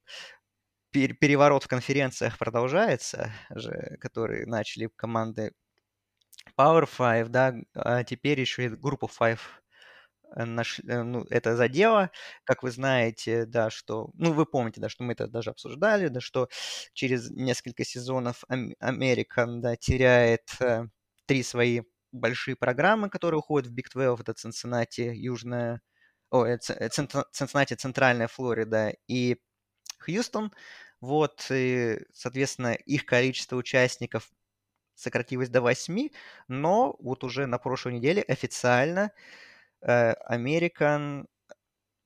пер- 0.92 1.14
переворот 1.14 1.64
в 1.64 1.68
конференциях 1.68 2.38
продолжается, 2.38 3.32
же, 3.50 3.96
которые 4.00 4.46
начали 4.46 4.88
команды 4.96 5.52
Power 6.56 6.84
Five, 6.86 7.28
да, 7.28 7.54
а 7.74 8.04
теперь 8.04 8.40
еще 8.40 8.66
и 8.66 8.68
группу 8.68 9.06
Five 9.06 9.38
э, 9.38 9.67
наш, 10.36 10.80
э, 10.80 11.02
ну, 11.02 11.24
это 11.30 11.56
задело. 11.56 12.10
Как 12.44 12.62
вы 12.62 12.70
знаете, 12.70 13.46
да, 13.46 13.70
что, 13.70 14.10
ну, 14.14 14.32
вы 14.32 14.46
помните, 14.46 14.80
да, 14.80 14.88
что 14.88 15.04
мы 15.04 15.12
это 15.14 15.26
даже 15.28 15.50
обсуждали, 15.50 16.08
да, 16.08 16.20
что 16.20 16.48
через 16.92 17.30
несколько 17.30 17.84
сезонов 17.84 18.44
Ам- 18.48 18.72
American, 18.82 19.60
да, 19.60 19.76
теряет 19.76 20.50
э, 20.60 20.86
три 21.26 21.42
свои 21.42 21.82
большие 22.12 22.56
программы, 22.56 23.10
которые 23.10 23.38
уходят 23.40 23.68
в 23.70 23.74
Big 23.74 23.88
12, 23.92 24.28
это 24.28 24.32
Cincinnati, 24.32 25.14
Южная, 25.14 25.80
о, 26.30 26.44
э, 26.46 26.58
Ц- 26.58 26.74
э, 26.74 26.88
Центр- 26.88 27.26
Cincinnati, 27.32 27.76
Центральная 27.76 28.28
Флорида 28.28 28.94
и 29.08 29.36
Хьюстон. 30.00 30.52
Вот, 31.00 31.46
и, 31.50 32.00
соответственно, 32.12 32.74
их 32.74 33.06
количество 33.06 33.56
участников 33.56 34.30
сократилось 34.94 35.48
до 35.48 35.60
8, 35.60 36.10
но 36.48 36.96
вот 37.00 37.24
уже 37.24 37.46
на 37.46 37.58
прошлой 37.58 37.94
неделе 37.94 38.22
официально 38.22 39.00
э, 39.02 39.10
American 39.82 41.26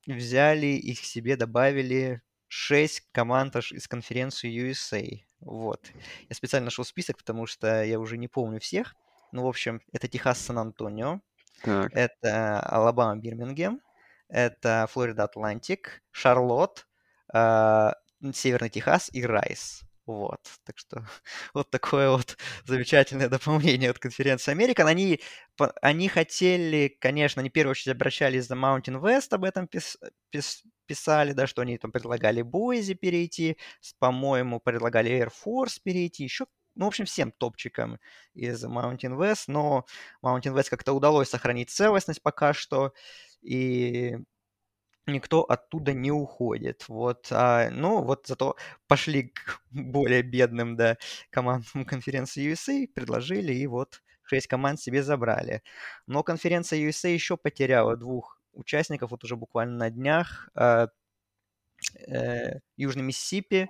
взяли 0.07 0.66
их 0.66 1.05
себе, 1.05 1.37
добавили 1.37 2.23
6 2.49 3.09
команд 3.12 3.57
аж 3.57 3.73
из 3.73 3.89
конференции 3.89 4.70
USA. 4.70 5.20
Вот. 5.41 5.91
Я 6.29 6.35
специально 6.35 6.66
нашел 6.66 6.85
список, 6.85 7.18
потому 7.18 7.47
что 7.47 7.83
я 7.85 7.99
уже 7.99 8.18
не 8.18 8.29
помню 8.29 8.61
всех. 8.61 8.95
Ну, 9.33 9.45
в 9.45 9.47
общем, 9.47 9.81
это 9.93 10.09
Техас 10.09 10.39
Сан-Антонио, 10.39 11.20
это 11.64 12.61
Алабама 12.61 13.16
Бирмингем, 13.20 13.81
это 14.29 14.87
Флорида 14.91 15.25
Атлантик, 15.25 16.03
Шарлотт, 16.11 16.87
а, 17.33 17.95
Северный 18.33 18.70
Техас 18.70 19.09
и 19.12 19.25
Райс. 19.25 19.83
Вот, 20.07 20.40
так 20.64 20.78
что 20.78 21.07
вот 21.55 21.70
такое 21.70 22.11
вот 22.11 22.36
замечательное 22.66 23.28
дополнение 23.28 23.90
от 23.90 23.98
конференции 24.00 24.50
Американ. 24.50 24.88
Они, 24.88 25.20
они 25.80 26.09
хотели, 26.09 26.96
конечно, 27.00 27.40
они 27.40 27.50
в 27.50 27.53
первую 27.53 27.72
очередь 27.72 27.94
обращались 27.96 28.46
за 28.46 28.55
Mountain 28.57 29.00
West, 29.00 29.28
об 29.32 29.44
этом 29.44 29.66
пис- 29.66 29.96
пис- 30.34 30.62
писали, 30.86 31.32
да, 31.32 31.46
что 31.46 31.62
они 31.62 31.78
там 31.78 31.92
предлагали 31.92 32.42
Бойзи 32.42 32.94
перейти, 32.94 33.57
по-моему, 34.00 34.59
предлагали 34.61 35.11
Air 35.12 35.30
Force 35.44 35.78
перейти, 35.82 36.24
еще, 36.24 36.46
ну, 36.74 36.86
в 36.86 36.88
общем, 36.88 37.05
всем 37.05 37.30
топчикам 37.30 37.98
из 38.34 38.64
Mountain 38.64 39.16
West, 39.16 39.44
но 39.46 39.86
Mountain 40.24 40.55
West 40.57 40.68
как-то 40.70 40.94
удалось 40.94 41.28
сохранить 41.28 41.70
целостность 41.70 42.22
пока 42.22 42.53
что, 42.55 42.92
и 43.40 44.16
никто 45.07 45.42
оттуда 45.42 45.92
не 45.92 46.11
уходит. 46.11 46.84
Вот, 46.88 47.28
а, 47.30 47.70
ну, 47.70 48.03
вот 48.03 48.26
зато 48.26 48.57
пошли 48.86 49.28
к 49.28 49.61
более 49.70 50.22
бедным, 50.22 50.76
да, 50.76 50.96
командам 51.30 51.84
конференции 51.84 52.53
USA, 52.53 52.86
предложили, 52.86 53.53
и 53.53 53.66
вот 53.66 54.03
шесть 54.24 54.46
команд 54.46 54.80
себе 54.80 55.03
забрали. 55.03 55.62
Но 56.07 56.22
конференция 56.22 56.80
USA 56.88 57.12
еще 57.12 57.36
потеряла 57.36 57.96
двух 57.96 58.40
участников, 58.53 59.11
вот 59.11 59.24
уже 59.24 59.36
буквально 59.36 59.76
на 59.76 59.90
днях, 59.90 60.48
а, 60.55 60.88
э, 62.07 62.61
Южный 62.76 63.03
Миссисипи, 63.03 63.68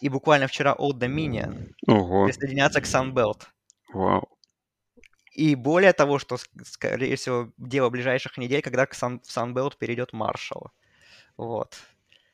и 0.00 0.08
буквально 0.08 0.46
вчера 0.46 0.74
Old 0.78 0.98
Dominion 0.98 1.72
ого, 1.86 2.24
присоединятся 2.26 2.80
к 2.80 2.84
Sunbelt. 2.84 3.46
вау. 3.92 4.28
И 5.40 5.54
более 5.54 5.92
того, 5.94 6.18
что, 6.18 6.34
ск- 6.34 6.64
скорее 6.64 7.16
всего, 7.16 7.50
дело 7.56 7.88
ближайших 7.88 8.36
недель, 8.38 8.60
когда 8.60 8.84
к 8.84 8.94
Сан- 8.94 9.20
в 9.20 9.28
Sunbelt 9.36 9.78
перейдет 9.78 10.12
Маршалл. 10.12 10.70
Вот. 11.38 11.76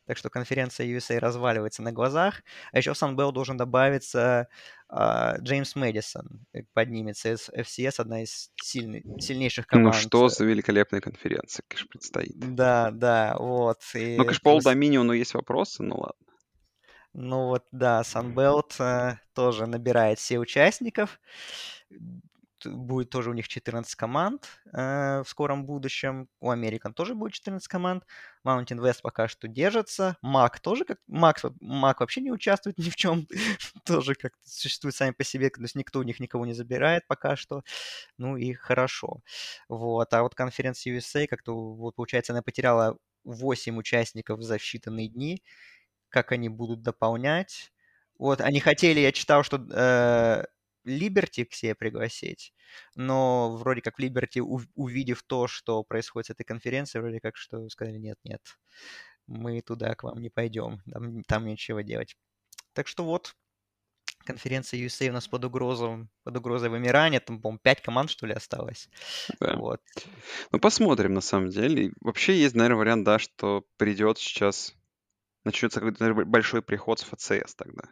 Так 0.07 0.17
что 0.19 0.29
конференция 0.31 0.87
USA 0.89 1.19
разваливается 1.21 1.83
на 1.83 1.93
глазах. 1.93 2.43
А 2.73 2.79
еще 2.79 2.93
в 2.95 2.97
Sunbelt 3.03 3.33
должен 3.33 3.57
добавиться 3.57 4.49
а, 4.89 5.37
Джеймс 5.39 5.77
Мэдисон. 5.77 6.47
э, 6.53 6.63
Поднимется 6.75 7.33
из 7.33 7.49
FCS, 7.49 8.01
одна 8.01 8.23
из 8.23 8.51
сильный- 8.63 9.05
сильнейших 9.21 9.67
Ну 9.71 9.79
команд. 9.79 9.95
что 9.97 10.29
за 10.29 10.45
великолепная 10.45 11.01
конференция, 11.01 11.63
конечно, 11.69 11.89
предстоит. 11.89 12.37
Да, 12.37 12.91
да, 12.91 13.37
вот. 13.39 13.83
И 13.95 14.17
Ну, 14.17 14.25
конечно, 14.25 14.43
по 14.43 14.49
Old 14.59 14.63
Dominion 14.65 15.17
есть 15.17 15.35
вопросы, 15.35 15.83
ну 15.85 15.97
ладно. 15.97 16.27
Ну 17.13 17.47
вот, 17.47 17.65
да, 17.73 18.03
Sunbelt 18.03 18.75
э, 18.81 19.19
тоже 19.33 19.67
набирает 19.67 20.19
все 20.19 20.39
участников. 20.39 21.21
Будет 22.67 23.11
тоже 23.11 23.31
у 23.31 23.33
них 23.33 23.49
14 23.49 23.95
команд 23.95 24.49
э, 24.73 25.23
в 25.23 25.29
скором 25.29 25.67
будущем. 25.67 26.29
У 26.41 26.51
American 26.51 26.93
тоже 26.93 27.15
будет 27.15 27.33
14 27.35 27.67
команд. 27.69 28.05
Mountain 28.45 28.79
West 28.79 29.01
пока 29.03 29.29
что 29.29 29.49
держится. 29.49 30.17
Мак 30.23 30.61
тоже 30.61 30.85
как... 30.85 30.99
Мак, 31.07 31.41
Мак 31.61 32.01
вообще 32.01 32.21
не 32.21 32.31
участвует 32.31 32.79
ни 32.79 32.91
в 32.91 32.97
чем. 32.97 33.27
тоже 33.85 34.15
как 34.15 34.33
существует 34.45 34.95
сами 34.95 35.13
по 35.13 35.25
себе. 35.25 35.51
То 35.51 35.63
есть 35.63 35.75
никто 35.75 36.01
у 36.01 36.03
них 36.03 36.21
никого 36.21 36.47
не 36.47 36.55
забирает 36.55 37.07
пока 37.07 37.37
что. 37.37 37.63
Ну 38.19 38.37
и 38.37 38.53
хорошо. 38.53 39.23
Вот. 39.69 40.13
А 40.13 40.23
вот 40.23 40.35
конференция 40.35 40.97
USA 40.97 41.27
как-то, 41.27 41.55
вот 41.55 41.97
получается, 41.97 42.33
она 42.33 42.43
потеряла 42.43 42.99
8 43.25 43.77
участников 43.79 44.43
за 44.43 44.57
считанные 44.57 45.09
дни 45.09 45.43
как 46.09 46.33
они 46.33 46.49
будут 46.49 46.83
дополнять. 46.83 47.73
Вот, 48.19 48.41
они 48.41 48.61
хотели, 48.61 49.01
я 49.01 49.13
читал, 49.13 49.43
что 49.43 49.59
э, 49.59 50.45
Liberty 50.87 51.45
к 51.45 51.53
себе 51.53 51.75
пригласить, 51.75 52.55
но 52.95 53.57
вроде 53.57 53.83
как 53.83 54.01
Liberty, 54.01 54.41
ув- 54.41 54.69
увидев 54.75 55.23
то, 55.23 55.49
что 55.49 55.83
происходит 55.85 56.29
с 56.29 56.31
этой 56.31 56.45
конференцией, 56.45 57.03
вроде 57.03 57.21
как 57.21 57.37
что 57.37 57.69
сказали, 57.69 57.99
нет-нет, 57.99 58.41
мы 59.27 59.61
туда 59.61 59.95
к 59.95 60.05
вам 60.05 60.21
не 60.21 60.31
пойдем, 60.31 60.83
там, 60.91 61.23
там 61.25 61.45
нечего 61.47 61.83
делать. 61.83 62.17
Так 62.73 62.89
что 62.89 63.05
вот, 63.05 63.35
конференция 64.25 64.81
USA 64.81 65.09
у 65.09 65.13
нас 65.13 65.29
под 65.29 65.45
угрозой, 65.45 66.09
под 66.25 66.37
угрозой 66.37 66.69
вымирания, 66.69 67.21
там, 67.21 67.41
по-моему, 67.41 67.59
5 67.63 67.81
команд, 67.83 68.11
что 68.11 68.27
ли, 68.27 68.35
осталось. 68.35 68.89
Да. 69.41 69.57
Вот. 69.57 69.81
Ну, 70.53 70.59
посмотрим, 70.59 71.15
на 71.15 71.21
самом 71.21 71.49
деле. 71.49 71.87
И 71.87 71.93
Вообще 72.01 72.39
есть, 72.39 72.55
наверное, 72.55 72.79
вариант, 72.79 73.05
да, 73.05 73.19
что 73.19 73.65
придет 73.77 74.19
сейчас, 74.19 74.75
начнется 75.45 75.81
какой-то, 75.81 76.15
большой 76.27 76.63
приход 76.63 77.01
с 77.01 77.05
FCS 77.05 77.55
тогда. 77.55 77.85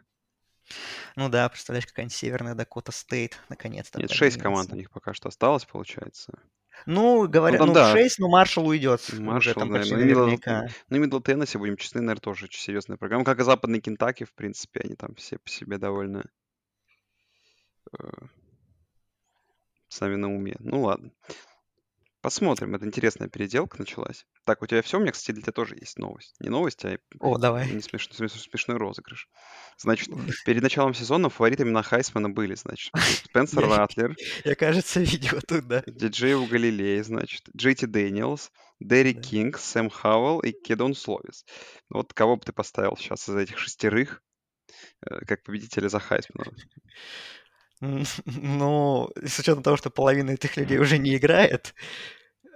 Ну 1.15 1.29
да, 1.29 1.47
представляешь, 1.49 1.85
какая-нибудь 1.85 2.15
Северная 2.15 2.55
Дакота 2.55 2.91
Стейт 2.91 3.39
наконец-то 3.49 3.99
Нет, 3.99 4.11
шесть 4.11 4.37
команд 4.37 4.71
у 4.71 4.75
них 4.75 4.91
пока 4.91 5.13
что 5.13 5.29
осталось, 5.29 5.65
получается. 5.65 6.33
Ну, 6.85 7.23
Ну, 7.23 7.27
говорят, 7.27 7.59
там, 7.59 7.69
ну, 7.69 7.73
да, 7.73 7.91
6, 7.91 8.19
но 8.19 8.29
Маршалл 8.29 8.67
уйдет 8.67 9.01
уже 9.11 9.21
Маршалл, 9.21 9.53
там 9.53 9.71
да, 9.71 9.79
почти 9.79 9.95
ну 9.95 10.01
наверняка. 10.01 10.67
ну 10.89 10.97
и 10.97 10.99
Мидл 10.99 11.19
Теннесси, 11.19 11.57
будем 11.57 11.77
честны, 11.77 12.01
наверное, 12.01 12.21
тоже 12.21 12.45
очень 12.45 12.59
серьезная 12.59 12.97
программа. 12.97 13.23
Как 13.23 13.39
и 13.39 13.43
Западный 13.43 13.79
Кентаки, 13.79 14.23
в 14.23 14.33
принципе, 14.33 14.81
они 14.83 14.95
там 14.95 15.15
все 15.15 15.37
по 15.37 15.49
себе 15.49 15.77
довольно 15.77 16.25
э, 17.97 18.07
сами 19.87 20.15
на 20.15 20.33
уме. 20.33 20.55
Ну 20.59 20.81
ладно. 20.81 21.11
Посмотрим. 22.25 22.73
Это 22.73 22.87
интересная 22.87 23.27
переделка 23.29 23.77
началась. 23.77 24.25
Так, 24.45 24.63
у 24.63 24.65
тебя 24.65 24.81
все? 24.81 24.97
У 24.97 24.99
меня, 24.99 25.11
кстати, 25.11 25.31
для 25.33 25.43
тебя 25.43 25.51
тоже 25.51 25.75
есть 25.79 25.99
новость. 25.99 26.33
Не 26.39 26.49
новость, 26.49 26.83
а 26.83 26.97
О, 27.19 27.37
давай. 27.37 27.69
не 27.69 27.81
смешной, 27.81 28.15
смешной, 28.15 28.41
смешной 28.41 28.77
розыгрыш. 28.77 29.29
Значит, 29.77 30.09
перед 30.43 30.63
началом 30.63 30.95
сезона 30.95 31.29
фаворитами 31.29 31.69
на 31.69 31.83
Хайсмана 31.83 32.31
были, 32.31 32.55
значит, 32.55 32.91
Спенсер 33.25 33.65
Я- 33.65 33.77
Ратлер, 33.77 34.15
Я, 34.43 34.55
кажется, 34.55 35.01
видел 35.01 35.39
тут, 35.47 35.67
да. 35.67 35.83
Диджей 35.85 36.33
Уиагалелей, 36.33 37.01
значит, 37.01 37.43
Джей 37.55 37.75
Ти 37.75 37.85
Дэниелс, 37.85 38.51
Де'Эрик 38.79 39.13
Да. 39.13 39.21
Кинг, 39.21 39.59
Сэм 39.59 39.91
Хауэлл 39.91 40.39
и 40.39 40.51
Кедон 40.51 40.95
Словис. 40.95 41.45
Вот 41.91 42.11
кого 42.15 42.37
бы 42.37 42.43
ты 42.43 42.53
поставил 42.53 42.97
сейчас 42.97 43.29
из 43.29 43.35
этих 43.35 43.59
шестерых 43.59 44.23
э, 45.07 45.19
как 45.27 45.43
победителя 45.43 45.89
за 45.89 45.99
Хайсмана? 45.99 46.51
Ну, 47.81 49.09
с 49.23 49.37
учетом 49.37 49.61
того, 49.61 49.75
что 49.77 49.89
половина 49.89 50.31
этих 50.31 50.55
людей 50.57 50.79
уже 50.79 50.97
не 50.97 51.17
играет, 51.17 51.75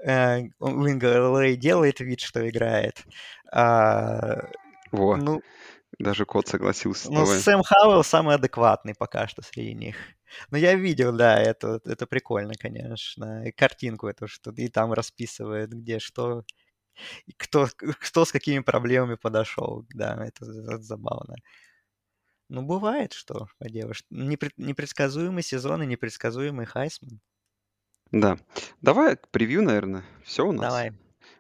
э, 0.06 0.42
Уинга 0.60 1.30
Лэй 1.30 1.56
делает 1.58 2.00
вид, 2.00 2.20
что 2.22 2.48
играет. 2.50 3.04
а, 3.52 4.48
Во, 4.92 5.18
Ну, 5.18 5.42
даже 6.00 6.26
кот 6.26 6.48
согласился 6.48 7.12
ну. 7.12 7.26
Сэм 7.26 7.62
Хауэлл 7.64 8.04
самый 8.04 8.36
адекватный 8.36 8.96
пока 8.96 9.28
что 9.28 9.42
среди 9.42 9.74
них. 9.74 9.96
Но 10.52 10.58
я 10.58 10.76
видел, 10.76 11.12
да, 11.16 11.40
это, 11.40 11.80
это 11.86 12.06
прикольно, 12.08 12.54
конечно. 12.54 13.48
И 13.48 13.52
картинку 13.52 14.08
эту, 14.08 14.28
что 14.28 14.52
и 14.52 14.68
там 14.70 14.94
расписывает, 14.94 15.72
где 15.72 16.00
что, 16.00 16.44
кто, 17.38 17.68
кто 18.00 18.26
с 18.26 18.32
какими 18.32 18.60
проблемами 18.60 19.16
подошел. 19.16 19.86
Да, 19.94 20.16
это, 20.26 20.46
это 20.46 20.82
забавно. 20.82 21.36
Ну, 22.50 22.64
бывает, 22.64 23.14
что 23.14 23.48
поделаешь. 23.60 24.04
Непред- 24.12 24.54
непредсказуемый 24.58 25.44
сезон 25.44 25.84
и 25.84 25.86
непредсказуемый 25.86 26.66
Хайсман. 26.66 27.20
Да. 28.12 28.38
Давай 28.82 29.16
к 29.18 29.28
превью, 29.30 29.62
наверное. 29.64 30.04
Все 30.24 30.46
у 30.46 30.52
нас. 30.52 30.62
Давай. 30.68 30.92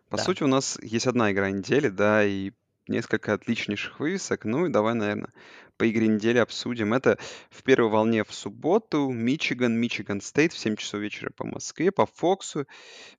По 0.09 0.17
Да. 0.17 0.24
сути, 0.24 0.43
у 0.43 0.47
нас 0.47 0.80
есть 0.82 1.07
одна 1.07 1.32
игра 1.32 1.49
недели, 1.51 1.89
да, 1.89 2.24
и 2.24 2.51
несколько 2.88 3.34
отличнейших 3.34 3.99
вывесок. 3.99 4.45
Ну 4.45 4.65
и 4.65 4.70
давай, 4.70 4.95
наверное, 4.95 5.32
по 5.78 5.89
игре 5.89 6.07
недели 6.07 6.39
обсудим. 6.39 6.93
Это 6.93 7.17
в 7.49 7.63
первой 7.63 7.89
волне 7.89 8.24
в 8.24 8.34
субботу. 8.34 9.09
Мичиган, 9.09 9.80
Мичиган 9.80 10.22
Стейт 10.22 10.53
в 10.53 10.57
7 10.57 10.76
часов 10.76 10.99
вечера 10.99 11.32
по 11.36 11.45
Москве, 11.45 11.91
по 11.91 12.05
Фоксу. 12.07 12.65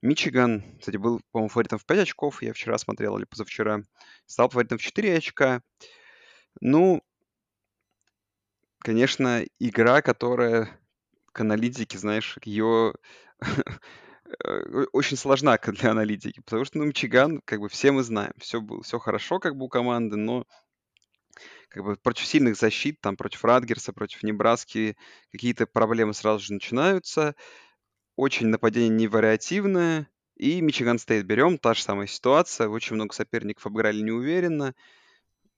Мичиган, 0.02 0.64
кстати, 0.78 0.96
был, 0.96 1.20
по-моему, 1.30 1.48
фаворитом 1.48 1.78
в 1.78 1.86
5 1.86 2.00
очков. 2.00 2.42
Я 2.42 2.52
вчера 2.52 2.76
смотрел 2.78 3.16
или 3.16 3.24
позавчера. 3.24 3.82
Стал 4.26 4.48
фаворитом 4.50 4.78
в 4.78 4.82
4 4.82 5.16
очка. 5.16 5.62
Ну, 6.60 7.02
конечно, 8.80 9.44
игра, 9.58 10.02
которая 10.02 10.68
к 11.32 11.40
аналитике, 11.40 11.96
знаешь, 11.96 12.36
ее 12.44 12.94
очень 14.92 15.16
сложна 15.16 15.58
для 15.58 15.90
аналитики, 15.90 16.40
потому 16.40 16.64
что, 16.64 16.78
ну, 16.78 16.84
Мичиган, 16.84 17.40
как 17.44 17.60
бы 17.60 17.68
все 17.68 17.92
мы 17.92 18.02
знаем, 18.02 18.32
все 18.38 18.60
было, 18.60 18.82
все 18.82 18.98
хорошо 18.98 19.38
как 19.38 19.56
бы 19.56 19.66
у 19.66 19.68
команды, 19.68 20.16
но 20.16 20.46
как 21.68 21.84
бы 21.84 21.96
против 21.96 22.26
сильных 22.26 22.56
защит, 22.56 23.00
там, 23.00 23.16
против 23.16 23.44
Радгерса, 23.44 23.92
против 23.92 24.22
Небраски 24.22 24.96
какие-то 25.30 25.66
проблемы 25.66 26.14
сразу 26.14 26.44
же 26.44 26.52
начинаются. 26.52 27.34
Очень 28.16 28.48
нападение 28.48 28.90
невариативное. 28.90 30.08
И 30.36 30.60
Мичиган 30.60 30.98
Стейт 30.98 31.26
берем, 31.26 31.58
та 31.58 31.74
же 31.74 31.82
самая 31.82 32.06
ситуация. 32.06 32.68
Очень 32.68 32.96
много 32.96 33.14
соперников 33.14 33.66
обыграли 33.66 34.00
неуверенно. 34.00 34.74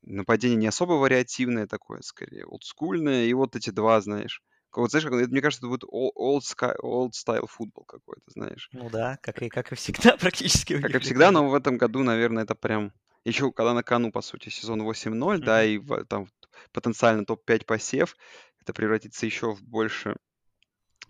Нападение 0.03 0.57
не 0.57 0.67
особо 0.67 0.95
вариативное 0.95 1.67
такое, 1.67 2.01
скорее, 2.03 2.45
олдскульное. 2.45 3.25
И 3.25 3.33
вот 3.33 3.57
эти 3.57 3.71
два, 3.71 4.01
знаешь, 4.01 4.43
как 4.73 4.79
вот, 4.79 4.91
знаешь, 4.91 5.05
как- 5.05 5.29
мне 5.31 5.41
кажется, 5.43 5.67
это 5.67 5.69
будет 5.69 5.85
old, 5.85 6.41
sky- 6.41 6.77
old 6.83 7.11
style 7.13 7.47
футбол 7.47 7.85
какой-то, 7.85 8.23
знаешь. 8.29 8.71
Ну 8.73 8.89
да, 8.91 9.19
как 9.23 9.43
и, 9.43 9.49
как 9.49 9.71
и 9.73 9.75
всегда 9.75 10.17
практически 10.19 10.81
Как 10.81 10.95
и 10.95 10.99
всегда, 10.99 11.31
но 11.31 11.49
в 11.49 11.55
этом 11.55 11.77
году, 11.77 12.03
наверное, 12.03 12.45
это 12.45 12.55
прям... 12.55 12.93
Еще 13.25 13.53
когда 13.53 13.73
на 13.73 13.85
кону, 13.85 14.11
по 14.11 14.21
сути, 14.21 14.49
сезон 14.49 14.83
8-0, 14.83 15.39
да, 15.39 15.63
Мгм. 15.65 16.01
и 16.01 16.05
там 16.07 16.27
потенциально 16.73 17.25
топ-5 17.25 17.67
посев, 17.67 18.17
это 18.61 18.73
превратится 18.73 19.27
еще 19.27 19.53
в 19.55 19.63
больше, 19.63 20.17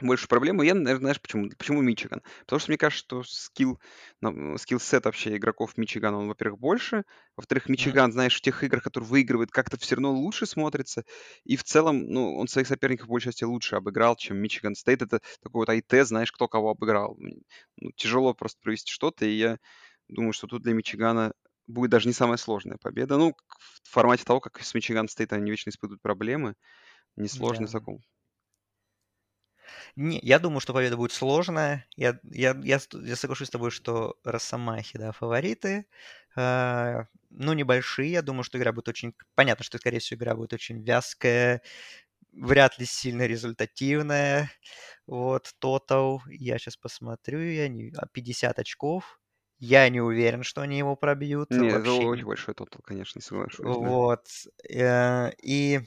больше 0.06 0.28
проблем. 0.28 0.62
И 0.62 0.66
я, 0.66 0.74
наверное, 0.74 0.98
знаешь, 0.98 1.20
почему, 1.20 1.48
почему 1.56 1.82
Мичиган? 1.82 2.22
Потому 2.40 2.60
что 2.60 2.70
мне 2.70 2.78
кажется, 2.78 3.04
что 3.04 3.22
skill, 3.24 3.80
на- 4.20 4.56
skill 4.58 4.87
set 4.87 5.04
вообще 5.04 5.36
игроков 5.36 5.76
Мичигана, 5.76 6.18
он, 6.18 6.28
во-первых, 6.28 6.60
больше. 6.60 7.04
Во-вторых. 7.36 7.68
Мичиган, 7.68 8.12
знаешь, 8.12 8.36
в 8.36 8.40
тех 8.40 8.62
играх, 8.64 8.82
которые 8.82 9.08
выигрывает, 9.08 9.50
как-то 9.50 9.78
все 9.78 9.94
равно 9.96 10.12
лучше 10.12 10.46
смотрится. 10.46 11.04
И 11.44 11.56
в 11.56 11.64
целом, 11.64 12.06
ну, 12.06 12.36
он 12.36 12.48
своих 12.48 12.68
соперников 12.68 13.06
в 13.06 13.10
большей 13.10 13.32
части 13.32 13.44
лучше 13.44 13.76
обыграл, 13.76 14.16
чем 14.16 14.36
Мичиган 14.38 14.74
Стейт. 14.74 15.02
Это 15.02 15.20
такой 15.42 15.60
вот 15.60 15.68
АИТ, 15.68 16.06
знаешь, 16.06 16.32
кто 16.32 16.48
кого 16.48 16.70
обыграл. 16.70 17.16
Ну, 17.76 17.92
тяжело 17.96 18.34
просто 18.34 18.58
провести 18.62 18.90
что-то, 18.92 19.24
и 19.26 19.32
я 19.36 19.58
думаю, 20.08 20.32
что 20.32 20.46
тут 20.46 20.62
для 20.62 20.74
Мичигана 20.74 21.32
будет 21.66 21.90
даже 21.90 22.08
не 22.08 22.14
самая 22.14 22.36
сложная 22.36 22.76
победа. 22.80 23.16
Ну, 23.18 23.34
в 23.84 23.88
формате 23.90 24.24
того, 24.24 24.40
как 24.40 24.60
с 24.62 24.74
Мичиган 24.74 25.08
Стейт 25.08 25.32
они 25.32 25.50
вечно 25.50 25.70
испытывают 25.70 26.02
проблемы, 26.02 26.54
несложно 27.16 27.66
Да. 27.66 27.72
таком. 27.72 28.00
Не, 29.96 30.18
я 30.22 30.38
думаю, 30.38 30.60
что 30.60 30.72
победа 30.72 30.96
будет 30.96 31.12
сложная. 31.12 31.86
Я, 31.96 32.18
я, 32.24 32.56
я, 32.62 32.80
я 33.04 33.16
соглашусь 33.16 33.48
с 33.48 33.50
тобой, 33.50 33.70
что 33.70 34.16
Росомахи, 34.24 34.98
да, 34.98 35.12
фавориты. 35.12 35.86
А, 36.36 37.04
ну, 37.30 37.52
небольшие. 37.52 38.10
Я 38.12 38.22
думаю, 38.22 38.42
что 38.44 38.58
игра 38.58 38.72
будет 38.72 38.88
очень... 38.88 39.14
Понятно, 39.34 39.64
что, 39.64 39.78
скорее 39.78 39.98
всего, 39.98 40.18
игра 40.18 40.34
будет 40.34 40.52
очень 40.52 40.82
вязкая, 40.82 41.62
вряд 42.32 42.78
ли 42.78 42.86
сильно 42.86 43.26
результативная. 43.26 44.50
Вот, 45.06 45.54
тотал. 45.58 46.22
Я 46.28 46.58
сейчас 46.58 46.76
посмотрю. 46.76 47.40
Я 47.40 47.68
не... 47.68 47.92
а, 47.96 48.06
50 48.06 48.58
очков. 48.58 49.20
Я 49.58 49.88
не 49.88 50.00
уверен, 50.00 50.42
что 50.42 50.60
они 50.62 50.78
его 50.78 50.96
пробьют. 50.96 51.50
Нет, 51.50 51.62
это 51.62 51.92
Вообще 51.92 52.04
очень 52.04 52.16
не- 52.16 52.24
большой 52.24 52.54
тотал, 52.54 52.80
конечно, 52.82 53.20
соглашусь, 53.20 53.78
да. 53.78 53.88
Вот. 53.88 54.26
э, 54.68 55.30
И 55.42 55.80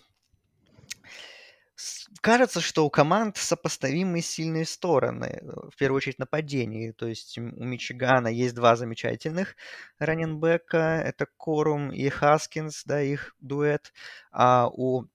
кажется, 2.21 2.61
что 2.61 2.85
у 2.85 2.89
команд 2.89 3.37
сопоставимые 3.37 4.21
сильные 4.21 4.65
стороны. 4.65 5.41
В 5.43 5.75
первую 5.77 5.97
очередь 5.97 6.19
нападение. 6.19 6.93
То 6.93 7.07
есть 7.07 7.37
у 7.37 7.41
Мичигана 7.41 8.27
есть 8.27 8.55
два 8.55 8.75
замечательных 8.75 9.55
раненбека. 9.99 11.01
Это 11.05 11.27
Корум 11.37 11.91
и 11.91 12.07
Хаскинс, 12.09 12.83
да, 12.85 13.01
их 13.01 13.35
дуэт. 13.39 13.93
А 14.31 14.67
у 14.71 15.05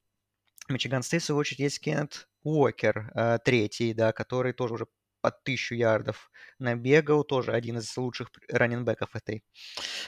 Мичиган 0.68 1.02
Стейт, 1.02 1.22
в 1.22 1.26
свою 1.26 1.40
очередь, 1.40 1.60
есть 1.60 1.80
Кеннет 1.80 2.28
Уокер, 2.42 3.10
э, 3.14 3.38
третий, 3.44 3.92
да, 3.92 4.12
который 4.12 4.52
тоже 4.52 4.74
уже 4.74 4.86
под 5.20 5.42
тысячу 5.44 5.74
ярдов 5.74 6.30
набегал, 6.58 7.24
тоже 7.24 7.52
один 7.52 7.78
из 7.78 7.94
лучших 7.96 8.30
раненбеков 8.48 9.14
этой 9.14 9.44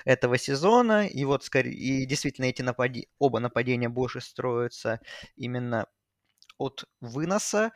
этого 0.05 0.38
сезона. 0.38 1.07
И 1.07 1.24
вот 1.24 1.44
скорее, 1.44 1.74
и 1.74 2.07
действительно 2.07 2.46
эти 2.46 2.62
напади... 2.62 3.09
оба 3.18 3.40
нападения 3.40 3.88
больше 3.88 4.20
строятся 4.20 5.00
именно 5.36 5.86
от 6.63 6.85
выноса. 7.01 7.73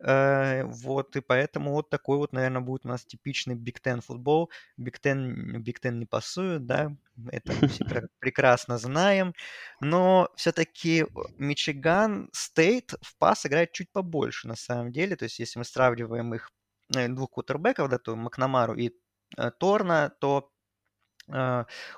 Э, 0.00 0.64
вот, 0.64 1.16
и 1.16 1.20
поэтому 1.20 1.72
вот 1.72 1.90
такой 1.90 2.18
вот, 2.18 2.32
наверное, 2.32 2.60
будет 2.62 2.86
у 2.86 2.88
нас 2.88 3.04
типичный 3.04 3.54
Биг 3.54 3.80
Тен 3.80 4.00
футбол. 4.00 4.50
Биг 4.76 4.98
Тен, 5.00 5.62
Биг 5.62 5.80
Тен 5.80 5.98
не 5.98 6.06
пасуют, 6.06 6.66
да, 6.66 6.92
это 7.30 7.52
мы 7.60 7.68
все 7.68 7.84
пре- 7.84 8.08
прекрасно 8.20 8.78
знаем. 8.78 9.34
Но 9.80 10.30
все-таки 10.36 11.06
Мичиган 11.38 12.30
Стейт 12.32 12.94
в 13.02 13.16
пас 13.18 13.46
играет 13.46 13.72
чуть 13.72 13.90
побольше, 13.92 14.48
на 14.48 14.56
самом 14.56 14.92
деле. 14.92 15.16
То 15.16 15.24
есть, 15.24 15.38
если 15.38 15.58
мы 15.58 15.64
сравниваем 15.64 16.34
их 16.34 16.50
э, 16.96 17.08
двух 17.08 17.30
кутербеков, 17.30 17.88
да, 17.90 17.98
то 17.98 18.16
Макнамару 18.16 18.74
и 18.74 18.90
э, 19.36 19.50
Торна, 19.58 20.12
то 20.20 20.50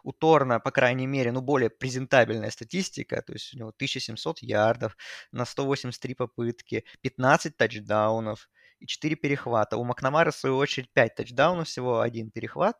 у 0.05 0.13
Торна, 0.13 0.61
по 0.61 0.71
крайней 0.71 1.07
мере, 1.07 1.33
ну, 1.33 1.41
более 1.41 1.71
презентабельная 1.71 2.51
статистика, 2.51 3.23
то 3.23 3.33
есть 3.33 3.55
у 3.55 3.59
него 3.59 3.73
1700 3.73 4.41
ярдов 4.41 4.97
на 5.33 5.45
183 5.45 6.15
попытки, 6.15 6.85
15 7.01 7.57
тачдаунов 7.57 8.49
и 8.81 8.87
4 8.87 9.17
перехвата. 9.17 9.77
У 9.77 9.85
Макнамара, 9.85 10.31
в 10.31 10.37
свою 10.37 10.57
очередь, 10.57 10.91
5 10.93 11.15
тачдаунов, 11.15 11.69
всего 11.69 12.01
один 12.01 12.31
перехват, 12.31 12.77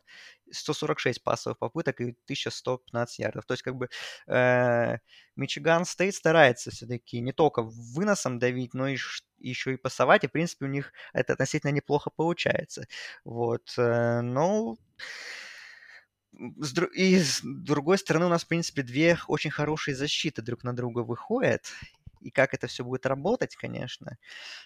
146 0.51 1.23
пассовых 1.23 1.59
попыток 1.59 2.01
и 2.01 2.15
1115 2.27 3.19
ярдов. 3.21 3.47
То 3.47 3.55
есть, 3.55 3.63
как 3.63 3.77
бы, 3.77 3.89
э, 4.27 4.99
Мичиган 5.37 5.85
Стейт 5.85 6.15
старается 6.15 6.71
все-таки 6.71 7.21
не 7.21 7.33
только 7.33 7.63
выносом 7.63 8.39
давить, 8.39 8.75
но 8.75 8.89
и 8.89 8.97
еще 9.39 9.73
и 9.75 9.77
пасовать, 9.77 10.25
и, 10.25 10.29
в 10.29 10.33
принципе, 10.33 10.67
у 10.67 10.69
них 10.69 10.93
это 11.13 11.33
относительно 11.33 11.71
неплохо 11.71 12.11
получается. 12.15 12.87
Вот, 13.25 13.73
э, 13.79 14.21
ну, 14.23 14.77
И 16.95 17.19
с 17.19 17.41
другой 17.43 17.99
стороны, 17.99 18.27
у 18.27 18.29
нас, 18.29 18.45
в 18.45 18.49
принципе, 18.49 18.83
две 18.83 19.19
очень 19.29 19.51
хорошие 19.51 19.95
защиты 19.95 20.43
друг 20.43 20.65
на 20.65 20.75
друга 20.75 21.01
выходят. 21.01 21.67
И 22.21 22.31
как 22.31 22.55
это 22.55 22.67
все 22.69 22.85
будет 22.85 23.07
работать, 23.07 23.57
конечно. 23.57 24.17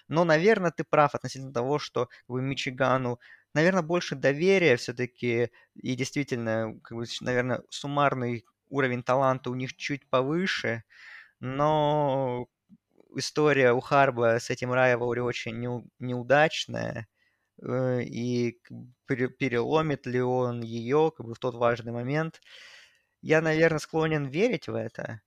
Но, 0.07 0.25
наверное, 0.25 0.71
ты 0.71 0.83
прав 0.83 1.15
относительно 1.15 1.53
того, 1.53 1.79
что 1.79 2.09
как 2.27 2.41
Мичигану, 2.41 3.19
наверное, 3.53 3.83
больше 3.83 4.15
доверия 4.15 4.77
все-таки. 4.77 5.51
И 5.75 5.95
действительно, 5.95 6.79
как 6.83 6.97
бы, 6.97 7.05
наверное, 7.21 7.63
суммарный 7.69 8.45
уровень 8.69 9.03
таланта 9.03 9.49
у 9.51 9.55
них 9.55 9.75
чуть 9.77 10.09
повыше. 10.09 10.83
Но 11.39 12.47
история 13.15 13.73
у 13.73 13.79
Харба 13.81 14.39
с 14.39 14.49
этим 14.49 14.73
Райволри 14.73 15.19
очень 15.21 15.55
неу- 15.65 15.87
неудачная. 15.99 17.07
Э, 17.61 18.03
и 18.03 18.59
переломит 19.07 20.05
ли 20.05 20.21
он 20.21 20.61
ее 20.61 21.11
как 21.15 21.25
бы, 21.25 21.33
в 21.35 21.39
тот 21.39 21.55
важный 21.55 21.91
момент. 21.91 22.41
Я, 23.21 23.41
наверное, 23.41 23.79
склонен 23.79 24.25
верить 24.27 24.67
в 24.67 24.75
это. 24.75 25.21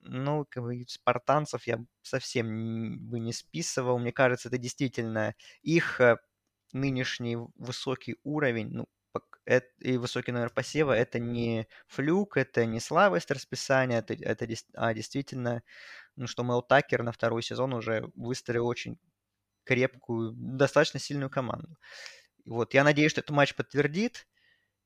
Ну, 0.00 0.46
как 0.48 0.62
бы 0.62 0.84
спартанцев 0.88 1.66
я 1.66 1.84
совсем 2.02 2.98
бы 3.10 3.20
не 3.20 3.32
списывал. 3.32 3.98
Мне 3.98 4.12
кажется, 4.12 4.48
это 4.48 4.58
действительно 4.58 5.34
их 5.62 6.00
э, 6.00 6.18
нынешний 6.72 7.36
высокий 7.56 8.16
уровень, 8.22 8.70
ну, 8.70 8.86
и 9.80 9.96
высокий 9.96 10.32
номер 10.32 10.50
посева, 10.50 10.92
это 10.92 11.18
не 11.18 11.66
флюк, 11.86 12.36
это 12.36 12.66
не 12.66 12.80
слабость 12.80 13.30
расписания, 13.30 13.98
это, 13.98 14.14
это 14.14 14.46
а 14.74 14.92
действительно, 14.94 15.62
ну, 16.16 16.26
что 16.26 16.44
Мэл 16.44 16.62
Такер 16.62 17.02
на 17.02 17.12
второй 17.12 17.42
сезон 17.42 17.72
уже 17.72 18.10
выстроил 18.14 18.66
очень 18.66 18.98
крепкую, 19.68 20.32
достаточно 20.34 20.98
сильную 20.98 21.30
команду. 21.30 21.76
Вот, 22.46 22.74
я 22.74 22.84
надеюсь, 22.84 23.12
что 23.12 23.20
этот 23.20 23.36
матч 23.36 23.54
подтвердит, 23.54 24.26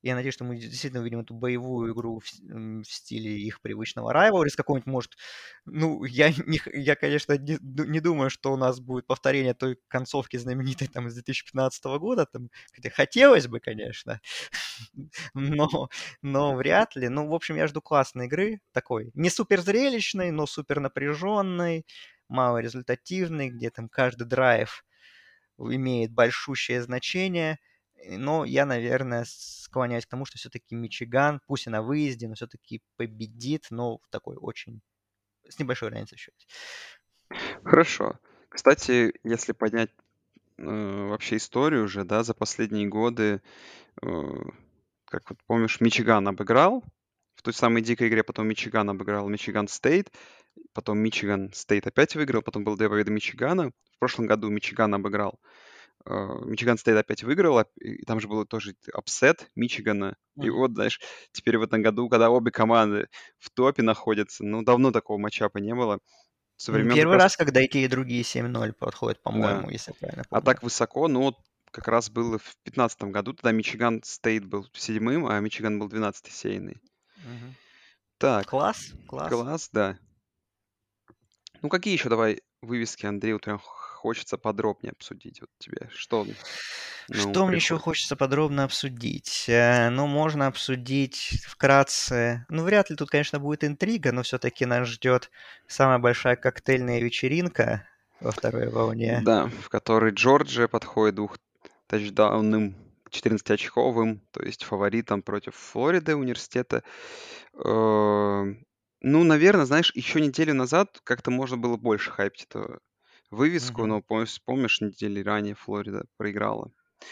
я 0.03 0.15
надеюсь, 0.15 0.35
что 0.35 0.43
мы 0.43 0.57
действительно 0.57 0.99
увидим 0.99 1.21
эту 1.21 1.33
боевую 1.33 1.93
игру 1.93 2.19
в, 2.19 2.25
в 2.25 2.85
стиле 2.85 3.39
их 3.39 3.61
привычного 3.61 4.13
Rivalry 4.13 4.49
с 4.49 4.55
какой-нибудь, 4.57 4.85
может... 4.85 5.11
Ну, 5.65 6.03
я, 6.03 6.27
не, 6.45 6.59
я 6.73 6.97
конечно, 6.97 7.37
не, 7.37 7.57
не 7.61 8.01
думаю, 8.01 8.29
что 8.29 8.51
у 8.51 8.57
нас 8.57 8.81
будет 8.81 9.07
повторение 9.07 9.53
той 9.53 9.79
концовки 9.87 10.35
знаменитой 10.35 10.89
там 10.89 11.07
из 11.07 11.13
2015 11.13 11.85
года. 11.85 12.25
Там, 12.25 12.49
хотя 12.73 12.89
хотелось 12.89 13.47
бы, 13.47 13.61
конечно, 13.61 14.19
но, 15.33 15.87
но 16.21 16.55
вряд 16.55 16.97
ли. 16.97 17.07
Ну, 17.07 17.29
в 17.29 17.33
общем, 17.33 17.55
я 17.55 17.67
жду 17.67 17.81
классной 17.81 18.25
игры 18.25 18.59
такой. 18.73 19.09
Не 19.13 19.29
супер 19.29 19.61
зрелищной, 19.61 20.31
но 20.31 20.45
супер 20.47 20.81
напряженной, 20.81 21.85
малорезультативной, 22.33 23.49
где 23.49 23.69
там 23.69 23.87
каждый 23.87 24.25
драйв 24.25 24.83
имеет 25.57 26.11
большущее 26.11 26.81
значение– 26.81 27.59
но 28.09 28.45
я, 28.45 28.65
наверное, 28.65 29.25
склоняюсь 29.27 30.05
к 30.05 30.09
тому, 30.09 30.25
что 30.25 30.37
все-таки 30.37 30.75
Мичиган, 30.75 31.41
пусть 31.47 31.67
и 31.67 31.69
на 31.69 31.81
выезде, 31.81 32.27
но 32.27 32.35
все-таки 32.35 32.81
победит, 32.97 33.67
но 33.69 33.97
в 33.97 34.09
такой 34.09 34.35
очень... 34.37 34.81
с 35.47 35.59
небольшой 35.59 35.89
разницей 35.89 36.17
в. 36.17 36.47
Хорошо. 37.63 38.19
Кстати, 38.49 39.13
если 39.23 39.53
поднять 39.53 39.89
э, 40.57 40.63
вообще 40.63 41.37
историю 41.37 41.85
уже, 41.85 42.03
да, 42.03 42.23
за 42.23 42.33
последние 42.33 42.87
годы, 42.87 43.41
э, 44.01 44.07
как 45.05 45.29
вот 45.29 45.39
помнишь, 45.47 45.81
Мичиган 45.81 46.27
обыграл, 46.27 46.83
в 47.35 47.41
той 47.41 47.53
самой 47.53 47.81
дикой 47.81 48.09
игре 48.09 48.23
потом 48.23 48.47
Мичиган 48.47 48.89
обыграл 48.89 49.27
Мичиган 49.27 49.67
Стейт, 49.67 50.11
потом 50.73 50.99
Мичиган 50.99 51.51
Стейт 51.53 51.87
опять 51.87 52.15
выиграл, 52.15 52.41
потом 52.41 52.63
был 52.63 52.77
две 52.77 52.89
победы 52.89 53.11
Мичигана. 53.11 53.71
В 53.95 53.99
прошлом 53.99 54.27
году 54.27 54.49
Мичиган 54.49 54.93
обыграл 54.93 55.39
а, 56.05 56.39
Мичиган 56.45 56.77
Стейт 56.77 56.97
опять 56.97 57.23
выиграл, 57.23 57.61
и 57.79 58.03
там 58.03 58.19
же 58.19 58.27
был 58.27 58.45
тоже 58.45 58.75
upset 58.93 59.49
Мичигана. 59.55 60.17
И 60.41 60.49
вот, 60.49 60.73
знаешь, 60.73 60.99
теперь 61.31 61.57
в 61.57 61.63
этом 61.63 61.81
году, 61.81 62.09
когда 62.09 62.29
обе 62.29 62.51
команды 62.51 63.07
в 63.39 63.49
топе 63.49 63.83
находятся, 63.83 64.43
ну, 64.43 64.63
давно 64.63 64.91
такого 64.91 65.17
матчапа 65.17 65.59
не 65.59 65.73
было. 65.73 65.99
Со 66.55 66.71
времен 66.71 66.95
Первый 66.95 67.17
раз, 67.17 67.35
когда 67.35 67.61
и 67.61 67.67
те, 67.67 67.83
и 67.83 67.87
другие 67.87 68.23
7-0 68.23 68.73
подходят, 68.73 69.21
по-моему, 69.21 69.67
да. 69.67 69.71
если 69.71 69.91
правильно 69.93 70.23
помню. 70.29 70.41
А 70.41 70.45
так 70.45 70.63
высоко, 70.63 71.07
ну, 71.07 71.21
вот 71.21 71.37
как 71.71 71.87
раз 71.87 72.09
было 72.09 72.37
в 72.37 72.55
2015 72.65 73.03
году, 73.05 73.33
тогда 73.33 73.51
Мичиган 73.51 74.01
Стейт 74.03 74.45
был 74.45 74.67
седьмым, 74.73 75.25
а 75.25 75.39
Мичиган 75.39 75.79
был 75.79 75.87
12-й 75.87 76.31
сейный. 76.31 76.77
Угу. 77.17 77.55
Так. 78.19 78.47
Класс, 78.47 78.93
класс. 79.07 79.29
Класс, 79.29 79.69
да. 79.73 79.97
Ну, 81.63 81.69
какие 81.69 81.93
еще 81.93 82.09
давай 82.09 82.41
вывески, 82.61 83.05
Андрей, 83.05 83.31
вот 83.31 83.43
прям 83.43 83.57
хочется 83.57 84.37
подробнее 84.37 84.91
обсудить 84.91 85.39
вот 85.39 85.49
тебе? 85.59 85.89
Что 85.95 86.25
ну, 87.07 87.15
Что 87.15 87.45
мне 87.45 87.55
еще 87.55 87.79
хочется 87.79 88.17
подробно 88.17 88.65
обсудить? 88.65 89.45
Э, 89.47 89.89
ну, 89.89 90.05
можно 90.05 90.47
обсудить 90.47 91.41
вкратце. 91.47 92.45
Ну, 92.49 92.63
вряд 92.63 92.89
ли 92.89 92.97
тут, 92.97 93.09
конечно, 93.09 93.39
будет 93.39 93.63
интрига, 93.63 94.11
но 94.11 94.23
все-таки 94.23 94.65
нас 94.65 94.89
ждет 94.89 95.31
самая 95.65 95.99
большая 95.99 96.35
коктейльная 96.35 96.99
вечеринка 96.99 97.87
во 98.19 98.31
второй 98.31 98.67
волне. 98.67 99.21
Да, 99.23 99.47
в 99.61 99.69
которой 99.69 100.11
Джорджия 100.11 100.67
подходит 100.67 101.15
двух 101.15 101.37
тачдаунным 101.87 102.75
14-очковым, 103.09 104.19
то 104.31 104.43
есть 104.43 104.65
фаворитом 104.65 105.21
против 105.21 105.55
Флориды 105.55 106.15
университета. 106.15 106.83
Ну, 109.03 109.23
наверное, 109.23 109.65
знаешь, 109.65 109.91
еще 109.95 110.21
неделю 110.21 110.53
назад 110.53 111.01
как-то 111.03 111.29
можно 111.29 111.57
было 111.57 111.75
больше 111.77 112.09
хайпить 112.11 112.45
это 112.49 112.79
вывеску, 113.31 113.85
Мгм. 113.85 113.85
но 113.85 114.01
помнишь, 114.01 114.39
помнишь, 114.45 114.79
недели 114.81 115.21
ранее 115.21 115.55
Флорида 115.55 116.05
проиграла. 116.17 116.71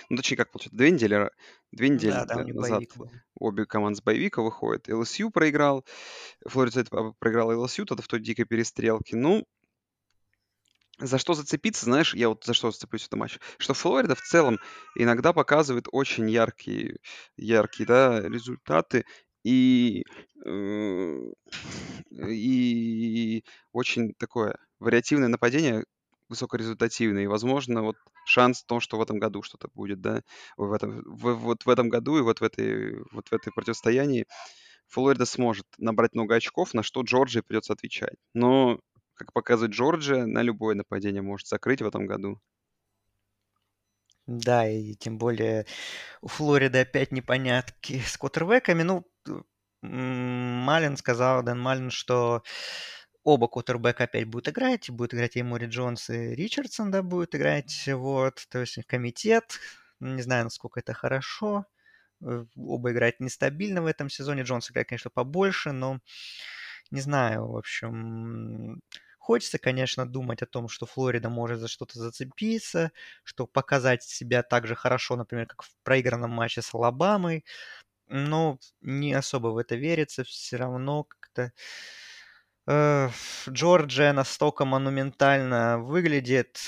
Ну, 0.09 0.15
точнее, 0.17 0.37
как 0.37 0.51
получается, 0.51 0.77
две 0.77 0.91
недели, 0.91 1.29
две 1.71 1.89
недели 1.89 2.15
Да, 2.15 2.25
да, 2.25 2.37
у 2.37 2.43
них 2.43 2.55
назад 2.55 2.85
обе 3.35 3.65
команды 3.65 3.97
с 3.97 4.01
боевика 4.01 4.41
выходят. 4.41 4.87
ЛСЮ 4.87 5.31
проиграл, 5.31 5.85
Флорида 6.47 6.85
проиграл 7.19 7.59
ЛСЮ 7.61 7.85
тогда 7.85 8.03
в 8.03 8.07
той 8.07 8.21
дикой 8.21 8.45
перестрелке. 8.45 9.17
Ну, 9.17 9.45
за 10.99 11.17
что 11.17 11.33
зацепиться, 11.33 11.85
знаешь, 11.85 12.13
я 12.13 12.29
вот 12.29 12.43
за 12.45 12.53
что 12.53 12.69
зацеплюсь 12.71 13.03
в 13.03 13.07
этом 13.07 13.19
матче, 13.19 13.39
что 13.57 13.73
Флорида 13.73 14.15
в 14.15 14.21
целом 14.21 14.59
иногда 14.95 15.33
показывает 15.33 15.87
очень 15.91 16.29
яркие, 16.29 16.97
яркие, 17.37 17.87
да, 17.87 18.21
результаты 18.21 19.05
и, 19.43 20.03
э, 20.45 21.17
и 22.27 23.43
очень 23.73 24.13
такое 24.15 24.55
вариативное 24.79 25.27
нападение, 25.29 25.85
высокорезультативный. 26.29 27.23
И, 27.23 27.27
возможно, 27.27 27.83
вот 27.83 27.97
шанс 28.25 28.61
в 28.63 28.65
том, 28.65 28.79
что 28.79 28.97
в 28.97 29.01
этом 29.01 29.19
году 29.19 29.41
что-то 29.43 29.69
будет, 29.73 30.01
да, 30.01 30.21
в 30.57 30.71
этом, 30.73 31.01
в, 31.05 31.33
вот 31.35 31.65
в 31.65 31.69
этом 31.69 31.89
году 31.89 32.17
и 32.17 32.21
вот 32.21 32.39
в 32.39 32.43
этой, 32.43 33.03
вот 33.11 33.27
в 33.29 33.33
этой 33.33 33.51
противостоянии 33.51 34.25
Флорида 34.89 35.25
сможет 35.25 35.65
набрать 35.77 36.13
много 36.15 36.35
очков, 36.35 36.73
на 36.73 36.83
что 36.83 37.01
Джорджии 37.01 37.41
придется 37.41 37.73
отвечать. 37.73 38.15
Но, 38.33 38.79
как 39.15 39.33
показывает 39.33 39.73
Джорджия, 39.73 40.25
на 40.25 40.43
любое 40.43 40.75
нападение 40.75 41.21
может 41.21 41.47
закрыть 41.47 41.81
в 41.81 41.87
этом 41.87 42.07
году. 42.07 42.39
Да, 44.27 44.67
и 44.67 44.93
тем 44.95 45.17
более 45.17 45.65
у 46.21 46.27
Флориды 46.27 46.79
опять 46.81 47.11
непонятки 47.11 47.99
с 47.99 48.17
квотербеками. 48.17 48.83
Ну, 48.83 49.05
Малин 49.81 50.97
сказал, 50.97 51.43
Дэн 51.43 51.59
Малин, 51.59 51.89
что 51.89 52.43
оба 53.23 53.47
квотербека 53.47 54.05
опять 54.05 54.25
будут 54.25 54.49
играть, 54.49 54.89
будет 54.89 55.13
играть 55.13 55.35
и 55.37 55.43
Мори 55.43 55.67
Джонс, 55.67 56.09
и 56.09 56.35
Ричардсон, 56.35 56.91
да, 56.91 57.03
будет 57.03 57.35
играть, 57.35 57.87
вот, 57.87 58.45
то 58.49 58.59
есть 58.59 58.79
комитет, 58.87 59.59
не 59.99 60.21
знаю, 60.21 60.45
насколько 60.45 60.79
это 60.79 60.93
хорошо, 60.93 61.65
э, 62.23 62.45
оба 62.57 62.91
играют 62.91 63.19
нестабильно 63.19 63.81
в 63.81 63.87
этом 63.87 64.09
сезоне, 64.09 64.43
Джонс 64.43 64.71
играет, 64.71 64.89
конечно, 64.89 65.11
побольше, 65.11 65.71
но 65.71 65.99
не 66.91 67.01
знаю, 67.01 67.47
в 67.47 67.57
общем, 67.57 68.81
хочется, 69.19 69.59
конечно, 69.59 70.05
думать 70.05 70.41
о 70.41 70.47
том, 70.47 70.67
что 70.69 70.85
Флорида 70.85 71.29
может 71.29 71.59
за 71.59 71.67
что-то 71.67 71.99
зацепиться, 71.99 72.91
что 73.23 73.47
показать 73.47 74.03
себя 74.03 74.43
так 74.43 74.67
же 74.67 74.75
хорошо, 74.75 75.15
например, 75.15 75.47
как 75.47 75.63
в 75.63 75.71
проигранном 75.83 76.31
матче 76.31 76.61
с 76.61 76.73
Алабамой, 76.73 77.45
но 78.11 78.59
не 78.81 79.13
особо 79.13 79.47
в 79.47 79.57
это 79.57 79.75
верится, 79.75 80.23
все 80.23 80.57
равно 80.57 81.05
как-то 81.05 81.51
Джорджия 83.49 84.13
настолько 84.13 84.65
монументально 84.65 85.79
выглядит 85.79 86.59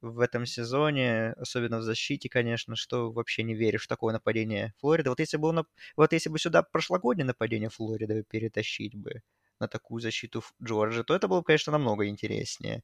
в 0.00 0.20
этом 0.20 0.46
сезоне, 0.46 1.32
особенно 1.32 1.78
в 1.78 1.82
защите, 1.82 2.28
конечно, 2.28 2.76
что 2.76 3.10
вообще 3.12 3.42
не 3.42 3.54
веришь 3.54 3.84
в 3.84 3.88
такое 3.88 4.12
нападение 4.12 4.74
Флориды. 4.78 5.10
Вот 5.10 5.20
если 5.20 5.36
бы, 5.36 5.48
он, 5.48 5.66
вот 5.96 6.12
если 6.12 6.30
бы 6.30 6.38
сюда 6.38 6.62
прошлогоднее 6.62 7.26
нападение 7.26 7.70
Флориды 7.70 8.24
перетащить 8.28 8.94
бы 8.94 9.22
на 9.60 9.68
такую 9.68 10.00
защиту 10.00 10.42
Джорджи, 10.62 11.04
то 11.04 11.14
это 11.14 11.28
было 11.28 11.40
бы, 11.40 11.44
конечно, 11.44 11.72
намного 11.72 12.06
интереснее. 12.06 12.82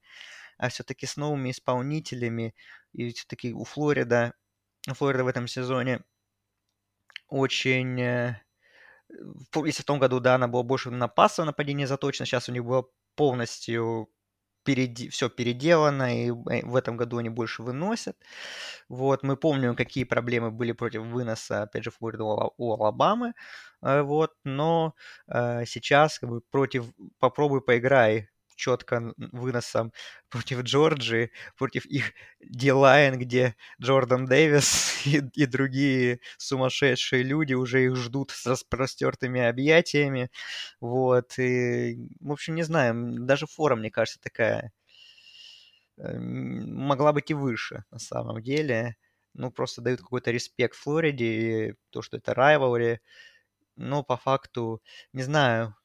А 0.59 0.69
все-таки 0.69 1.07
с 1.07 1.17
новыми 1.17 1.51
исполнителями, 1.51 2.55
и 2.93 3.11
все-таки 3.13 3.53
у 3.53 3.65
Флорида, 3.65 4.35
Флорида 4.87 5.25
в 5.25 5.29
этом 5.29 5.49
сезоне 5.49 6.03
очень 7.29 8.01
э, 8.01 8.37
если 9.65 9.83
в 9.83 9.85
том 9.87 9.99
году, 9.99 10.21
да, 10.21 10.35
она 10.37 10.49
была 10.49 10.63
больше 10.63 10.91
на 10.91 11.09
пассовое 11.09 11.47
нападение 11.47 11.87
заточена, 11.87 12.27
сейчас 12.27 12.49
у 12.49 12.53
них 12.53 12.65
было 12.65 12.87
полностью 13.17 14.09
переди, 14.65 15.09
все 15.09 15.29
переделано, 15.29 16.27
и 16.27 16.31
э, 16.31 16.65
в 16.65 16.77
этом 16.77 16.97
году 16.97 17.19
они 17.19 17.29
больше 17.31 17.63
выносят. 17.63 18.17
Вот, 18.89 19.23
мы 19.23 19.37
помним, 19.37 19.77
какие 19.77 20.05
проблемы 20.05 20.51
были 20.51 20.73
против 20.73 21.03
выноса, 21.03 21.63
опять 21.63 21.85
же, 21.85 21.91
Флорида 21.91 22.25
у 22.25 22.73
Алабамы, 22.75 23.35
э, 23.83 24.03
вот, 24.03 24.33
но 24.45 24.95
э, 25.29 25.65
сейчас 25.67 26.19
как 26.19 26.31
бы 26.31 26.41
против, 26.51 26.87
попробуй 27.19 27.63
поиграй 27.63 28.29
четко 28.61 29.15
выносом 29.17 29.93
против 30.29 30.63
Джорджии, 30.63 31.31
против 31.57 31.87
их 31.87 32.13
Дилайн, 32.41 33.19
где 33.19 33.57
Джордан 33.81 34.27
Дэвис 34.27 35.03
и, 35.07 35.23
и 35.35 35.47
другие 35.47 36.21
сумасшедшие 36.39 37.23
люди 37.23 37.55
уже 37.55 37.85
их 37.85 37.97
ждут 37.97 38.31
с 38.31 38.47
распростертыми 38.47 39.41
объятиями. 39.43 40.31
Вот. 40.81 41.39
И, 41.39 41.97
в 42.21 42.33
общем, 42.33 42.55
не 42.55 42.63
знаю, 42.63 42.95
даже 43.21 43.47
фора, 43.47 43.77
мне 43.77 43.91
кажется, 43.91 44.21
такая 44.21 44.73
могла 45.97 47.13
быть 47.13 47.31
и 47.31 47.35
выше 47.35 47.85
на 47.91 47.99
самом 47.99 48.43
деле. 48.43 48.97
ну, 49.35 49.51
просто 49.53 49.81
дают 49.83 50.01
какой-то 50.01 50.31
респект 50.33 50.75
Флориде, 50.77 51.71
и 51.71 51.75
то, 51.91 52.03
что 52.03 52.17
это 52.17 52.33
rivalry, 52.33 52.99
но 53.77 54.05
по 54.05 54.17
факту, 54.19 54.83
не 55.15 55.23
знаю, 55.25 55.77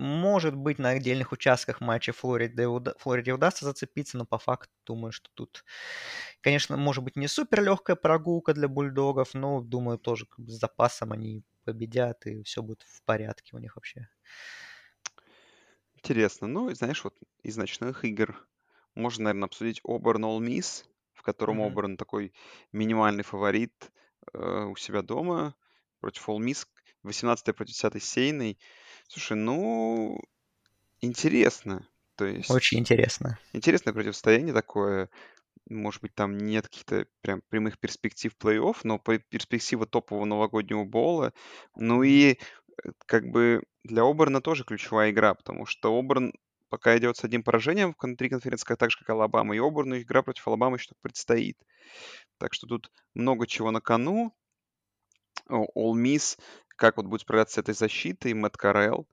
может 0.00 0.56
быть, 0.56 0.78
на 0.78 0.90
отдельных 0.90 1.32
участках 1.32 1.80
матча 1.80 2.12
Флориде, 2.12 2.66
Флориде 2.98 3.32
удастся 3.32 3.64
зацепиться, 3.66 4.18
но 4.18 4.26
по 4.26 4.38
факту 4.38 4.72
думаю, 4.86 5.12
что 5.12 5.30
тут, 5.34 5.64
конечно, 6.40 6.76
может 6.76 7.04
быть 7.04 7.16
не 7.16 7.28
супер 7.28 7.62
легкая 7.62 7.96
прогулка 7.96 8.54
для 8.54 8.68
бульдогов, 8.68 9.34
но 9.34 9.60
думаю, 9.60 9.98
тоже 9.98 10.26
как 10.26 10.44
бы 10.44 10.50
с 10.50 10.54
запасом 10.58 11.12
они 11.12 11.44
победят, 11.64 12.26
и 12.26 12.42
все 12.44 12.62
будет 12.62 12.82
в 12.82 13.02
порядке 13.04 13.56
у 13.56 13.58
них 13.60 13.76
вообще. 13.76 14.08
Интересно. 15.94 16.46
Ну, 16.46 16.72
знаешь, 16.74 17.04
вот 17.04 17.16
из 17.42 17.56
ночных 17.56 18.04
игр 18.04 18.48
можно, 18.94 19.24
наверное, 19.24 19.46
обсудить 19.46 19.80
Оберн 19.84 20.24
All 20.24 20.40
Miss, 20.40 20.84
в 21.12 21.22
котором 21.22 21.60
Мгм. 21.60 21.60
Оберн 21.60 21.96
такой 21.96 22.32
минимальный 22.72 23.22
фаворит 23.24 23.92
э, 24.32 24.64
у 24.64 24.76
себя 24.76 25.02
дома 25.02 25.54
против 26.00 26.28
All 26.28 26.38
Miss, 26.38 26.66
18 27.02 27.52
против 27.52 27.74
10 27.74 28.00
Сейной. 28.00 28.58
Слушай, 29.10 29.36
ну, 29.36 30.20
интересно. 31.00 31.84
То 32.14 32.26
Очень 32.26 32.38
есть 32.38 32.74
интересно. 32.74 33.40
интересное 33.52 33.92
противостояние 33.92 34.54
такое. 34.54 35.10
Может 35.68 36.00
быть, 36.00 36.14
там 36.14 36.38
нет 36.38 36.68
каких-то 36.68 37.06
прям 37.20 37.42
прямых 37.48 37.80
перспектив 37.80 38.32
плей-офф, 38.40 38.76
но 38.84 38.98
перспектива 38.98 39.84
топового 39.84 40.26
новогоднего 40.26 40.84
бола. 40.84 41.32
Ну 41.74 42.04
и 42.04 42.34
э, 42.34 42.36
как 43.06 43.26
бы 43.26 43.64
для 43.82 44.04
Оберна 44.04 44.40
тоже 44.40 44.62
ключевая 44.62 45.10
игра, 45.10 45.34
потому 45.34 45.66
что 45.66 45.98
Оберн 45.98 46.32
пока 46.68 46.96
идет 46.96 47.16
с 47.16 47.24
одним 47.24 47.42
поражением 47.42 47.96
внутри 47.98 48.28
конференции, 48.28 48.76
так 48.76 48.92
же, 48.92 48.98
как 48.98 49.10
Алабама, 49.10 49.56
и 49.56 49.58
Оберну 49.58 49.98
игра 49.98 50.22
против 50.22 50.46
Алабамы 50.46 50.76
еще 50.76 50.94
предстоит. 51.02 51.58
Так 52.38 52.54
что 52.54 52.68
тут 52.68 52.92
много 53.14 53.48
чего 53.48 53.72
на 53.72 53.80
кону. 53.80 54.32
All 55.48 55.94
Miss, 55.94 56.38
как 56.80 56.96
вот 56.96 57.04
будет 57.06 57.20
справляться 57.20 57.56
с 57.56 57.58
этой 57.58 57.74
защитой, 57.74 58.32
Мэтт 58.32 58.56
Карелл, 58.56 59.06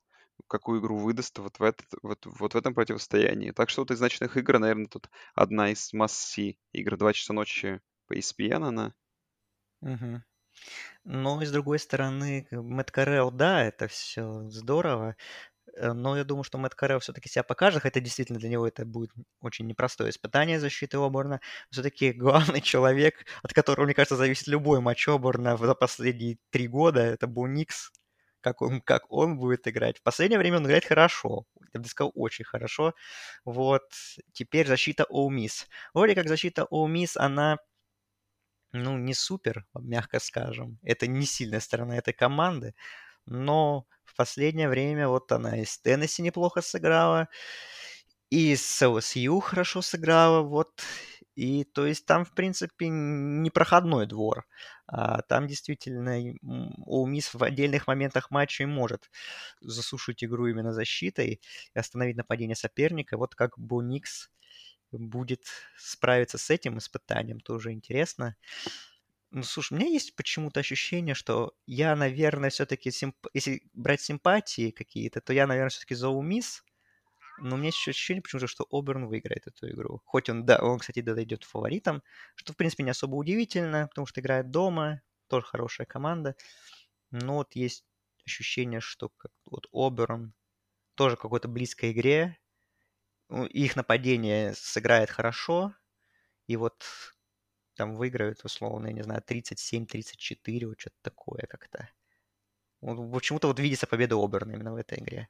какую 0.48 0.80
игру 0.80 0.98
выдаст 0.98 1.38
вот 1.38 1.60
в, 1.60 1.64
этот, 1.64 1.86
вот, 2.02 2.26
вот 2.26 2.54
в 2.54 2.58
этом 2.58 2.74
противостоянии. 2.74 3.52
Так 3.52 3.70
что 3.70 3.82
вот 3.82 3.92
из 3.92 4.00
ночных 4.00 4.38
игр, 4.38 4.58
наверное, 4.58 4.88
тут 4.88 5.10
одна 5.36 5.70
из 5.70 5.94
must-see 5.94 6.58
игр. 6.72 6.96
Два 6.96 7.12
часа 7.12 7.34
ночи 7.34 7.82
по 8.08 8.14
ESPN 8.14 8.64
она. 8.64 8.94
Мгм. 9.82 10.24
Но 11.04 11.42
и 11.42 11.46
с 11.46 11.52
другой 11.52 11.80
стороны, 11.80 12.48
Мэтт 12.52 12.92
Карелл, 12.92 13.32
да, 13.32 13.64
это 13.64 13.90
все 13.90 14.48
здорово, 14.50 15.18
но 15.82 16.18
я 16.18 16.24
думаю, 16.24 16.44
что 16.44 16.58
Мэтт 16.58 16.76
Карелл 16.76 17.00
все-таки 17.00 17.30
себя 17.30 17.44
покажет, 17.44 17.84
хотя 17.84 18.00
действительно 18.00 18.40
для 18.40 18.50
него 18.50 18.68
это 18.68 18.86
будет 18.86 19.12
очень 19.42 19.68
непростое 19.68 20.10
испытание 20.10 20.60
защиты 20.60 20.98
Оберна. 20.98 21.40
Все-таки 21.70 22.12
главный 22.12 22.62
человек, 22.62 23.26
от 23.44 23.54
которого, 23.54 23.86
мне 23.86 23.94
кажется, 23.94 24.16
зависит 24.16 24.48
любой 24.48 24.80
матч 24.82 25.08
Оберна 25.08 25.58
за 25.58 25.76
последние 25.76 26.38
три 26.50 26.68
года, 26.68 27.02
это 27.02 27.28
был 27.28 27.48
Никс, 27.48 27.92
как 28.42 28.62
он, 28.62 28.82
как 28.82 29.12
он 29.12 29.38
будет 29.38 29.68
играть. 29.68 29.98
В 30.00 30.04
последнее 30.04 30.40
время 30.40 30.58
он 30.58 30.66
играет 30.66 30.86
хорошо, 30.86 31.46
я 31.74 31.80
бы 31.80 31.88
сказал, 31.88 32.12
очень 32.16 32.46
хорошо. 32.46 32.94
Вот, 33.46 33.84
теперь 34.34 34.68
защита 34.68 35.06
Ole 35.12 35.30
Miss. 35.30 35.66
Вроде 35.94 36.16
как 36.16 36.28
защита 36.28 36.68
Miss, 36.72 37.12
она 37.16 37.58
ну, 38.74 38.98
не 38.98 39.14
супер, 39.14 39.66
мягко 39.74 40.20
скажем. 40.20 40.78
Это 40.84 41.08
не 41.08 41.26
сильная 41.26 41.60
сторона 41.60 41.98
этой 41.98 42.14
команды, 42.14 42.74
но 43.28 43.86
в 44.06 44.16
последнее 44.16 44.70
время 44.70 45.08
вот 45.10 45.32
она 45.32 45.58
и 45.62 45.66
с 45.66 45.80
Теннесси 45.80 46.22
неплохо 46.24 46.62
сыграла, 46.62 47.30
и 48.30 48.56
с 48.56 48.82
LSU 48.82 49.40
хорошо 49.42 49.82
сыграла, 49.82 50.42
вот. 50.42 50.82
И 51.36 51.64
то 51.66 51.86
есть 51.86 52.06
там, 52.08 52.26
в 52.26 52.34
принципе, 52.34 52.88
непроходной 52.90 54.08
двор. 54.08 54.46
А 54.88 55.22
там 55.22 55.48
действительно 55.48 56.18
у 56.42 57.06
Мисс 57.06 57.34
в 57.34 57.44
отдельных 57.44 57.88
моментах 57.88 58.32
матча 58.32 58.66
может 58.68 59.10
засушить 59.62 60.24
игру 60.24 60.48
именно 60.48 60.74
защитой 60.74 61.42
и 61.76 61.80
остановить 61.80 62.18
нападение 62.18 62.56
соперника. 62.56 63.18
Вот 63.18 63.36
как 63.36 63.58
Буникс 63.60 64.30
будет 64.92 65.46
справиться 65.78 66.38
с 66.38 66.50
этим 66.52 66.78
испытанием, 66.80 67.40
тоже 67.42 67.72
интересно. 67.74 68.36
Ну, 69.32 69.44
слушай, 69.44 69.74
у 69.74 69.76
меня 69.78 69.90
есть 69.90 70.16
почему-то 70.16 70.62
ощущение, 70.62 71.14
что 71.14 71.54
я, 71.66 71.96
наверное, 71.96 72.50
все-таки, 72.50 72.92
симп... 72.92 73.16
если 73.34 73.62
брать 73.74 74.02
симпатии 74.02 74.72
какие-то, 74.72 75.20
то 75.22 75.34
я, 75.34 75.48
наверное, 75.48 75.70
все-таки 75.70 75.96
за 75.96 76.10
Умис, 76.10 76.64
но 77.40 77.56
у 77.56 77.60
меня 77.60 77.70
еще 77.70 77.92
ощущение 77.92 78.22
почему-то, 78.24 78.48
что 78.48 78.68
Оберн 78.72 79.08
выиграет 79.08 79.48
эту 79.48 79.70
игру. 79.72 80.02
Хоть 80.06 80.30
он, 80.30 80.46
да, 80.46 80.60
он, 80.62 80.80
кстати, 80.80 81.02
дойдет 81.02 81.44
фаворитом, 81.44 82.04
что, 82.36 82.54
в 82.54 82.58
принципе, 82.58 82.84
не 82.84 82.92
особо 82.92 83.16
удивительно, 83.16 83.88
потому 83.90 84.08
что 84.08 84.22
играет 84.22 84.52
дома, 84.52 85.02
тоже 85.28 85.46
хорошая 85.46 85.88
команда. 85.88 86.36
Но 87.12 87.36
вот 87.38 87.56
есть 87.56 87.86
ощущение, 88.26 88.82
что 88.82 89.10
как, 89.10 89.32
вот 89.46 89.68
Оберн 89.74 90.34
тоже 90.96 91.18
какой-то 91.18 91.48
близкой 91.48 91.94
игре, 91.94 92.40
их 93.50 93.76
нападение 93.76 94.54
сыграет 94.54 95.10
хорошо, 95.10 95.74
и 96.48 96.58
вот 96.58 96.86
там 97.78 97.96
выиграют, 97.96 98.44
условно, 98.44 98.88
я 98.88 98.94
не 98.94 99.04
знаю, 99.04 99.22
37-34, 99.22 100.68
вот 100.68 100.80
что-то 100.80 100.96
такое 101.02 101.44
как-то. 101.48 101.90
Вот, 102.82 103.12
почему-то 103.12 103.48
вот 103.48 103.60
видится 103.60 103.88
победа 103.88 104.16
Оберна 104.16 104.54
именно 104.54 104.74
в 104.74 104.78
этой 104.78 105.00
игре. 105.00 105.30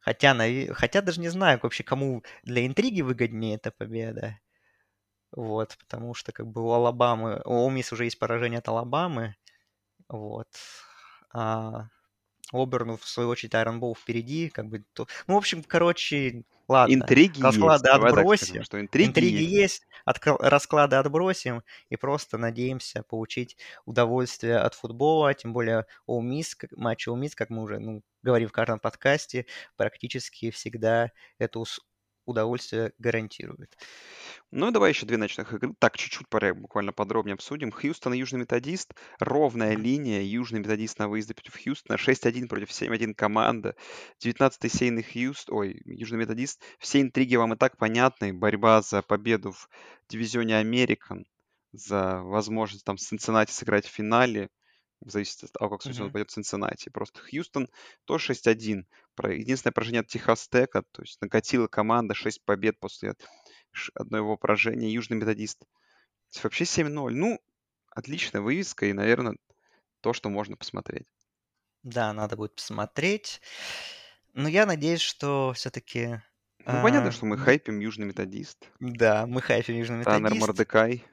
Хотя, 0.00 0.36
хотя 0.74 1.00
даже 1.00 1.20
не 1.20 1.28
знаю 1.28 1.60
вообще, 1.62 1.84
кому 1.84 2.24
для 2.42 2.66
интриги 2.66 3.02
выгоднее 3.02 3.56
эта 3.56 3.70
победа. 3.70 4.38
Вот, 5.32 5.76
потому 5.78 6.14
что 6.14 6.32
как 6.32 6.46
бы 6.46 6.62
у 6.62 6.72
Алабамы, 6.72 7.40
у 7.44 7.66
Омис 7.66 7.92
уже 7.92 8.04
есть 8.04 8.18
поражение 8.18 8.58
от 8.58 8.68
Алабамы. 8.68 9.36
Вот. 10.08 10.48
А 11.32 11.88
Оберну, 12.52 12.96
в 12.96 13.08
свою 13.08 13.28
очередь, 13.30 13.54
Айрон 13.54 13.80
Боу 13.80 13.94
впереди. 13.94 14.48
Как 14.48 14.66
бы, 14.66 14.84
то... 14.92 15.06
Ну, 15.26 15.34
в 15.34 15.36
общем, 15.38 15.62
короче, 15.62 16.44
ладно. 16.68 16.94
Интриги 16.94 17.40
Расклады 17.40 17.88
есть. 17.88 18.04
Отбросим. 18.04 18.46
скажем, 18.46 18.64
что 18.64 18.80
интриги, 18.80 19.08
интриги 19.08 19.42
есть. 19.42 19.52
есть. 19.54 19.86
От... 20.04 20.20
Расклады 20.24 20.96
отбросим. 20.96 21.62
И 21.88 21.96
просто 21.96 22.38
надеемся 22.38 23.02
получить 23.02 23.56
удовольствие 23.84 24.58
от 24.58 24.74
футбола. 24.74 25.34
Тем 25.34 25.52
более 25.52 25.86
All 26.08 26.20
Miss, 26.20 26.54
матч 26.76 27.08
Miss, 27.08 27.32
как 27.34 27.50
мы 27.50 27.62
уже 27.62 27.78
ну, 27.78 28.02
говорим 28.22 28.48
в 28.48 28.52
каждом 28.52 28.78
подкасте, 28.78 29.46
практически 29.76 30.50
всегда 30.50 31.10
это 31.38 31.58
удовольствие 32.24 32.92
гарантирует. 32.98 33.76
Ну, 34.50 34.70
давай 34.70 34.90
еще 34.90 35.06
две 35.06 35.16
ночных 35.16 35.52
игры. 35.52 35.74
Так, 35.78 35.96
чуть-чуть 35.96 36.26
буквально 36.28 36.92
подробнее 36.92 37.34
обсудим. 37.34 37.70
Хьюстон 37.70 38.14
и 38.14 38.18
Южный 38.18 38.40
Методист. 38.40 38.94
Ровная 39.18 39.76
линия. 39.76 40.20
Южный 40.20 40.60
Методист 40.60 40.98
на 40.98 41.08
выезде 41.08 41.34
против 41.34 41.62
Хьюстона. 41.62 41.96
6-1 41.96 42.48
против 42.48 42.68
7-1 42.70 43.14
команда. 43.14 43.74
19-й 44.22 44.68
сейный 44.68 45.02
Хьюст... 45.02 45.50
Ой, 45.50 45.80
Южный 45.84 46.18
Методист. 46.18 46.62
Все 46.78 47.00
интриги 47.00 47.36
вам 47.36 47.54
и 47.54 47.56
так 47.56 47.76
понятны. 47.78 48.32
Борьба 48.32 48.82
за 48.82 49.02
победу 49.02 49.52
в 49.52 49.68
дивизионе 50.08 50.58
Американ. 50.58 51.26
За 51.72 52.20
возможность 52.22 52.84
там 52.84 52.98
с 52.98 53.06
Цинциннати 53.06 53.52
сыграть 53.52 53.86
в 53.86 53.90
финале. 53.90 54.50
Зависит 55.04 55.44
от 55.44 55.52
того, 55.52 55.78
как 55.78 55.86
uh-huh. 55.86 56.10
пойдет 56.10 56.30
в 56.30 56.34
Цинциннати. 56.34 56.88
Просто 56.88 57.20
Хьюстон 57.20 57.68
тоже 58.04 58.32
6-1. 58.32 58.84
Единственное 59.28 59.72
поражение 59.72 60.00
от 60.00 60.08
Техас 60.08 60.48
Тека. 60.48 60.82
То 60.92 61.02
есть 61.02 61.20
накатила 61.20 61.66
команда 61.66 62.14
6 62.14 62.44
побед 62.44 62.78
после 62.78 63.14
одно 63.94 64.18
его 64.18 64.36
поражение, 64.36 64.92
Южный 64.92 65.16
Методист. 65.16 65.64
Вообще 66.42 66.64
7-0. 66.64 67.10
Ну, 67.10 67.40
отличная 67.90 68.40
вывеска 68.40 68.86
и, 68.86 68.92
наверное, 68.92 69.36
то, 70.00 70.12
что 70.12 70.28
можно 70.28 70.56
посмотреть. 70.56 71.06
Да, 71.82 72.12
надо 72.12 72.36
будет 72.36 72.54
посмотреть. 72.54 73.40
Но 74.34 74.48
я 74.48 74.66
надеюсь, 74.66 75.00
что 75.00 75.52
все-таки... 75.54 76.22
Ну, 76.64 76.78
а... 76.78 76.82
понятно, 76.82 77.10
что 77.10 77.26
мы 77.26 77.36
хайпим 77.36 77.80
Южный 77.80 78.06
Методист. 78.06 78.70
Да, 78.78 79.26
мы 79.26 79.42
хайпим 79.42 79.76
Южный 79.76 79.98
Методист. 79.98 80.22
Таннер 80.22 80.34
Мордекай. 80.40 81.04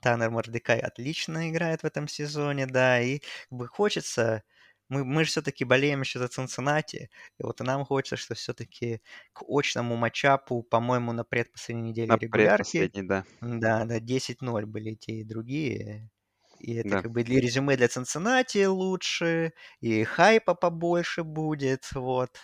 Таннер 0.00 0.30
Мордекай 0.30 0.78
отлично 0.80 1.50
играет 1.50 1.82
в 1.82 1.86
этом 1.86 2.08
сезоне, 2.08 2.66
да, 2.66 3.00
и 3.00 3.18
как 3.18 3.58
бы 3.58 3.68
хочется 3.68 4.42
мы, 4.90 5.04
мы 5.04 5.24
же 5.24 5.30
все-таки 5.30 5.64
болеем 5.64 6.00
еще 6.00 6.18
за 6.18 6.28
Цинциннати, 6.28 7.10
и 7.38 7.42
вот 7.42 7.60
и 7.60 7.64
нам 7.64 7.84
хочется, 7.84 8.16
что 8.16 8.34
все-таки 8.34 9.00
к 9.32 9.42
очному 9.48 9.96
матчапу, 9.96 10.62
по-моему, 10.64 11.12
на 11.12 11.24
предпоследней 11.24 11.90
неделе 11.90 12.08
на 12.08 12.16
регулярки. 12.16 12.90
да. 12.94 13.24
Да, 13.40 13.84
да, 13.84 14.00
10-0 14.00 14.66
были 14.66 14.94
те 14.94 15.12
и 15.20 15.24
другие. 15.24 16.10
И 16.58 16.74
это 16.74 16.90
да. 16.90 17.02
как 17.02 17.12
бы 17.12 17.22
для 17.22 17.40
резюме 17.40 17.76
для 17.76 17.88
Цинциннати 17.88 18.66
лучше, 18.66 19.52
и 19.80 20.04
хайпа 20.04 20.54
побольше 20.54 21.22
будет, 21.22 21.88
вот. 21.92 22.36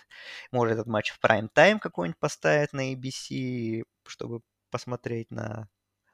Может 0.51 0.73
этот 0.73 0.87
матч 0.87 1.11
в 1.11 1.19
прайм-тайм 1.19 1.79
какой-нибудь 1.79 2.19
поставить 2.19 2.73
на 2.73 2.93
ABC, 2.93 3.83
чтобы 4.07 4.41
посмотреть 4.71 5.29
на 5.31 5.69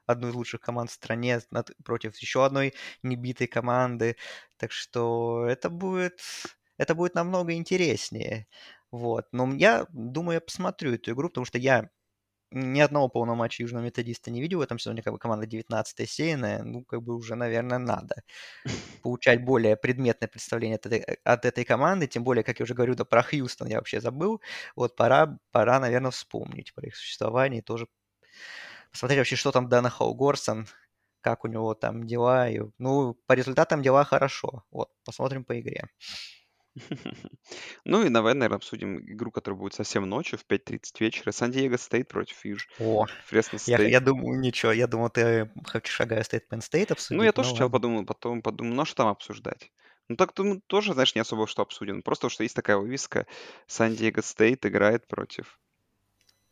одну 0.06 0.28
из 0.28 0.34
лучших 0.34 0.60
команд 0.60 0.90
в 0.90 0.94
стране 0.94 1.40
против 1.84 2.16
еще 2.18 2.44
одной 2.44 2.74
небитой 3.02 3.46
команды. 3.46 4.16
Так 4.58 4.72
что 4.72 5.46
это 5.46 5.70
будет, 5.70 6.20
это 6.78 6.94
будет 6.94 7.14
намного 7.14 7.54
интереснее. 7.54 8.46
Вот. 8.90 9.26
Но 9.32 9.52
я 9.54 9.86
думаю, 9.90 10.34
я 10.36 10.40
посмотрю 10.40 10.94
эту 10.94 11.12
игру, 11.12 11.28
потому 11.28 11.44
что 11.46 11.58
я 11.58 11.90
ни 12.52 12.78
одного 12.80 13.08
полного 13.08 13.36
матча 13.36 13.62
Южного 13.64 13.84
Методиста 13.84 14.30
не 14.30 14.40
видел 14.40 14.58
в 14.60 14.62
этом 14.62 14.78
сезоне, 14.78 15.02
как 15.02 15.12
бы 15.12 15.18
команда 15.18 15.46
19-я 15.46 16.06
сеянная, 16.06 16.62
ну, 16.62 16.84
как 16.84 17.02
бы 17.02 17.16
уже, 17.16 17.34
наверное, 17.34 17.78
надо 17.78 18.22
получать 19.02 19.44
более 19.44 19.76
предметное 19.76 20.28
представление 20.28 20.76
от 20.76 20.86
этой, 20.86 21.00
от 21.24 21.44
этой 21.44 21.64
команды, 21.64 22.06
тем 22.06 22.24
более, 22.24 22.44
как 22.44 22.60
я 22.60 22.64
уже 22.64 22.74
говорю, 22.74 22.94
да 22.94 23.04
про 23.04 23.22
Хьюстон 23.22 23.68
я 23.68 23.78
вообще 23.78 24.00
забыл, 24.00 24.40
вот 24.76 24.96
пора, 24.96 25.38
пора, 25.52 25.80
наверное, 25.80 26.12
вспомнить 26.12 26.74
про 26.74 26.86
их 26.88 26.96
существование 26.96 27.60
и 27.60 27.64
тоже 27.64 27.86
посмотреть 28.94 29.18
вообще, 29.18 29.34
что 29.34 29.50
там 29.50 29.68
Дана 29.68 29.90
Холгорсен, 29.90 30.68
как 31.20 31.44
у 31.44 31.48
него 31.48 31.74
там 31.74 32.06
дела. 32.06 32.48
И, 32.48 32.60
ну, 32.78 33.14
по 33.26 33.32
результатам 33.32 33.82
дела 33.82 34.04
хорошо. 34.04 34.62
Вот, 34.70 34.88
посмотрим 35.04 35.44
по 35.44 35.60
игре. 35.60 35.88
Ну 37.84 38.04
и 38.04 38.08
наверное, 38.08 38.48
обсудим 38.48 38.98
игру, 38.98 39.30
которая 39.30 39.58
будет 39.58 39.74
совсем 39.74 40.08
ночью 40.08 40.38
в 40.38 40.44
5.30 40.50 40.80
вечера. 41.00 41.32
Сан-Диего 41.32 41.76
Стейт 41.76 42.08
против 42.08 42.44
Юж. 42.44 42.68
О, 42.80 43.06
Фресно 43.26 43.58
я, 43.66 43.80
я 43.82 44.00
думаю, 44.00 44.40
ничего, 44.40 44.72
я 44.72 44.86
думал, 44.86 45.10
ты 45.10 45.50
хочешь 45.66 46.00
Огайо 46.00 46.22
Стейт 46.22 46.48
Пенн 46.48 46.62
Стейт 46.62 46.90
обсудить. 46.90 47.18
Ну, 47.18 47.22
я 47.24 47.32
тоже 47.32 47.50
ну 47.50 47.54
сначала 47.54 47.70
подумал, 47.70 48.04
потом 48.04 48.42
подумал, 48.42 48.74
ну 48.74 48.82
а 48.82 48.86
что 48.86 48.96
там 48.96 49.08
обсуждать? 49.08 49.70
Ну, 50.08 50.16
так 50.16 50.32
ну, 50.38 50.60
тоже, 50.66 50.94
знаешь, 50.94 51.14
не 51.14 51.20
особо 51.20 51.46
что 51.46 51.62
обсудим. 51.62 52.02
Просто 52.02 52.28
что 52.28 52.42
есть 52.42 52.56
такая 52.56 52.76
вывеска. 52.76 53.26
Сан-Диего 53.66 54.20
Стейт 54.20 54.66
играет 54.66 55.06
против 55.06 55.58
Ну, 55.58 55.63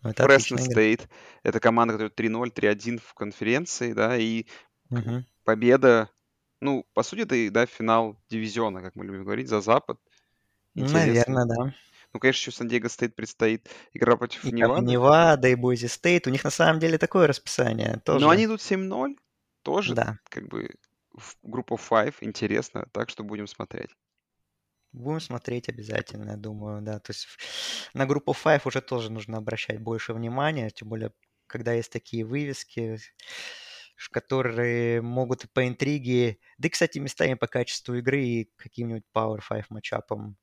это 0.03 0.25
Фресно. 0.25 0.59
Стейт. 0.59 1.09
Это 1.43 1.61
команда, 1.61 1.95
которая 1.95 2.11
3-0, 2.11 2.51
3-1 2.51 2.99
в 3.05 3.15
конференции, 3.15 3.93
да, 3.93 4.17
и 4.17 4.47
Мгм. 4.91 5.25
победа, 5.45 6.11
ну, 6.61 6.85
по 6.95 7.03
сути, 7.03 7.21
это, 7.21 7.35
и, 7.35 7.49
да, 7.51 7.67
финал 7.67 8.17
дивизиона, 8.29 8.83
как 8.83 8.97
мы 8.97 9.05
любим 9.05 9.25
говорить, 9.25 9.49
за 9.49 9.61
Запад. 9.61 9.99
Интересно. 10.75 11.35
Наверное, 11.35 11.45
да. 11.47 11.75
Ну, 12.15 12.21
конечно, 12.21 12.41
еще 12.41 12.51
Сан-Диего 12.53 12.89
Стейт 12.89 13.15
предстоит 13.17 13.69
игра 13.95 14.17
против 14.17 14.45
и 14.45 14.53
Невады. 14.53 14.85
Невада, 14.87 15.49
и 15.49 15.55
Бойзи 15.55 15.87
Стейт. 15.87 16.27
У 16.27 16.31
них 16.31 16.45
на 16.45 16.51
самом 16.51 16.79
деле 16.79 16.99
такое 16.99 17.27
расписание 17.27 18.01
тоже. 18.05 18.25
Но 18.25 18.31
они 18.31 18.45
идут 18.45 18.61
7-0. 18.61 19.17
Тоже, 19.63 19.95
Да. 19.95 20.19
как 20.29 20.49
бы, 20.49 20.75
в 21.15 21.37
группу 21.43 21.77
5. 21.79 22.17
Интересно. 22.21 22.87
Так 22.93 23.09
что 23.11 23.23
будем 23.25 23.47
смотреть. 23.47 23.91
Будем 24.93 25.21
смотреть 25.21 25.69
обязательно, 25.69 26.33
я 26.33 26.37
думаю, 26.37 26.83
да. 26.83 26.99
То 27.01 27.13
есть 27.13 27.27
на 27.95 28.07
группу 28.07 28.35
5 28.35 28.67
уже 28.67 28.81
тоже 28.83 29.11
нужно 29.11 29.39
обращать 29.39 29.81
больше 29.81 30.13
внимания, 30.13 30.71
тем 30.71 30.89
более, 30.89 31.13
когда 31.47 31.73
есть 31.73 31.91
такие 31.93 32.25
вывески, 32.25 32.99
которые 34.11 35.01
могут 35.01 35.51
по 35.53 35.67
интриге, 35.67 36.39
да 36.59 36.67
и, 36.69 36.71
кстати, 36.71 36.99
местами 36.99 37.35
по 37.35 37.47
качеству 37.47 37.95
игры 37.95 38.23
и 38.25 38.51
каким-нибудь 38.57 39.05
Power 39.15 39.41
5 39.49 39.71
матчапам 39.71 40.37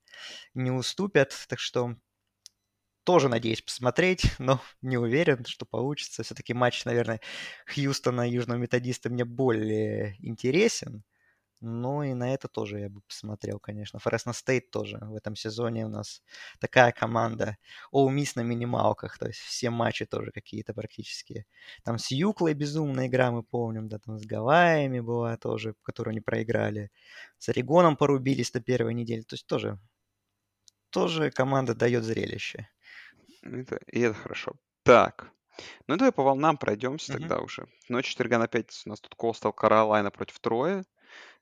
не 0.54 0.72
уступят, 0.72 1.34
так 1.50 1.60
что 1.60 1.96
тоже 3.04 3.30
надеюсь 3.30 3.62
посмотреть, 3.62 4.24
но 4.40 4.62
не 4.82 4.98
уверен, 4.98 5.46
что 5.46 5.66
получится. 5.66 6.24
Все-таки 6.24 6.54
матч, 6.54 6.86
наверное, 6.86 7.22
Хьюстона 7.74 8.28
и 8.28 8.34
Южного 8.34 8.60
Методиста 8.60 9.10
мне 9.10 9.26
более 9.26 10.16
интересен. 10.20 11.04
Ну 11.62 12.04
и 12.04 12.14
на 12.14 12.34
это 12.34 12.48
тоже 12.48 12.80
я 12.80 12.90
бы 12.90 13.02
посмотрел, 13.02 13.60
конечно. 13.60 14.00
Фресно 14.00 14.32
Стейт 14.34 14.72
тоже 14.72 14.98
в 15.02 15.16
этом 15.16 15.36
сезоне 15.36 15.86
у 15.86 15.90
нас 15.90 16.24
такая 16.60 16.92
команда. 16.94 17.58
All 17.94 18.08
Miss 18.16 18.32
на 18.36 18.42
минималках, 18.42 19.18
то 19.18 19.28
есть 19.28 19.40
все 19.40 19.70
матчи 19.70 20.06
тоже 20.06 20.32
какие-то 20.32 20.74
практически. 20.74 21.46
Там 21.84 21.98
с 21.98 22.12
Юклой 22.12 22.54
безумная 22.54 23.08
игра, 23.08 23.32
мы 23.32 23.44
помним, 23.44 23.90
да, 23.90 24.00
там 24.00 24.18
с 24.20 24.26
Гавайями 24.26 25.02
была 25.02 25.36
тоже, 25.38 25.76
которую 25.84 26.12
они 26.14 26.22
проиграли. 26.22 26.92
С 27.38 27.50
Орегоном 27.50 27.98
порубились 27.98 28.54
на 28.54 28.62
первой 28.62 28.94
неделе, 28.94 29.24
то 29.24 29.34
есть 29.36 29.46
тоже, 29.48 29.80
тоже 30.92 31.32
команда 31.32 31.74
дает 31.76 32.04
зрелище. 32.04 32.70
Это, 33.42 33.80
и 33.88 34.00
это 34.02 34.14
хорошо. 34.16 34.54
Так. 34.84 35.32
Ну, 35.88 35.98
давай 35.98 36.12
по 36.12 36.24
волнам 36.24 36.58
пройдемся 36.58 37.12
Мгм. 37.12 37.20
тогда 37.20 37.40
уже. 37.40 37.68
Ночь 37.90 38.06
четверга 38.08 38.38
на 38.40 38.48
пятницу 38.48 38.84
у 38.86 38.90
нас 38.90 39.02
тут 39.02 39.16
Костел 39.16 39.52
Каролайна 39.54 40.12
против 40.12 40.40
Троя. 40.40 40.86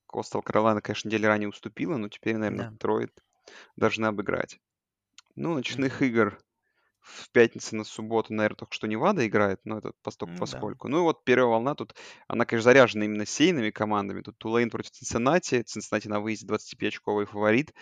Костал 0.08 0.42
Каролайна, 0.42 0.82
конечно, 0.82 1.08
неделю 1.10 1.28
ранее 1.28 1.50
уступила, 1.50 1.98
но 1.98 2.10
теперь, 2.10 2.38
наверное, 2.38 2.66
Да. 2.66 2.78
Трой 2.80 3.10
должны 3.78 4.08
обыграть. 4.08 4.60
Ну, 5.36 5.54
ночных 5.56 6.02
Мгм. 6.02 6.04
игр 6.04 6.40
в 7.00 7.32
пятницу 7.32 7.76
на 7.76 7.84
субботу, 7.86 8.34
наверное, 8.34 8.58
только 8.58 8.74
что 8.74 8.88
Невада 8.88 9.28
играет, 9.28 9.62
но 9.66 9.80
это 9.80 9.94
постольку 10.04 10.34
да. 10.40 10.68
поскольку. 10.68 10.90
Ну 10.90 11.00
и 11.00 11.02
вот 11.04 11.24
первая 11.26 11.48
волна 11.50 11.76
тут, 11.76 11.96
она, 12.28 12.46
конечно, 12.46 12.72
заряжена 12.72 13.06
именно 13.06 13.26
сеяными 13.26 13.72
командами. 13.72 14.22
Тут 14.22 14.38
Тулейн 14.40 14.70
против 14.70 14.92
Цинциннати. 14.92 15.64
Цинциннати 15.64 16.08
на 16.10 16.20
выезде 16.22 16.48
25-очковый 16.48 17.26
фаворит 17.26 17.74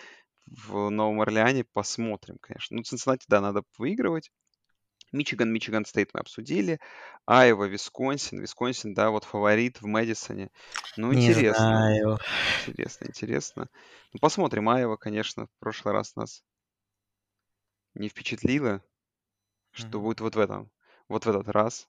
в 0.48 0.90
Новом 0.90 1.22
Орлеане. 1.22 1.66
Посмотрим, 1.74 2.38
конечно. 2.42 2.78
Ну, 2.78 2.84
Цинциннати, 2.84 3.26
да, 3.30 3.42
надо 3.42 3.64
выигрывать. 3.78 4.32
Мичиган, 5.16 5.52
Мичиган 5.52 5.86
Стейт 5.86 6.14
мы 6.14 6.20
обсудили. 6.20 6.80
Айва, 7.26 7.66
Висконсин. 7.68 8.40
Висконсин, 8.42 8.94
да, 8.94 9.10
вот 9.10 9.24
фаворит 9.24 9.82
в 9.82 9.86
Мэдисоне. 9.88 10.52
Ну, 10.98 11.12
Не 11.12 11.28
интересно. 11.28 11.64
знаю. 11.64 12.20
Интересно, 12.68 13.06
интересно. 13.08 13.70
Ну, 14.14 14.20
посмотрим. 14.20 14.70
Айва, 14.70 14.98
конечно, 14.98 15.48
в 15.48 15.60
прошлый 15.60 15.94
раз 15.94 16.16
нас 16.16 16.44
не 17.94 18.10
впечатлила. 18.10 18.84
Что 19.72 19.98
Мгм. 19.98 20.02
будет 20.02 20.22
вот 20.22 20.36
в 20.36 20.40
этом, 20.40 20.72
вот 21.10 21.26
в 21.26 21.30
этот 21.30 21.50
раз. 21.50 21.88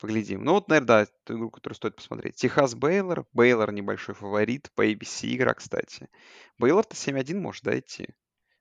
Поглядим. 0.00 0.44
Ну 0.44 0.52
вот, 0.52 0.68
наверное, 0.68 0.86
да, 0.86 1.06
ту 1.24 1.36
игру, 1.36 1.50
которую 1.50 1.74
стоит 1.74 1.96
посмотреть. 1.96 2.36
Техас 2.36 2.74
Бейлор. 2.76 3.26
Бейлор 3.32 3.72
небольшой 3.72 4.14
фаворит. 4.14 4.70
По 4.76 4.86
ABC 4.86 5.34
игра, 5.34 5.54
кстати. 5.54 6.08
Бейлор-то 6.56 6.94
7-1 6.94 7.40
может, 7.40 7.64
да, 7.64 7.76
идти? 7.78 8.08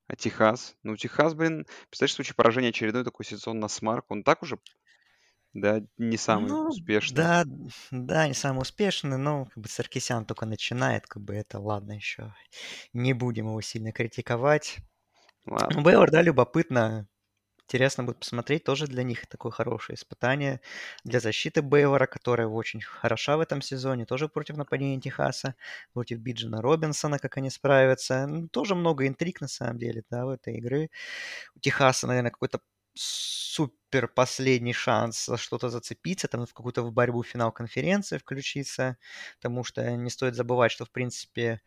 А 0.07 0.15
Техас? 0.15 0.77
Ну, 0.83 0.95
Техас, 0.97 1.33
блин, 1.33 1.65
представляешь, 1.89 2.11
в 2.13 2.15
случае 2.15 2.35
поражения 2.35 2.69
очередной 2.69 3.03
такой 3.03 3.25
сезон 3.25 3.59
на 3.59 3.67
смарк, 3.67 4.05
он 4.09 4.23
так 4.23 4.41
уже, 4.43 4.59
да, 5.53 5.81
не 5.97 6.17
самый 6.17 6.57
Ну, 6.57 6.67
успешный. 6.67 7.29
да, 7.29 7.45
да, 7.91 8.27
не 8.27 8.33
самый 8.33 8.61
успешный, 8.61 9.17
но 9.17 9.45
как 9.45 9.57
бы 9.57 9.69
Саркисян 9.69 10.25
только 10.25 10.45
начинает, 10.45 11.07
как 11.07 11.23
бы 11.23 11.35
это 11.35 11.59
ладно 11.59 11.93
еще. 11.93 12.33
Не 12.93 13.13
будем 13.13 13.47
его 13.47 13.61
сильно 13.61 13.91
критиковать. 13.93 14.77
Ладно. 15.45 15.83
Бейлор, 15.83 16.11
да, 16.11 16.21
любопытно. 16.21 17.07
Интересно 17.67 18.05
будет 18.05 18.19
посмотреть. 18.19 18.63
Тоже 18.63 18.87
для 18.87 19.03
них 19.03 19.27
такое 19.27 19.51
хорошее 19.51 19.95
испытание. 19.97 20.61
Для 21.03 21.19
защиты 21.19 21.61
Бейлора, 21.61 22.05
которая 22.07 22.47
очень 22.47 22.79
хороша 22.81 23.35
в 23.35 23.41
этом 23.41 23.61
сезоне. 23.61 24.05
Тоже 24.05 24.29
против 24.29 24.55
нападения 24.55 25.01
Техаса. 25.01 25.55
Против 25.93 26.19
Биджина 26.19 26.61
Робинсона, 26.61 27.19
как 27.19 27.35
они 27.35 27.49
справятся. 27.49 28.25
Ну, 28.25 28.47
тоже 28.47 28.73
много 28.73 29.05
интриг, 29.05 29.41
на 29.41 29.49
самом 29.49 29.79
деле, 29.79 30.03
да, 30.09 30.25
в 30.25 30.29
этой 30.29 30.55
игры. 30.57 30.89
У 31.55 31.59
Техаса, 31.59 32.07
наверное, 32.07 32.31
какой-то 32.31 32.61
супер 32.95 34.07
последний 34.09 34.73
шанс 34.73 35.25
за 35.27 35.37
что-то 35.37 35.69
зацепиться, 35.69 36.27
там 36.27 36.45
в 36.45 36.53
какую-то 36.53 36.83
в 36.83 36.91
борьбу 36.93 37.23
финал 37.23 37.51
конференции 37.51 38.17
включиться, 38.17 38.97
потому 39.41 39.63
что 39.63 39.89
не 39.97 40.09
стоит 40.09 40.35
забывать, 40.35 40.71
что, 40.71 40.85
в 40.85 40.91
принципе, 40.91 41.61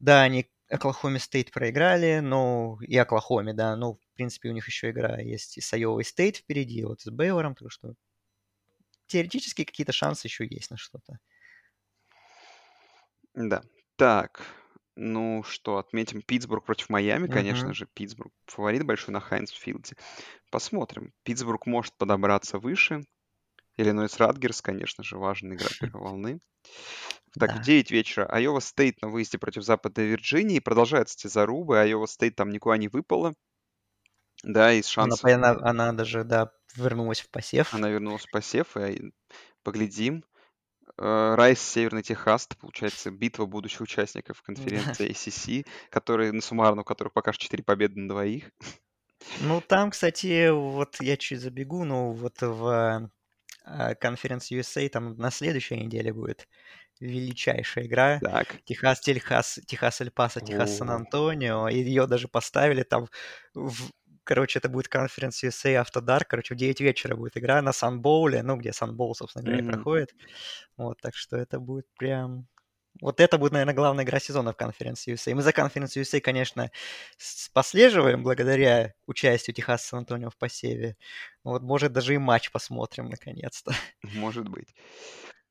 да, 0.00 0.22
они 0.22 0.50
Оклахоме 0.70 1.18
Стейт 1.20 1.52
проиграли, 1.52 2.20
но 2.20 2.78
и 2.82 2.96
Оклахоме, 2.96 3.52
да, 3.54 3.76
но, 3.76 3.98
в 4.14 4.16
принципе, 4.16 4.48
у 4.48 4.52
них 4.52 4.66
еще 4.68 4.90
игра 4.90 5.18
есть 5.20 5.58
и 5.58 5.60
с 5.60 5.72
Айовой 5.72 6.04
Стейт 6.04 6.36
впереди, 6.36 6.84
вот 6.84 7.00
с 7.00 7.10
Бейлором, 7.10 7.56
так 7.56 7.72
что 7.72 7.94
теоретически 9.06 9.64
какие-то 9.64 9.92
шансы 9.92 10.26
еще 10.26 10.46
есть 10.46 10.70
на 10.70 10.76
что-то. 10.76 11.18
Да. 13.34 13.62
Так. 13.96 14.42
Ну 14.96 15.42
что, 15.42 15.78
отметим 15.78 16.22
Питтсбург 16.22 16.64
против 16.64 16.88
Майами, 16.88 17.26
конечно 17.26 17.68
Мгм. 17.68 17.74
же. 17.74 17.86
Питтсбург 17.94 18.32
фаворит 18.46 18.84
большой 18.84 19.12
на 19.12 19.20
Хайнц 19.20 19.61
Филде. 19.61 19.96
Посмотрим. 20.50 21.12
Питтсбург 21.24 21.66
может 21.66 21.96
подобраться 21.98 22.58
выше. 22.58 23.02
Иллинойс 23.78 24.18
Ратгерс, 24.18 24.62
конечно 24.62 25.04
же, 25.04 25.18
важная 25.18 25.56
игра 25.56 25.70
первой 25.78 26.02
волны. 26.02 26.40
Так, 27.38 27.54
в 27.54 27.58
Да. 27.58 27.60
9 27.60 27.90
вечера 27.90 28.26
Айова 28.26 28.60
Стейт 28.60 29.02
на 29.02 29.08
выезде 29.08 29.38
против 29.38 29.64
Западной 29.64 30.06
Вирджинии. 30.06 30.60
Продолжаются 30.60 31.16
те 31.18 31.28
зарубы. 31.28 31.80
Айова 31.80 32.06
Стейт 32.06 32.36
там 32.36 32.50
никуда 32.50 32.76
не 32.78 32.88
выпала. 32.88 33.34
Да, 34.44 34.72
из 34.72 34.86
Она, 34.96 35.16
шансов 35.16 35.24
она, 35.30 35.50
она 35.62 35.92
даже, 35.92 36.24
да, 36.24 36.50
вернулась 36.76 37.20
в 37.20 37.30
посев. 37.30 37.72
она 37.74 37.88
вернулась 37.88 38.24
в 38.26 38.30
посев. 38.30 38.76
И 38.76 39.12
поглядим. 39.62 40.24
Э, 40.98 41.34
Райс, 41.34 41.60
Северный 41.60 42.02
Техас, 42.02 42.46
это, 42.46 42.56
получается, 42.56 43.10
битва 43.10 43.46
будущих 43.46 43.80
участников 43.80 44.42
конференции 44.96 45.10
ACC, 45.10 45.66
которые, 45.90 46.32
на 46.32 46.40
суммарно, 46.40 46.82
у 46.82 46.84
которых 46.84 47.12
пока 47.12 47.32
что 47.32 47.44
4 47.44 47.62
победы 47.64 47.98
на 48.00 48.08
двоих. 48.08 48.50
Ну, 49.40 49.60
там, 49.62 49.90
кстати, 49.90 50.50
вот 50.50 50.96
я 51.00 51.16
чуть 51.16 51.40
забегу, 51.40 51.84
но 51.84 52.12
вот 52.12 52.42
в 52.42 53.10
э, 53.64 53.94
конференц 53.96 54.52
USA 54.52 54.88
там 54.90 55.16
на 55.16 55.30
следующей 55.30 55.76
неделе 55.76 56.12
будет 56.12 56.46
величайшая 57.00 57.86
игра. 57.86 58.20
Так. 58.20 58.62
Техас, 58.64 59.00
Техас, 59.00 59.58
Техас 59.66 60.00
Эль-Пасо, 60.00 60.40
Техас 60.40 60.70
О. 60.74 60.76
Сан-Антонио. 60.78 61.68
И 61.68 61.78
ее 61.78 62.06
даже 62.06 62.28
поставили 62.28 62.82
там 62.82 63.08
в- 63.54 63.90
Короче, 64.24 64.58
это 64.58 64.68
будет 64.68 64.88
конференц 64.88 65.42
USA 65.44 65.76
Автодар. 65.76 66.24
Короче, 66.24 66.54
в 66.54 66.58
9 66.58 66.80
вечера 66.80 67.16
будет 67.16 67.36
игра 67.36 67.62
на 67.62 67.72
Санбоуле, 67.72 68.42
ну, 68.42 68.56
где 68.56 68.72
Санбоул, 68.72 69.14
собственно 69.14 69.44
говоря, 69.44 69.60
и 69.60 69.62
Мгм. 69.62 69.64
проходит. 69.64 70.14
Вот, 70.76 71.00
так 71.02 71.14
что 71.16 71.36
это 71.36 71.60
будет 71.60 71.86
прям 71.98 72.48
Вот 73.00 73.20
это 73.20 73.38
будет, 73.38 73.52
наверное, 73.52 73.74
главная 73.74 74.04
игра 74.04 74.20
сезона 74.20 74.52
в 74.52 74.56
конференции 74.56 75.12
USA. 75.12 75.34
Мы 75.34 75.42
за 75.42 75.52
конференцию 75.52 76.04
USA, 76.04 76.20
конечно, 76.20 76.70
послеживаем 77.52 78.22
благодаря 78.22 78.94
участию 79.06 79.54
Техаса 79.54 79.88
Сан-Антонио 79.88 80.30
в 80.30 80.36
посеве. 80.36 80.96
Вот, 81.44 81.62
может, 81.62 81.92
даже 81.92 82.14
и 82.14 82.18
матч 82.18 82.52
посмотрим 82.52 83.06
наконец-то. 83.10 83.72
Может 84.02 84.48
быть. 84.48 84.74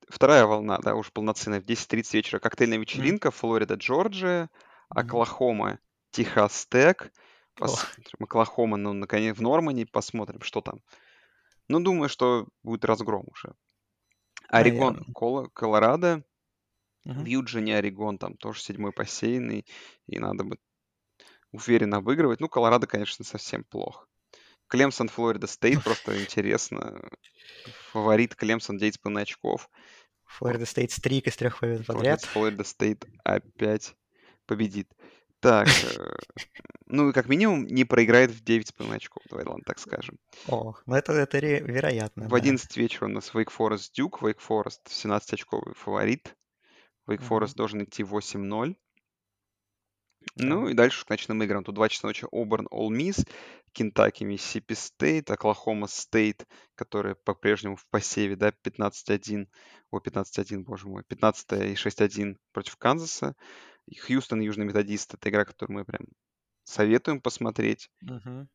Вторая 0.08 0.46
волна, 0.46 0.78
да, 0.78 0.94
уж 0.94 1.12
полноценная, 1.12 1.60
в 1.60 1.64
10.30 1.66 2.14
вечера. 2.14 2.38
Коктейльная 2.40 2.78
вечеринка, 2.78 3.30
Флорида, 3.30 3.74
Джорджия, 3.74 4.50
Оклахома, 4.90 5.78
Техас 6.10 6.66
Тек. 6.66 7.12
Посмотрим. 7.54 8.16
Оклахома, 8.20 8.76
ну, 8.76 8.92
наконец, 8.92 9.36
в 9.36 9.42
Нормане. 9.42 9.86
Посмотрим, 9.86 10.40
что 10.42 10.60
там. 10.60 10.80
Ну, 11.68 11.80
думаю, 11.80 12.08
что 12.08 12.48
будет 12.62 12.84
разгром 12.84 13.26
уже. 13.30 13.54
Орегон, 14.48 15.04
Колорадо. 15.52 16.24
В 17.04 17.24
Юджине 17.26 17.76
Орегон 17.76 18.16
там 18.16 18.36
тоже 18.36 18.62
седьмой 18.62 18.92
посеянный, 18.92 19.66
и 20.06 20.18
надо 20.18 20.44
бы 20.44 20.58
уверенно 21.52 22.00
выигрывать. 22.00 22.40
Ну, 22.40 22.48
Колорадо, 22.48 22.86
конечно, 22.86 23.24
совсем 23.24 23.62
плохо. 23.64 24.06
Клемсон, 24.68 25.08
Флорида 25.08 25.46
Стейт, 25.46 25.84
просто 25.84 26.18
интересно. 26.20 27.00
Фаворит 27.92 28.34
Клемсон 28.34 28.78
9,5 28.78 29.20
очков. 29.20 29.70
Флорида 30.24 30.66
Стейт 30.66 30.90
streak 30.90 31.26
из 31.26 31.36
трех 31.36 31.58
побед 31.60 31.86
подряд. 31.86 32.22
Флорида 32.22 32.64
Стейт 32.64 33.04
опять 33.22 33.94
победит. 34.46 34.90
Так, 35.40 35.68
ну, 36.94 37.12
как 37.12 37.28
минимум, 37.28 37.66
не 37.66 37.84
проиграет 37.84 38.30
в 38.30 38.42
9,5 38.42 38.94
очков, 38.94 39.22
давай, 39.28 39.44
ладно, 39.44 39.62
так 39.66 39.78
скажем. 39.78 40.18
О, 40.48 40.74
ну 40.86 40.94
это, 40.94 41.12
это 41.12 41.38
вероятно. 41.38 42.28
В 42.28 42.34
11 42.34 42.74
да. 42.74 42.80
вечера 42.80 43.06
у 43.06 43.10
нас 43.10 43.30
Wake 43.34 43.52
Forest 43.56 43.92
Duke. 43.98 44.20
Wake 44.20 44.40
Forest 44.46 44.80
17-очковый 44.86 45.74
фаворит. 45.74 46.36
Wake 47.08 47.26
Forest 47.26 47.52
mm-hmm. 47.52 47.56
должен 47.56 47.84
идти 47.84 48.02
8-0. 48.02 48.76
Ну 50.36 50.68
и 50.68 50.74
дальше 50.74 51.04
к 51.04 51.10
ночным 51.10 51.42
играм. 51.42 51.64
Тут 51.64 51.74
2 51.74 51.88
часа 51.88 52.06
ночи 52.06 52.26
Оберн, 52.32 52.66
Ole 52.72 52.88
Miss, 52.88 53.28
Кентаки, 53.72 54.24
Миссисипи 54.24 54.74
Стейт, 54.74 55.30
Оклахома 55.30 55.86
Стейт, 55.86 56.46
которые 56.74 57.14
по-прежнему 57.14 57.76
в 57.76 57.86
посеве, 57.88 58.36
да, 58.36 58.52
15-1, 58.64 59.48
о, 59.90 59.98
15-1, 59.98 60.64
боже 60.64 60.88
мой, 60.88 61.02
15 61.06 61.52
и 61.52 61.74
6-1 61.74 62.36
против 62.52 62.76
Канзаса. 62.76 63.34
И 63.86 63.96
Хьюстон, 63.96 64.40
Южный 64.40 64.64
Методист, 64.64 65.12
это 65.14 65.28
игра, 65.28 65.44
которую 65.44 65.78
мы 65.78 65.84
прям 65.84 66.06
советуем 66.64 67.20
посмотреть. 67.20 67.90
Uh-huh. 68.04 68.46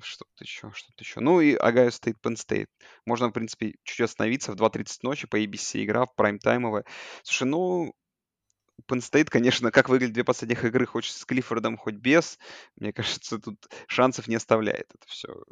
Что-то 0.00 0.44
еще, 0.44 0.72
что-то 0.74 1.00
еще. 1.00 1.20
Ну 1.20 1.40
и 1.40 1.54
Огайо 1.54 1.90
Стейт, 1.90 2.16
Penn 2.22 2.34
State. 2.34 2.68
Можно, 3.06 3.28
в 3.28 3.32
принципе, 3.32 3.76
чуть 3.84 4.00
остановиться 4.00 4.52
в 4.52 4.56
2.30 4.56 4.98
ночи 5.02 5.26
по 5.26 5.40
ABC 5.40 5.84
игра 5.84 6.06
в 6.06 6.14
прайм-таймовая. 6.16 6.84
Слушай, 7.22 7.48
ну, 7.48 7.94
Penn 8.88 8.98
State, 8.98 9.26
конечно, 9.26 9.70
как 9.70 9.88
выглядят 9.88 10.14
две 10.14 10.24
последних 10.24 10.64
игры, 10.64 10.86
хоть 10.86 11.04
с 11.04 11.24
Клиффордом, 11.24 11.76
хоть 11.76 11.94
без, 11.94 12.38
мне 12.76 12.92
кажется, 12.92 13.38
тут 13.38 13.66
шансов 13.86 14.28
не 14.28 14.36
оставляет 14.36 14.86
это 14.94 15.06
все. 15.06 15.44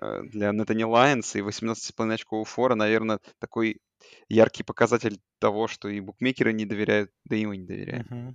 Э, 0.00 0.22
для 0.22 0.52
Nittany 0.52 0.84
Lions 0.84 1.34
и 1.36 1.40
18,5 1.40 2.14
очков 2.14 2.40
фора, 2.40 2.74
наверное, 2.74 3.20
такой 3.38 3.80
яркий 4.28 4.62
показатель 4.62 5.20
того, 5.38 5.66
что 5.66 5.88
и 5.88 6.00
букмекеры 6.00 6.52
не 6.52 6.66
доверяют, 6.66 7.10
да 7.24 7.36
и 7.36 7.46
мы 7.46 7.56
не 7.56 7.66
доверяем. 7.66 8.06
Uh-huh. 8.10 8.34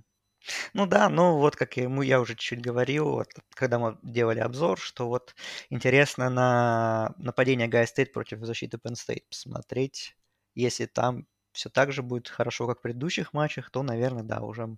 Ну 0.74 0.86
да, 0.86 1.08
ну 1.08 1.38
вот 1.38 1.56
к 1.56 1.76
чему 1.76 2.02
я 2.02 2.20
уже 2.20 2.34
чуть-чуть 2.34 2.60
говорил, 2.60 3.08
вот, 3.10 3.28
когда 3.54 3.78
мы 3.78 3.98
делали 4.02 4.40
обзор, 4.40 4.78
что 4.78 5.08
вот 5.08 5.34
интересно 5.70 6.28
на 6.30 7.14
нападение 7.18 7.68
Огайо 7.68 7.86
Стейт 7.86 8.12
против 8.12 8.40
защиты 8.44 8.76
Penn 8.76 8.92
State 8.94 9.22
посмотреть. 9.28 10.16
Если 10.54 10.86
там 10.86 11.26
все 11.52 11.70
так 11.70 11.92
же 11.92 12.02
будет 12.02 12.28
хорошо, 12.28 12.66
как 12.66 12.78
в 12.80 12.82
предыдущих 12.82 13.32
матчах, 13.32 13.70
то, 13.70 13.82
наверное, 13.82 14.22
да, 14.24 14.40
уже 14.40 14.76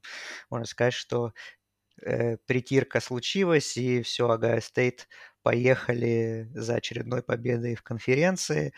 можно 0.50 0.66
сказать, 0.66 0.94
что 0.94 1.32
э, 2.02 2.36
притирка 2.46 3.00
случилась, 3.00 3.76
и 3.76 4.02
все, 4.02 4.30
Огайо 4.30 4.60
Стейт 4.60 5.08
поехали 5.42 6.50
за 6.54 6.76
очередной 6.76 7.22
победой 7.22 7.74
в 7.76 7.82
конференции. 7.82 8.72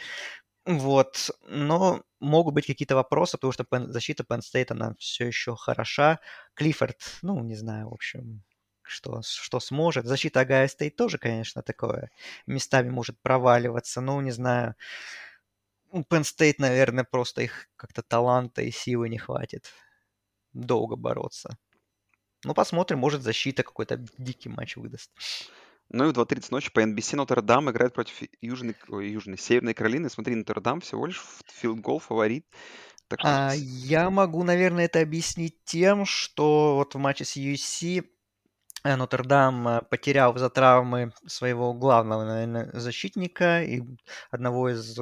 Вот, 0.68 1.30
но 1.48 2.02
могут 2.20 2.52
быть 2.52 2.66
какие-то 2.66 2.94
вопросы, 2.94 3.38
потому 3.38 3.52
что 3.52 3.64
Penn, 3.64 3.86
защита 3.86 4.22
Penn 4.22 4.40
State, 4.40 4.66
она 4.68 4.94
все 4.98 5.26
еще 5.26 5.56
хороша. 5.56 6.20
Клиффорд, 6.52 6.98
ну, 7.22 7.42
не 7.42 7.54
знаю, 7.54 7.88
в 7.88 7.94
общем, 7.94 8.42
что, 8.82 9.22
что 9.22 9.60
сможет. 9.60 10.04
Защита 10.04 10.40
Огайо 10.40 10.68
Стейт 10.68 10.94
тоже, 10.94 11.16
конечно, 11.16 11.62
такое. 11.62 12.10
Местами 12.46 12.90
может 12.90 13.18
проваливаться, 13.22 14.02
ну, 14.02 14.20
не 14.20 14.30
знаю. 14.30 14.74
У 15.90 16.00
Penn 16.02 16.20
State, 16.20 16.56
наверное, 16.58 17.04
просто 17.04 17.40
их 17.40 17.68
как-то 17.76 18.02
таланта 18.02 18.60
и 18.60 18.70
силы 18.70 19.08
не 19.08 19.16
хватит 19.16 19.72
долго 20.52 20.96
бороться. 20.96 21.56
Ну, 22.44 22.52
посмотрим, 22.52 22.98
может, 22.98 23.22
защита 23.22 23.62
какой-то 23.62 24.04
дикий 24.18 24.50
матч 24.50 24.76
выдаст. 24.76 25.10
Ну 25.90 26.04
и 26.04 26.12
в 26.12 26.18
2.30 26.18 26.48
ночи 26.50 26.70
по 26.70 26.80
NBC 26.80 27.16
Нотр-Дам 27.16 27.70
играет 27.70 27.94
против 27.94 28.22
Южной, 28.42 28.76
ой, 28.88 29.08
Южной, 29.10 29.38
Северной 29.38 29.74
Каролины. 29.74 30.10
Смотри, 30.10 30.34
Нотр-Дам 30.34 30.80
всего 30.80 31.06
лишь 31.06 31.22
филд-гол 31.46 31.98
фаворит. 31.98 32.46
Так 33.08 33.20
а, 33.22 33.52
я 33.54 34.10
могу, 34.10 34.44
наверное, 34.44 34.84
это 34.84 35.00
объяснить 35.00 35.64
тем, 35.64 36.04
что 36.04 36.76
вот 36.76 36.94
в 36.94 36.98
матче 36.98 37.24
с 37.24 37.38
USC 37.38 38.04
э, 38.84 38.96
Нотр-Дам 38.96 39.68
э, 39.68 39.82
потерял 39.88 40.36
за 40.36 40.50
травмы 40.50 41.14
своего 41.26 41.72
главного, 41.72 42.24
наверное, 42.24 42.70
защитника 42.74 43.62
и 43.62 43.82
одного 44.30 44.68
из 44.68 44.98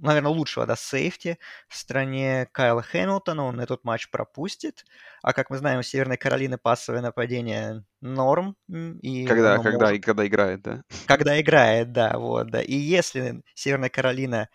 наверное, 0.00 0.32
лучшего, 0.32 0.66
да, 0.66 0.76
сейфти 0.76 1.38
в 1.68 1.76
стране 1.76 2.48
Кайла 2.52 2.82
Хэмилтона. 2.82 3.44
Он 3.44 3.60
этот 3.60 3.84
матч 3.84 4.10
пропустит. 4.10 4.84
А 5.22 5.32
как 5.32 5.50
мы 5.50 5.58
знаем, 5.58 5.80
у 5.80 5.82
Северной 5.82 6.16
Каролины 6.16 6.58
пассовое 6.58 7.02
нападение 7.02 7.84
норм. 8.00 8.56
И 8.68 9.26
когда, 9.26 9.58
когда, 9.58 9.86
может... 9.86 9.98
и 9.98 10.00
когда 10.00 10.26
играет, 10.26 10.62
да? 10.62 10.82
Когда 11.06 11.40
играет, 11.40 11.92
да, 11.92 12.18
вот, 12.18 12.50
да. 12.50 12.62
И 12.62 12.74
если 12.74 13.42
Северная 13.54 13.90
Каролина 13.90 14.48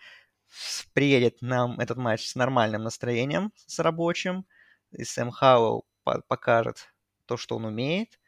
приедет 0.92 1.42
нам 1.42 1.78
этот 1.80 1.98
матч 1.98 2.26
с 2.26 2.34
нормальным 2.34 2.82
настроением, 2.82 3.52
с 3.66 3.78
рабочим, 3.78 4.46
и 4.92 5.04
Сэм 5.04 5.30
Хауэлл 5.30 5.84
покажет 6.28 6.92
то, 7.26 7.36
что 7.36 7.56
он 7.56 7.64
умеет, 7.64 8.18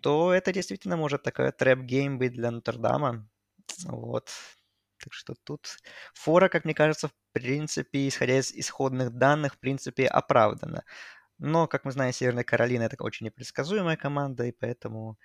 то 0.00 0.32
это 0.32 0.52
действительно 0.52 0.96
может 0.96 1.22
такая 1.22 1.50
trap 1.50 1.84
game 1.84 2.18
быть 2.18 2.34
для 2.34 2.50
Нотр-Дама. 2.50 3.26
Вот. 3.86 4.30
Так 5.04 5.12
что 5.12 5.34
тут 5.44 5.76
фора, 6.14 6.48
как 6.48 6.64
мне 6.64 6.72
кажется, 6.72 7.08
в 7.08 7.12
принципе, 7.32 8.08
исходя 8.08 8.38
из 8.38 8.52
исходных 8.52 9.10
данных, 9.12 9.54
в 9.54 9.58
принципе, 9.58 10.06
оправдана. 10.06 10.82
Но, 11.38 11.66
как 11.66 11.84
мы 11.84 11.92
знаем, 11.92 12.12
Северная 12.14 12.44
Каролина 12.44 12.84
это 12.84 12.96
очень 13.04 13.26
непредсказуемая 13.26 13.96
команда, 13.98 14.44
и 14.44 14.52
поэтому 14.52 15.18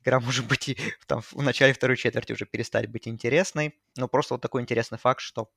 игра 0.00 0.20
может 0.20 0.46
быть 0.48 0.70
и 0.70 0.78
там, 1.06 1.20
в 1.20 1.42
начале 1.42 1.74
второй 1.74 1.98
четверти 1.98 2.32
уже 2.32 2.46
перестать 2.46 2.88
быть 2.90 3.06
интересной. 3.08 3.78
Но 3.96 4.08
просто 4.08 4.34
вот 4.34 4.40
такой 4.40 4.62
интересный 4.62 4.96
факт, 4.96 5.20
что 5.20 5.50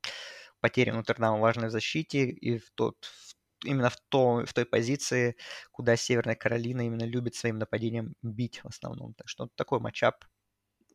потеря 0.59 0.93
Нотр-Дама 0.93 1.39
важны 1.39 1.67
в 1.67 1.71
защите, 1.71 2.25
и 2.25 2.57
в 2.57 2.69
тот, 2.75 2.97
в, 3.05 3.35
именно 3.65 3.89
в, 3.89 3.97
то, 4.09 4.45
в 4.45 4.53
той 4.53 4.65
позиции, 4.65 5.37
куда 5.71 5.95
Северная 5.95 6.35
Каролина 6.35 6.81
именно 6.85 7.05
любит 7.05 7.35
своим 7.35 7.59
нападением 7.59 8.13
бить 8.21 8.59
в 8.61 8.67
основном. 8.67 9.13
Так 9.13 9.29
что 9.29 9.47
такой 9.55 9.79
матчап 9.79 10.25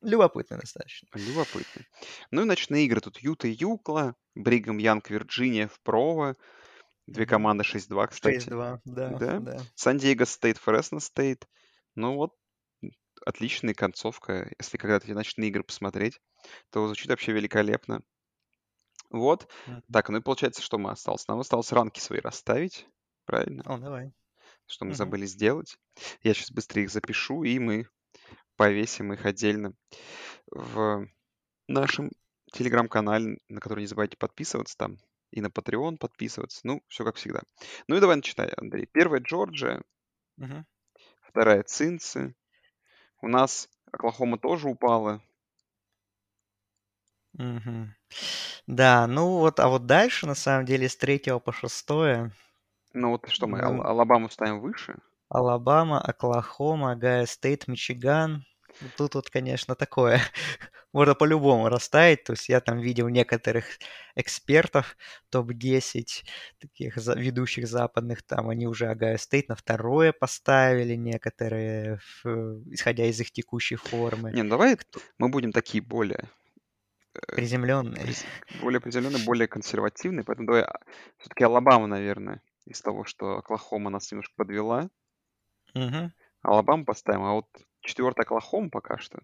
Любопытно 0.03 0.59
достаточно. 0.59 1.09
Любопытно. 1.15 1.83
Ну 2.31 2.43
и 2.43 2.45
ночные 2.45 2.85
игры. 2.87 3.01
Тут 3.01 3.19
Юта 3.19 3.49
и 3.49 3.53
Юкла, 3.53 4.15
Бригам 4.35 4.79
Янг, 4.79 5.11
Вирджиния 5.11 5.69
в 5.69 5.81
Прово. 5.81 6.37
Две 7.07 7.27
команды 7.27 7.65
6-2, 7.65 8.07
кстати. 8.09 8.53
6-2, 8.53 8.81
да, 8.85 9.11
Да. 9.19 9.41
да. 9.41 9.67
Сан-Диего 9.77 10.25
Стейт, 10.25 10.59
Фресно 10.59 11.01
Стейт. 11.01 11.49
Ну 11.95 12.17
вот, 12.17 12.33
отличная 13.27 13.75
концовка. 13.75 14.53
Если 14.59 14.79
когда-то 14.79 15.07
эти 15.07 15.13
ночные 15.13 15.49
игры 15.51 15.65
посмотреть, 15.65 16.21
то 16.71 16.87
звучит 16.87 17.09
вообще 17.09 17.33
великолепно. 17.33 18.03
Вот. 19.11 19.49
Мгм. 19.67 19.83
Так, 19.93 20.09
ну 20.09 20.19
и 20.19 20.23
получается, 20.23 20.63
что 20.63 20.79
мы 20.79 20.91
осталось? 20.91 21.27
Нам 21.29 21.41
осталось 21.41 21.73
ранки 21.73 22.01
свои 22.01 22.21
расставить, 22.21 22.87
правильно? 23.25 23.65
О, 23.65 23.79
давай. 23.79 24.13
Что 24.67 24.85
мы 24.85 24.95
Мгм. 24.95 24.95
забыли 24.95 25.27
сделать. 25.27 25.79
Я 26.23 26.35
сейчас 26.35 26.51
быстро 26.53 26.83
их 26.83 26.91
запишу, 26.91 27.43
и 27.45 27.59
мы 27.59 27.89
повесим 28.57 29.13
их 29.13 29.25
отдельно 29.27 29.75
в 30.51 31.09
нашем 31.69 32.11
телеграм-канале, 32.53 33.39
на 33.49 33.61
который 33.61 33.81
не 33.83 33.87
забывайте 33.89 34.17
подписываться 34.17 34.77
там, 34.79 34.99
и 35.33 35.41
на 35.41 35.49
Patreon 35.49 35.99
подписываться. 35.99 36.61
Ну, 36.65 36.83
все 36.89 37.05
как 37.05 37.17
всегда. 37.17 37.43
Ну 37.89 37.97
и 37.97 38.01
давай 38.01 38.17
начитай, 38.17 38.51
Андрей. 38.57 38.87
Первая 38.93 39.21
Джорджия, 39.23 39.83
Мгм. 40.37 40.65
вторая 41.21 41.63
Цинцы. 41.63 42.35
У 43.23 43.29
нас 43.29 43.69
Оклахома 43.93 44.39
тоже 44.39 44.69
упала. 44.69 45.23
Мгм. 47.35 47.95
Да, 48.67 49.07
ну 49.07 49.39
вот, 49.39 49.61
а 49.61 49.69
вот 49.69 49.87
дальше, 49.87 50.27
на 50.27 50.35
самом 50.35 50.67
деле, 50.67 50.89
с 50.89 50.97
третьего 50.97 51.39
по 51.39 51.53
шестое, 51.53 52.33
Ну 52.95 53.11
вот 53.11 53.29
что 53.29 53.47
мы, 53.47 53.61
ну, 53.61 53.81
Алабаму 53.81 54.29
ставим 54.29 54.59
выше? 54.61 54.99
Алабама, 55.29 56.01
Оклахома, 56.01 56.97
Огайо 56.97 57.27
Стейт, 57.27 57.69
Мичиган. 57.69 58.45
Ну, 58.81 58.89
Тут 58.97 59.15
вот, 59.15 59.31
конечно, 59.31 59.75
такое. 59.75 60.21
можно 60.97 61.15
по-любому 61.15 61.69
расставить. 61.69 62.25
То 62.25 62.33
есть 62.33 62.49
я 62.49 62.61
там 62.61 62.79
видел 62.79 63.09
некоторых 63.09 63.67
экспертов, 64.15 64.97
топ-10 65.31 66.25
таких 66.59 66.97
ведущих 66.97 67.69
западных, 67.69 68.23
там 68.23 68.49
они 68.49 68.67
уже 68.67 68.87
Огайо 68.87 69.19
Стейт 69.19 69.49
на 69.49 69.57
второе 69.57 70.13
поставили, 70.13 70.95
некоторые, 70.95 72.01
исходя 72.71 73.05
из 73.05 73.21
их 73.21 73.31
текущей 73.31 73.77
формы. 73.77 74.33
Не, 74.33 74.43
ну 74.43 74.51
давай 74.51 74.79
мы 75.19 75.29
будем 75.29 75.53
такие 75.53 75.83
более, 75.83 76.31
Приземленные. 77.29 78.03
приз- 78.05 78.25
более 78.63 78.81
приземленные, 78.81 79.25
более 79.25 79.49
консервативные, 79.49 80.25
поэтому 80.25 80.47
давай 80.47 80.67
все-таки 81.19 81.45
Алабама, 81.45 81.87
наверное, 81.87 82.41
из 82.65 82.81
того, 82.81 83.05
что 83.05 83.39
Оклахома 83.39 83.91
нас 83.91 84.11
немножко 84.11 84.35
подвела. 84.37 84.89
Мгм. 85.77 86.11
Алабаму 86.43 86.87
поставим, 86.87 87.25
а 87.25 87.33
вот 87.35 87.47
четвертая 87.83 88.25
Оклахома 88.25 88.71
пока 88.71 88.97
что. 88.99 89.21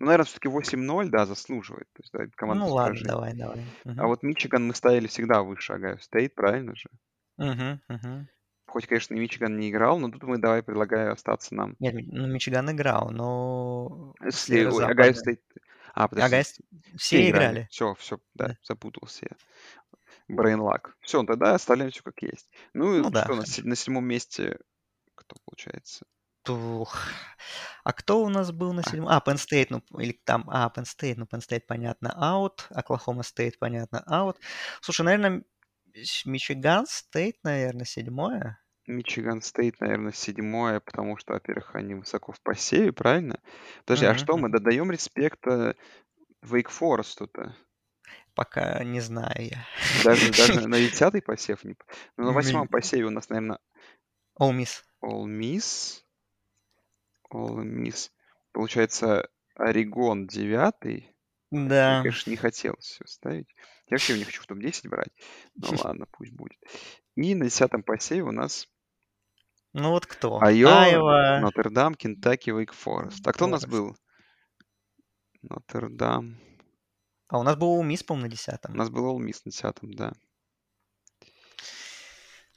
Ну, 0.00 0.06
наверное, 0.06 0.26
все-таки 0.26 0.48
8-0, 0.48 1.10
да, 1.10 1.26
заслуживает. 1.26 1.88
То 1.94 2.02
есть, 2.02 2.12
да, 2.12 2.26
команда 2.36 2.64
Ну 2.64 2.68
ладно, 2.68 3.02
давай, 3.04 3.34
давай. 3.34 3.74
А 3.96 4.06
Мгм. 4.06 4.06
вот 4.06 4.22
Мичиган 4.22 4.66
мы 4.66 4.74
ставили 4.74 5.06
всегда 5.06 5.42
выше 5.42 5.72
Огайо 5.72 5.98
Стейт, 5.98 6.34
правильно 6.34 6.76
же? 6.76 6.90
Мгм, 7.38 7.80
мгм. 7.88 8.28
Хоть, 8.66 8.88
конечно, 8.88 9.14
и 9.14 9.20
Мичиган 9.20 9.56
не 9.56 9.70
играл, 9.70 10.00
но 10.00 10.10
тут 10.10 10.24
мы 10.24 10.36
давай 10.36 10.64
предлагаю 10.64 11.12
остаться 11.12 11.54
нам. 11.54 11.76
Нет, 11.78 11.94
ну 12.06 12.26
Мичиган 12.28 12.70
играл, 12.70 13.10
но 13.10 14.14
Если 14.24 14.64
все 14.66 14.66
ой, 14.66 14.84
Огайо. 14.86 15.12
Стейт... 15.14 15.40
А, 15.94 16.08
подожди, 16.08 16.38
Огайо 16.38 16.44
все 16.44 16.62
все 16.96 17.22
играли. 17.22 17.60
играли. 17.60 17.68
Все, 17.68 17.94
все, 17.94 18.20
да, 18.34 18.48
Да. 18.48 18.56
запутался 18.62 19.26
я. 19.30 19.36
Brain 20.28 20.66
lag. 20.66 20.96
Все, 21.00 21.22
тогда 21.24 21.54
оставляем 21.54 21.90
все 21.92 22.02
как 22.02 22.22
есть. 22.22 22.50
Ну, 22.74 23.00
Ну 23.00 23.10
и 23.10 23.10
да, 23.10 23.24
что, 23.24 23.34
на, 23.34 23.44
на 23.64 23.76
седьмом 23.76 24.04
месте 24.06 24.58
кто 25.14 25.36
получается? 25.44 26.06
Тух. 26.44 27.06
А 27.84 27.92
кто 27.92 28.22
у 28.22 28.28
нас 28.28 28.50
был 28.52 28.72
на 28.72 28.82
А, 28.84 28.90
седьмом? 28.90 29.08
А, 29.08 29.22
Penn 29.24 29.36
State, 29.36 29.66
ну, 29.70 29.82
или 30.00 30.12
там, 30.24 30.44
а, 30.50 30.72
Penn 30.74 30.84
State, 30.84 31.14
ну, 31.16 31.24
Penn 31.24 31.40
State, 31.40 31.62
понятно, 31.68 32.12
аут, 32.16 32.66
Оклахома 32.70 33.22
Стейт, 33.22 33.54
понятно, 33.60 34.02
аут. 34.06 34.38
Слушай, 34.80 35.02
наверное, 35.02 35.44
Мичиган 36.24 36.86
Стейт, 36.86 37.36
наверное, 37.44 37.84
седьмое. 37.84 38.58
Мичиган 38.86 39.42
Стейт, 39.42 39.80
наверное, 39.80 40.12
седьмое, 40.12 40.80
потому 40.80 41.16
что, 41.16 41.34
во-первых, 41.34 41.74
они 41.74 41.94
высоко 41.94 42.32
в 42.32 42.40
посеве, 42.40 42.92
правильно? 42.92 43.40
Подожди, 43.84 44.06
а 44.06 44.14
Мгм, 44.14 44.18
что, 44.18 44.36
мы 44.36 44.48
додаем 44.48 44.90
респекта 44.90 45.76
Вейк 46.42 46.70
Форесту-то? 46.70 47.54
Пока 48.34 48.82
не 48.82 49.00
знаю 49.00 49.34
я. 49.38 49.66
Даже, 50.04 50.32
даже 50.32 50.66
на 50.68 50.78
десятый 50.78 51.22
посев 51.22 51.64
не... 51.64 51.76
Ну, 52.16 52.24
на 52.24 52.32
восьмом 52.32 52.66
посеве 52.68 53.04
у 53.04 53.10
нас, 53.10 53.28
наверное, 53.28 53.58
Ole 54.40 54.52
Miss. 54.52 54.82
All 55.04 55.24
Miss. 55.26 56.02
All 57.32 57.62
Miss. 57.64 58.10
Получается, 58.52 59.28
Орегон 59.54 60.26
девятый. 60.26 61.14
Мне, 61.50 61.68
Да. 61.68 61.98
конечно, 62.02 62.30
не 62.30 62.36
хотелось 62.36 62.84
все 62.86 63.06
ставить. 63.06 63.48
Я 63.88 63.96
вообще 63.96 64.16
не 64.16 64.24
хочу 64.24 64.42
в 64.42 64.46
топ-10 64.46 64.88
брать. 64.88 65.10
Ну 65.54 65.68
ладно, 65.84 66.06
пусть 66.12 66.32
будет. 66.32 66.58
И 67.16 67.34
на 67.34 67.44
десятом 67.44 67.82
посеве 67.82 68.22
у 68.22 68.32
нас 68.32 68.68
Ну 69.74 69.90
вот 69.90 70.06
кто? 70.06 70.40
Айова, 70.42 70.82
Айова, 70.84 71.38
Нотр-Дам, 71.40 71.94
Кентаки, 71.94 72.50
Вейк 72.50 72.72
Форест. 72.72 73.26
А 73.26 73.32
кто 73.32 73.44
у 73.46 73.48
нас 73.48 73.66
был? 73.66 73.96
Нотр-Дам. 75.42 76.38
А 77.28 77.38
у 77.38 77.42
нас 77.42 77.56
был 77.56 77.69
Ole 77.69 77.82
Miss, 77.84 78.04
по-моему, 78.04 78.26
на 78.26 78.28
У 78.28 78.30
десятом. 78.36 78.74
нас 78.74 78.90
был 78.90 79.05
Ole 79.05 79.20
Miss 79.20 79.40
на 79.44 79.50
десятом, 79.50 79.92
да. 79.92 80.12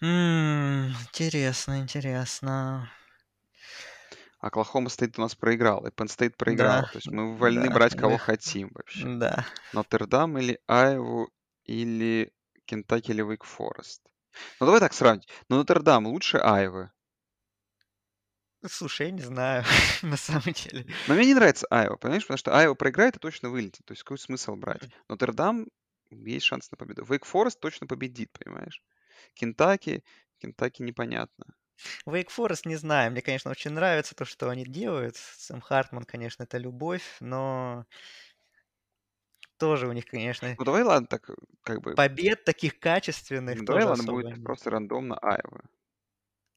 М, 0.05 0.91
Интересно, 1.07 1.79
интересно. 1.79 2.91
Оклахома 4.39 4.89
Стейт 4.89 5.17
у 5.17 5.21
нас 5.21 5.33
проиграл, 5.33 5.87
и 5.87 5.89
Penn 5.89 6.07
State 6.07 6.37
проиграл. 6.37 6.81
Да, 6.83 6.87
То 6.89 6.97
есть 6.97 7.07
мы 7.07 7.35
вольны 7.35 7.67
да, 7.69 7.73
брать 7.73 7.95
кого 7.97 8.13
мы- 8.13 8.19
хотим 8.19 8.69
вообще. 8.75 9.05
да. 9.17 9.45
Нотр-Дам 9.73 10.37
или 10.37 10.59
Айову 10.67 11.31
или 11.63 12.31
Кентаки 12.65 13.09
или 13.11 13.23
Вейк 13.23 13.43
Форест. 13.43 14.03
Ну 14.59 14.67
давай 14.67 14.79
так 14.79 14.93
сравнить. 14.93 15.27
Но 15.49 15.57
Нотр-Дам 15.57 16.05
лучше 16.05 16.37
Айовы. 16.37 16.91
Слушай, 18.67 19.07
я 19.07 19.11
не 19.11 19.21
знаю, 19.21 19.63
на 20.03 20.17
самом 20.17 20.53
деле. 20.53 20.85
Но 21.07 21.15
мне 21.15 21.25
не 21.25 21.33
нравится 21.33 21.65
Айва, 21.71 21.97
понимаешь? 21.97 22.23
Потому 22.23 22.37
что 22.37 22.55
Айва 22.55 22.75
проиграет 22.75 23.15
и 23.15 23.19
точно 23.19 23.49
вылетит. 23.49 23.83
То 23.85 23.93
есть 23.93 24.03
какой 24.03 24.19
смысл 24.19 24.55
брать? 24.55 24.83
Нотр-Дам 25.09 25.65
есть 26.11 26.45
шанс 26.45 26.69
на 26.69 26.77
победу. 26.77 27.03
Вейк 27.05 27.25
Форест 27.25 27.59
точно 27.59 27.87
победит, 27.87 28.31
понимаешь? 28.33 28.83
Кентаки, 29.33 30.03
Кентаки 30.39 30.81
непонятно. 30.81 31.45
Wake 32.07 32.29
Forest 32.35 32.61
не 32.65 32.75
знаю. 32.75 33.11
Мне, 33.11 33.21
конечно, 33.21 33.51
очень 33.51 33.71
нравится 33.71 34.15
то, 34.15 34.25
что 34.25 34.49
они 34.49 34.65
делают. 34.65 35.17
Сэм 35.17 35.61
Хартман, 35.61 36.03
конечно, 36.03 36.43
это 36.43 36.57
любовь, 36.57 37.17
но 37.19 37.85
тоже 39.57 39.87
у 39.87 39.91
них, 39.91 40.05
конечно, 40.05 40.53
Ну 40.57 40.65
давай, 40.65 40.83
ладно, 40.83 41.07
так 41.07 41.29
как 41.63 41.81
бы... 41.81 41.95
побед 41.95 42.43
таких 42.43 42.79
качественных 42.79 43.59
Ну 43.59 43.65
давай, 43.65 43.83
ладно, 43.85 44.03
особо 44.03 44.21
будет 44.21 44.43
просто 44.43 44.69
рандомно 44.69 45.17
Айва. 45.17 45.61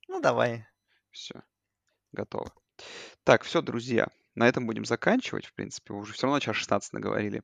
Ну, 0.09 0.21
давай. 0.21 0.67
Все, 1.11 1.43
готово. 2.13 2.53
Так, 3.25 3.45
все, 3.45 3.63
друзья. 3.63 4.09
На 4.35 4.49
этом 4.49 4.67
будем 4.67 4.85
заканчивать, 4.85 5.47
в 5.47 5.53
принципе. 5.53 5.93
Уже 5.95 6.13
все 6.13 6.27
равно 6.27 6.39
час 6.41 6.57
16 6.57 6.93
наговорили. 6.93 7.43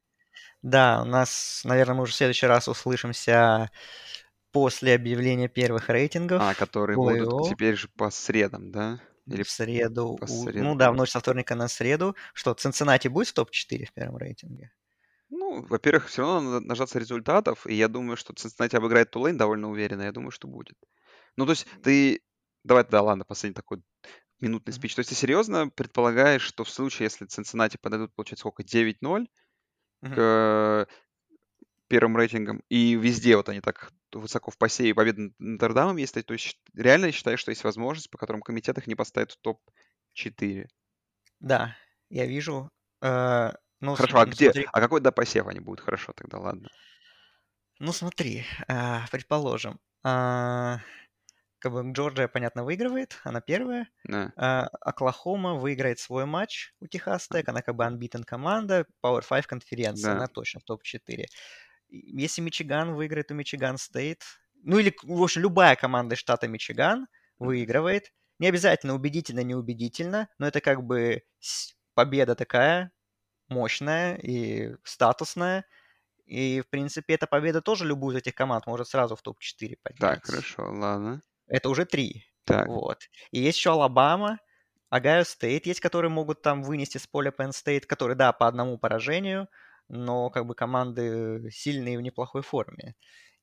Да, 0.63 1.03
у 1.03 1.05
нас, 1.05 1.63
наверное, 1.65 1.97
мы 1.97 2.03
уже 2.03 2.13
в 2.13 2.17
следующий 2.17 2.47
раз 2.47 2.69
услышимся 2.69 3.71
после 4.55 4.95
объявления 4.95 5.49
первых 5.49 5.91
рейтингов. 5.91 6.41
А, 6.41 6.55
которые 6.55 6.97
будут 6.97 7.49
теперь 7.51 7.77
же 7.77 7.89
по 7.89 8.11
средам, 8.11 8.71
да? 8.71 9.01
Или 9.27 9.43
в 9.43 9.51
среду. 9.51 10.17
по 10.19 10.25
у-? 10.25 10.49
Ну 10.53 10.75
да, 10.77 10.91
в 10.93 10.97
ночь 10.97 11.11
со 11.11 11.21
вторника 11.21 11.55
на 11.57 11.69
среду. 11.69 12.15
Что, 12.33 12.55
Цинциннати 12.55 13.09
будет 13.09 13.29
в 13.29 13.35
топ-4 13.35 13.85
в 13.87 13.93
первом 13.93 14.17
рейтинге? 14.17 14.73
Ну, 15.31 15.63
во-первых, 15.67 16.07
все 16.09 16.23
равно 16.23 16.51
надо 16.53 16.67
нажаться 16.67 16.99
результатов, 16.99 17.67
и 17.67 17.75
я 17.75 17.89
думаю, 17.89 18.17
что 18.17 18.33
Цинциннати 18.33 18.77
обыграет 18.77 19.11
Тулейн 19.11 19.37
довольно 19.37 19.71
уверенно. 19.71 20.03
Я 20.03 20.13
думаю, 20.13 20.31
что 20.31 20.47
будет. 20.49 20.77
Ну, 21.37 21.47
то 21.47 21.53
есть 21.53 21.67
ты... 21.83 22.21
Давай, 22.63 22.85
да, 22.89 23.03
ладно, 23.03 23.25
последний 23.25 23.55
такой 23.55 23.83
минутный 24.41 24.73
Мгм. 24.73 24.79
спич. 24.81 24.95
То 24.95 25.01
есть 25.01 25.11
ты 25.11 25.17
серьезно 25.17 25.69
предполагаешь, 25.69 26.43
что 26.43 26.65
в 26.65 26.71
случае, 26.71 27.07
если 27.07 27.27
Цинциннати 27.27 27.79
подойдут, 27.79 28.15
получается, 28.15 28.43
сколько, 28.43 28.63
9-0 28.65 29.29
Мгм. 30.03 30.15
к 30.17 30.89
первым 31.89 32.17
рейтингам, 32.17 32.63
и 32.69 32.95
везде 32.95 33.37
вот 33.37 33.49
они 33.49 33.61
так 33.61 33.91
высоко 34.21 34.51
в 34.51 34.59
посеве 34.59 34.95
победы 34.95 35.23
над 35.23 35.35
Нотр-Дамом 35.39 35.97
есть, 35.97 36.15
то 36.25 36.33
есть 36.35 36.59
реально 36.75 37.13
считаешь, 37.13 37.41
что 37.41 37.51
есть 37.51 37.65
возможность, 37.65 38.11
по 38.11 38.19
которым 38.19 38.43
комитет 38.43 38.79
их 38.79 38.87
не 38.87 38.95
поставит 38.95 39.33
в 39.33 39.39
топ-4. 39.39 40.69
Да, 41.41 41.77
я 42.11 42.27
вижу. 42.27 42.71
Э, 43.03 43.53
Ну, 43.81 43.97
Хорошо, 43.97 44.19
а 44.21 44.27
где, 44.27 44.53
смотри, 44.53 44.69
а 44.73 44.81
какой 44.81 45.01
до 45.01 45.11
посев 45.11 45.47
они 45.47 45.61
будут? 45.61 45.81
Хорошо, 45.81 46.13
тогда 46.13 46.39
ладно. 46.39 46.71
ну 47.81 47.93
смотри, 47.93 48.45
а, 48.69 49.07
предположим, 49.11 49.81
а, 50.05 50.79
как 51.59 51.73
бы 51.73 51.83
Джорджия, 51.93 52.29
понятно, 52.29 52.65
выигрывает, 52.65 53.19
она 53.25 53.41
первая. 53.41 53.89
Да. 54.05 54.33
А, 54.37 54.69
Оклахома 54.81 55.55
выиграет 55.55 55.99
свой 55.99 56.27
матч 56.27 56.75
у 56.81 56.87
Техас 56.89 57.29
Тек, 57.29 57.49
она 57.49 57.63
как 57.63 57.77
бы 57.77 57.85
unbeaten 57.85 58.25
команда, 58.25 58.87
Power 59.05 59.23
5 59.29 59.47
конференция, 59.47 60.13
Да. 60.13 60.17
она 60.17 60.29
точно 60.29 60.61
в 60.61 60.65
топ-4. 60.65 61.27
Если 62.03 62.41
Мичиган 62.43 62.95
выиграет 62.95 63.31
у 63.31 63.35
Мичиган 63.35 63.79
Стейт, 63.79 64.23
ну 64.63 64.79
или, 64.79 64.95
в 65.03 65.23
общем, 65.23 65.43
любая 65.43 65.77
команда 65.77 66.17
штата 66.17 66.49
Мичиган 66.49 67.07
выигрывает, 67.39 68.13
не 68.39 68.49
обязательно 68.49 68.95
убедительно, 68.95 69.41
неубедительно, 69.41 70.29
но 70.39 70.47
это 70.49 70.61
как 70.61 70.83
бы 70.83 71.23
победа 71.95 72.35
такая 72.35 72.91
мощная 73.49 74.17
и 74.17 74.75
статусная, 74.85 75.65
и, 76.27 76.63
в 76.63 76.71
принципе, 76.71 77.15
эта 77.15 77.27
победа 77.27 77.61
тоже 77.61 77.87
любую 77.87 78.17
из 78.17 78.21
этих 78.21 78.35
команд 78.35 78.67
может 78.67 78.89
сразу 78.89 79.15
в 79.15 79.23
топ-4 79.23 79.77
поднять. 79.83 80.01
Так, 80.01 80.25
хорошо, 80.25 80.73
ладно. 80.73 81.21
Это 81.47 81.69
уже 81.69 81.85
три. 81.85 82.25
Так, 82.45 82.67
Вот. 82.69 83.03
И 83.31 83.41
есть 83.41 83.59
еще 83.59 83.73
Алабама, 83.73 84.39
Огайо 84.91 85.25
Стейт 85.25 85.67
есть, 85.67 85.81
которые 85.81 86.11
могут 86.11 86.43
там 86.43 86.63
вынести 86.63 86.99
с 86.99 87.07
поля 87.07 87.33
Penn 87.37 87.51
State, 87.51 87.87
которые, 87.87 88.17
да, 88.17 88.33
по 88.33 88.47
одному 88.47 88.79
поражению, 88.79 89.49
но 89.89 90.31
как 90.31 90.47
бы 90.47 90.55
команды 90.55 91.49
сильные 91.51 91.99
в 91.99 92.03
неплохой 92.03 92.43
форме. 92.43 92.95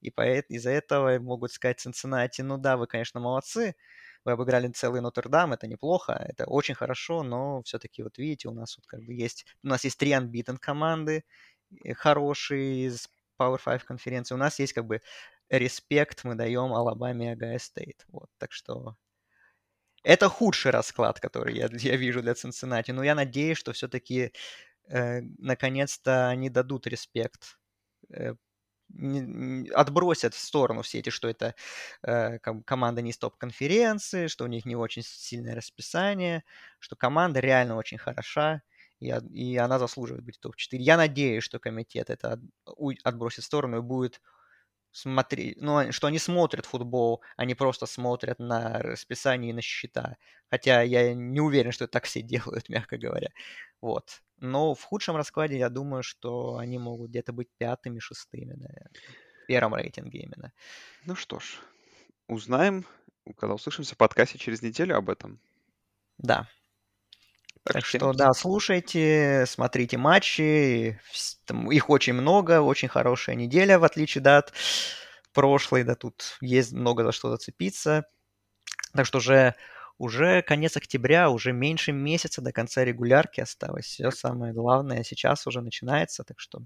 И 0.01 0.09
из-за 0.09 0.71
этого 0.71 1.19
могут 1.19 1.51
сказать 1.51 1.79
Цинциннати, 1.79 2.41
ну 2.41 2.57
да, 2.57 2.75
вы, 2.77 2.87
конечно, 2.87 3.19
молодцы, 3.19 3.75
вы 4.25 4.31
обыграли 4.33 4.67
целый 4.69 5.01
Нотр-Дам, 5.01 5.53
это 5.53 5.67
неплохо, 5.67 6.13
это 6.13 6.45
очень 6.45 6.75
хорошо, 6.75 7.23
но 7.23 7.61
все-таки 7.63 8.03
вот 8.03 8.17
видите, 8.17 8.49
у 8.49 8.53
нас 8.53 8.77
вот 8.77 8.87
как 8.87 9.01
бы 9.01 9.13
есть, 9.13 9.45
у 9.63 9.67
нас 9.67 9.83
есть 9.83 9.97
три 9.99 10.11
unbeaten 10.11 10.57
команды 10.57 11.23
э, 11.83 11.93
хорошие 11.93 12.87
из 12.87 13.09
Power 13.39 13.59
5 13.63 13.83
конференции, 13.83 14.35
у 14.35 14.39
нас 14.39 14.59
есть 14.59 14.73
как 14.73 14.85
бы 14.85 15.01
респект 15.51 16.23
мы 16.23 16.35
даем 16.35 16.73
Алабаме 16.73 17.27
и 17.27 17.29
Огайо 17.33 17.59
Стейт. 17.59 18.05
Вот, 18.07 18.29
так 18.37 18.51
что 18.51 18.95
это 20.03 20.29
худший 20.29 20.71
расклад, 20.71 21.19
который 21.19 21.55
я, 21.55 21.69
я 21.71 21.95
вижу 21.95 22.21
для 22.21 22.33
Цинциннати. 22.33 22.91
Но 22.91 23.03
я 23.03 23.15
надеюсь, 23.15 23.57
что 23.57 23.73
все-таки 23.73 24.33
наконец-то 24.89 26.29
они 26.29 26.49
дадут 26.49 26.87
респект. 26.87 27.59
э, 28.11 28.35
отбросят 29.73 30.33
в 30.33 30.39
сторону 30.39 30.81
все 30.81 30.99
эти, 30.99 31.09
что 31.09 31.29
это 31.29 31.55
э, 32.03 32.39
ком- 32.39 32.63
команда 32.63 33.01
не 33.01 33.11
из 33.11 33.17
топ-конференции, 33.17 34.27
что 34.27 34.43
у 34.45 34.47
них 34.47 34.65
не 34.65 34.75
очень 34.75 35.01
сильное 35.03 35.55
расписание, 35.55 36.43
что 36.79 36.95
команда 36.95 37.39
реально 37.39 37.75
очень 37.77 37.97
хороша. 37.97 38.61
И, 38.99 39.07
и 39.33 39.57
она 39.57 39.79
заслуживает 39.79 40.23
быть 40.23 40.39
топ-4. 40.39 40.83
Я 40.83 40.97
надеюсь, 40.97 41.43
что 41.43 41.59
комитет 41.59 42.09
это 42.09 42.33
от, 42.33 42.39
отбросит 43.03 43.43
в 43.43 43.47
сторону 43.47 43.77
и 43.77 43.81
будет 43.81 44.21
смотреть, 44.91 45.61
ну, 45.61 45.91
что 45.91 46.07
они 46.07 46.19
смотрят 46.19 46.65
футбол, 46.65 47.21
они 47.37 47.55
просто 47.55 47.85
смотрят 47.85 48.39
на 48.39 48.79
расписание 48.79 49.51
и 49.51 49.53
на 49.53 49.61
счета. 49.61 50.17
Хотя 50.49 50.81
я 50.81 51.13
не 51.13 51.39
уверен, 51.39 51.71
что 51.71 51.87
так 51.87 52.05
все 52.05 52.21
делают, 52.21 52.69
мягко 52.69 52.97
говоря. 52.97 53.29
Вот. 53.81 54.21
Но 54.37 54.73
в 54.73 54.83
худшем 54.83 55.15
раскладе 55.15 55.57
я 55.57 55.69
думаю, 55.69 56.03
что 56.03 56.57
они 56.57 56.77
могут 56.79 57.09
где-то 57.09 57.31
быть 57.31 57.49
пятыми, 57.57 57.99
шестыми, 57.99 58.53
наверное. 58.53 58.91
В 59.43 59.47
первом 59.47 59.75
рейтинге 59.75 60.19
именно. 60.19 60.51
Ну 61.05 61.15
что 61.15 61.39
ж, 61.39 61.59
узнаем, 62.27 62.85
когда 63.37 63.53
услышимся 63.53 63.95
в 63.95 63.97
подкасте 63.97 64.37
через 64.37 64.61
неделю 64.61 64.97
об 64.97 65.09
этом. 65.09 65.39
Да. 66.17 66.47
Так, 67.63 67.73
так 67.73 67.85
что, 67.85 68.13
да, 68.13 68.33
слушайте, 68.33 69.45
смотрите 69.47 69.97
матчи. 69.97 70.99
Там, 71.45 71.71
их 71.71 71.89
очень 71.89 72.13
много, 72.13 72.61
очень 72.61 72.87
хорошая 72.87 73.35
неделя, 73.35 73.77
в 73.77 73.83
отличие 73.83 74.23
да, 74.23 74.39
от 74.39 74.53
прошлой. 75.31 75.83
Да, 75.83 75.95
тут 75.95 76.37
есть 76.41 76.71
много 76.71 77.03
за 77.03 77.11
что 77.11 77.29
зацепиться. 77.29 78.05
Так 78.93 79.05
что 79.05 79.19
уже, 79.19 79.55
уже 79.99 80.41
конец 80.41 80.75
октября, 80.75 81.29
уже 81.29 81.51
меньше 81.53 81.91
месяца 81.91 82.41
до 82.41 82.51
конца 82.51 82.83
регулярки 82.83 83.41
осталось. 83.41 83.85
Все 83.85 84.09
самое 84.09 84.53
главное 84.53 85.03
сейчас 85.03 85.45
уже 85.45 85.61
начинается. 85.61 86.23
Так 86.23 86.39
что 86.39 86.61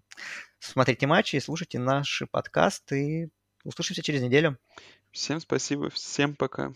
смотрите 0.59 1.07
матчи 1.07 1.35
и 1.35 1.41
слушайте 1.41 1.77
наши 1.77 2.25
подкасты. 2.25 3.31
Услышимся 3.65 4.01
через 4.01 4.21
неделю. 4.21 4.57
Всем 5.11 5.41
спасибо, 5.41 5.89
всем 5.89 6.35
пока. 6.35 6.73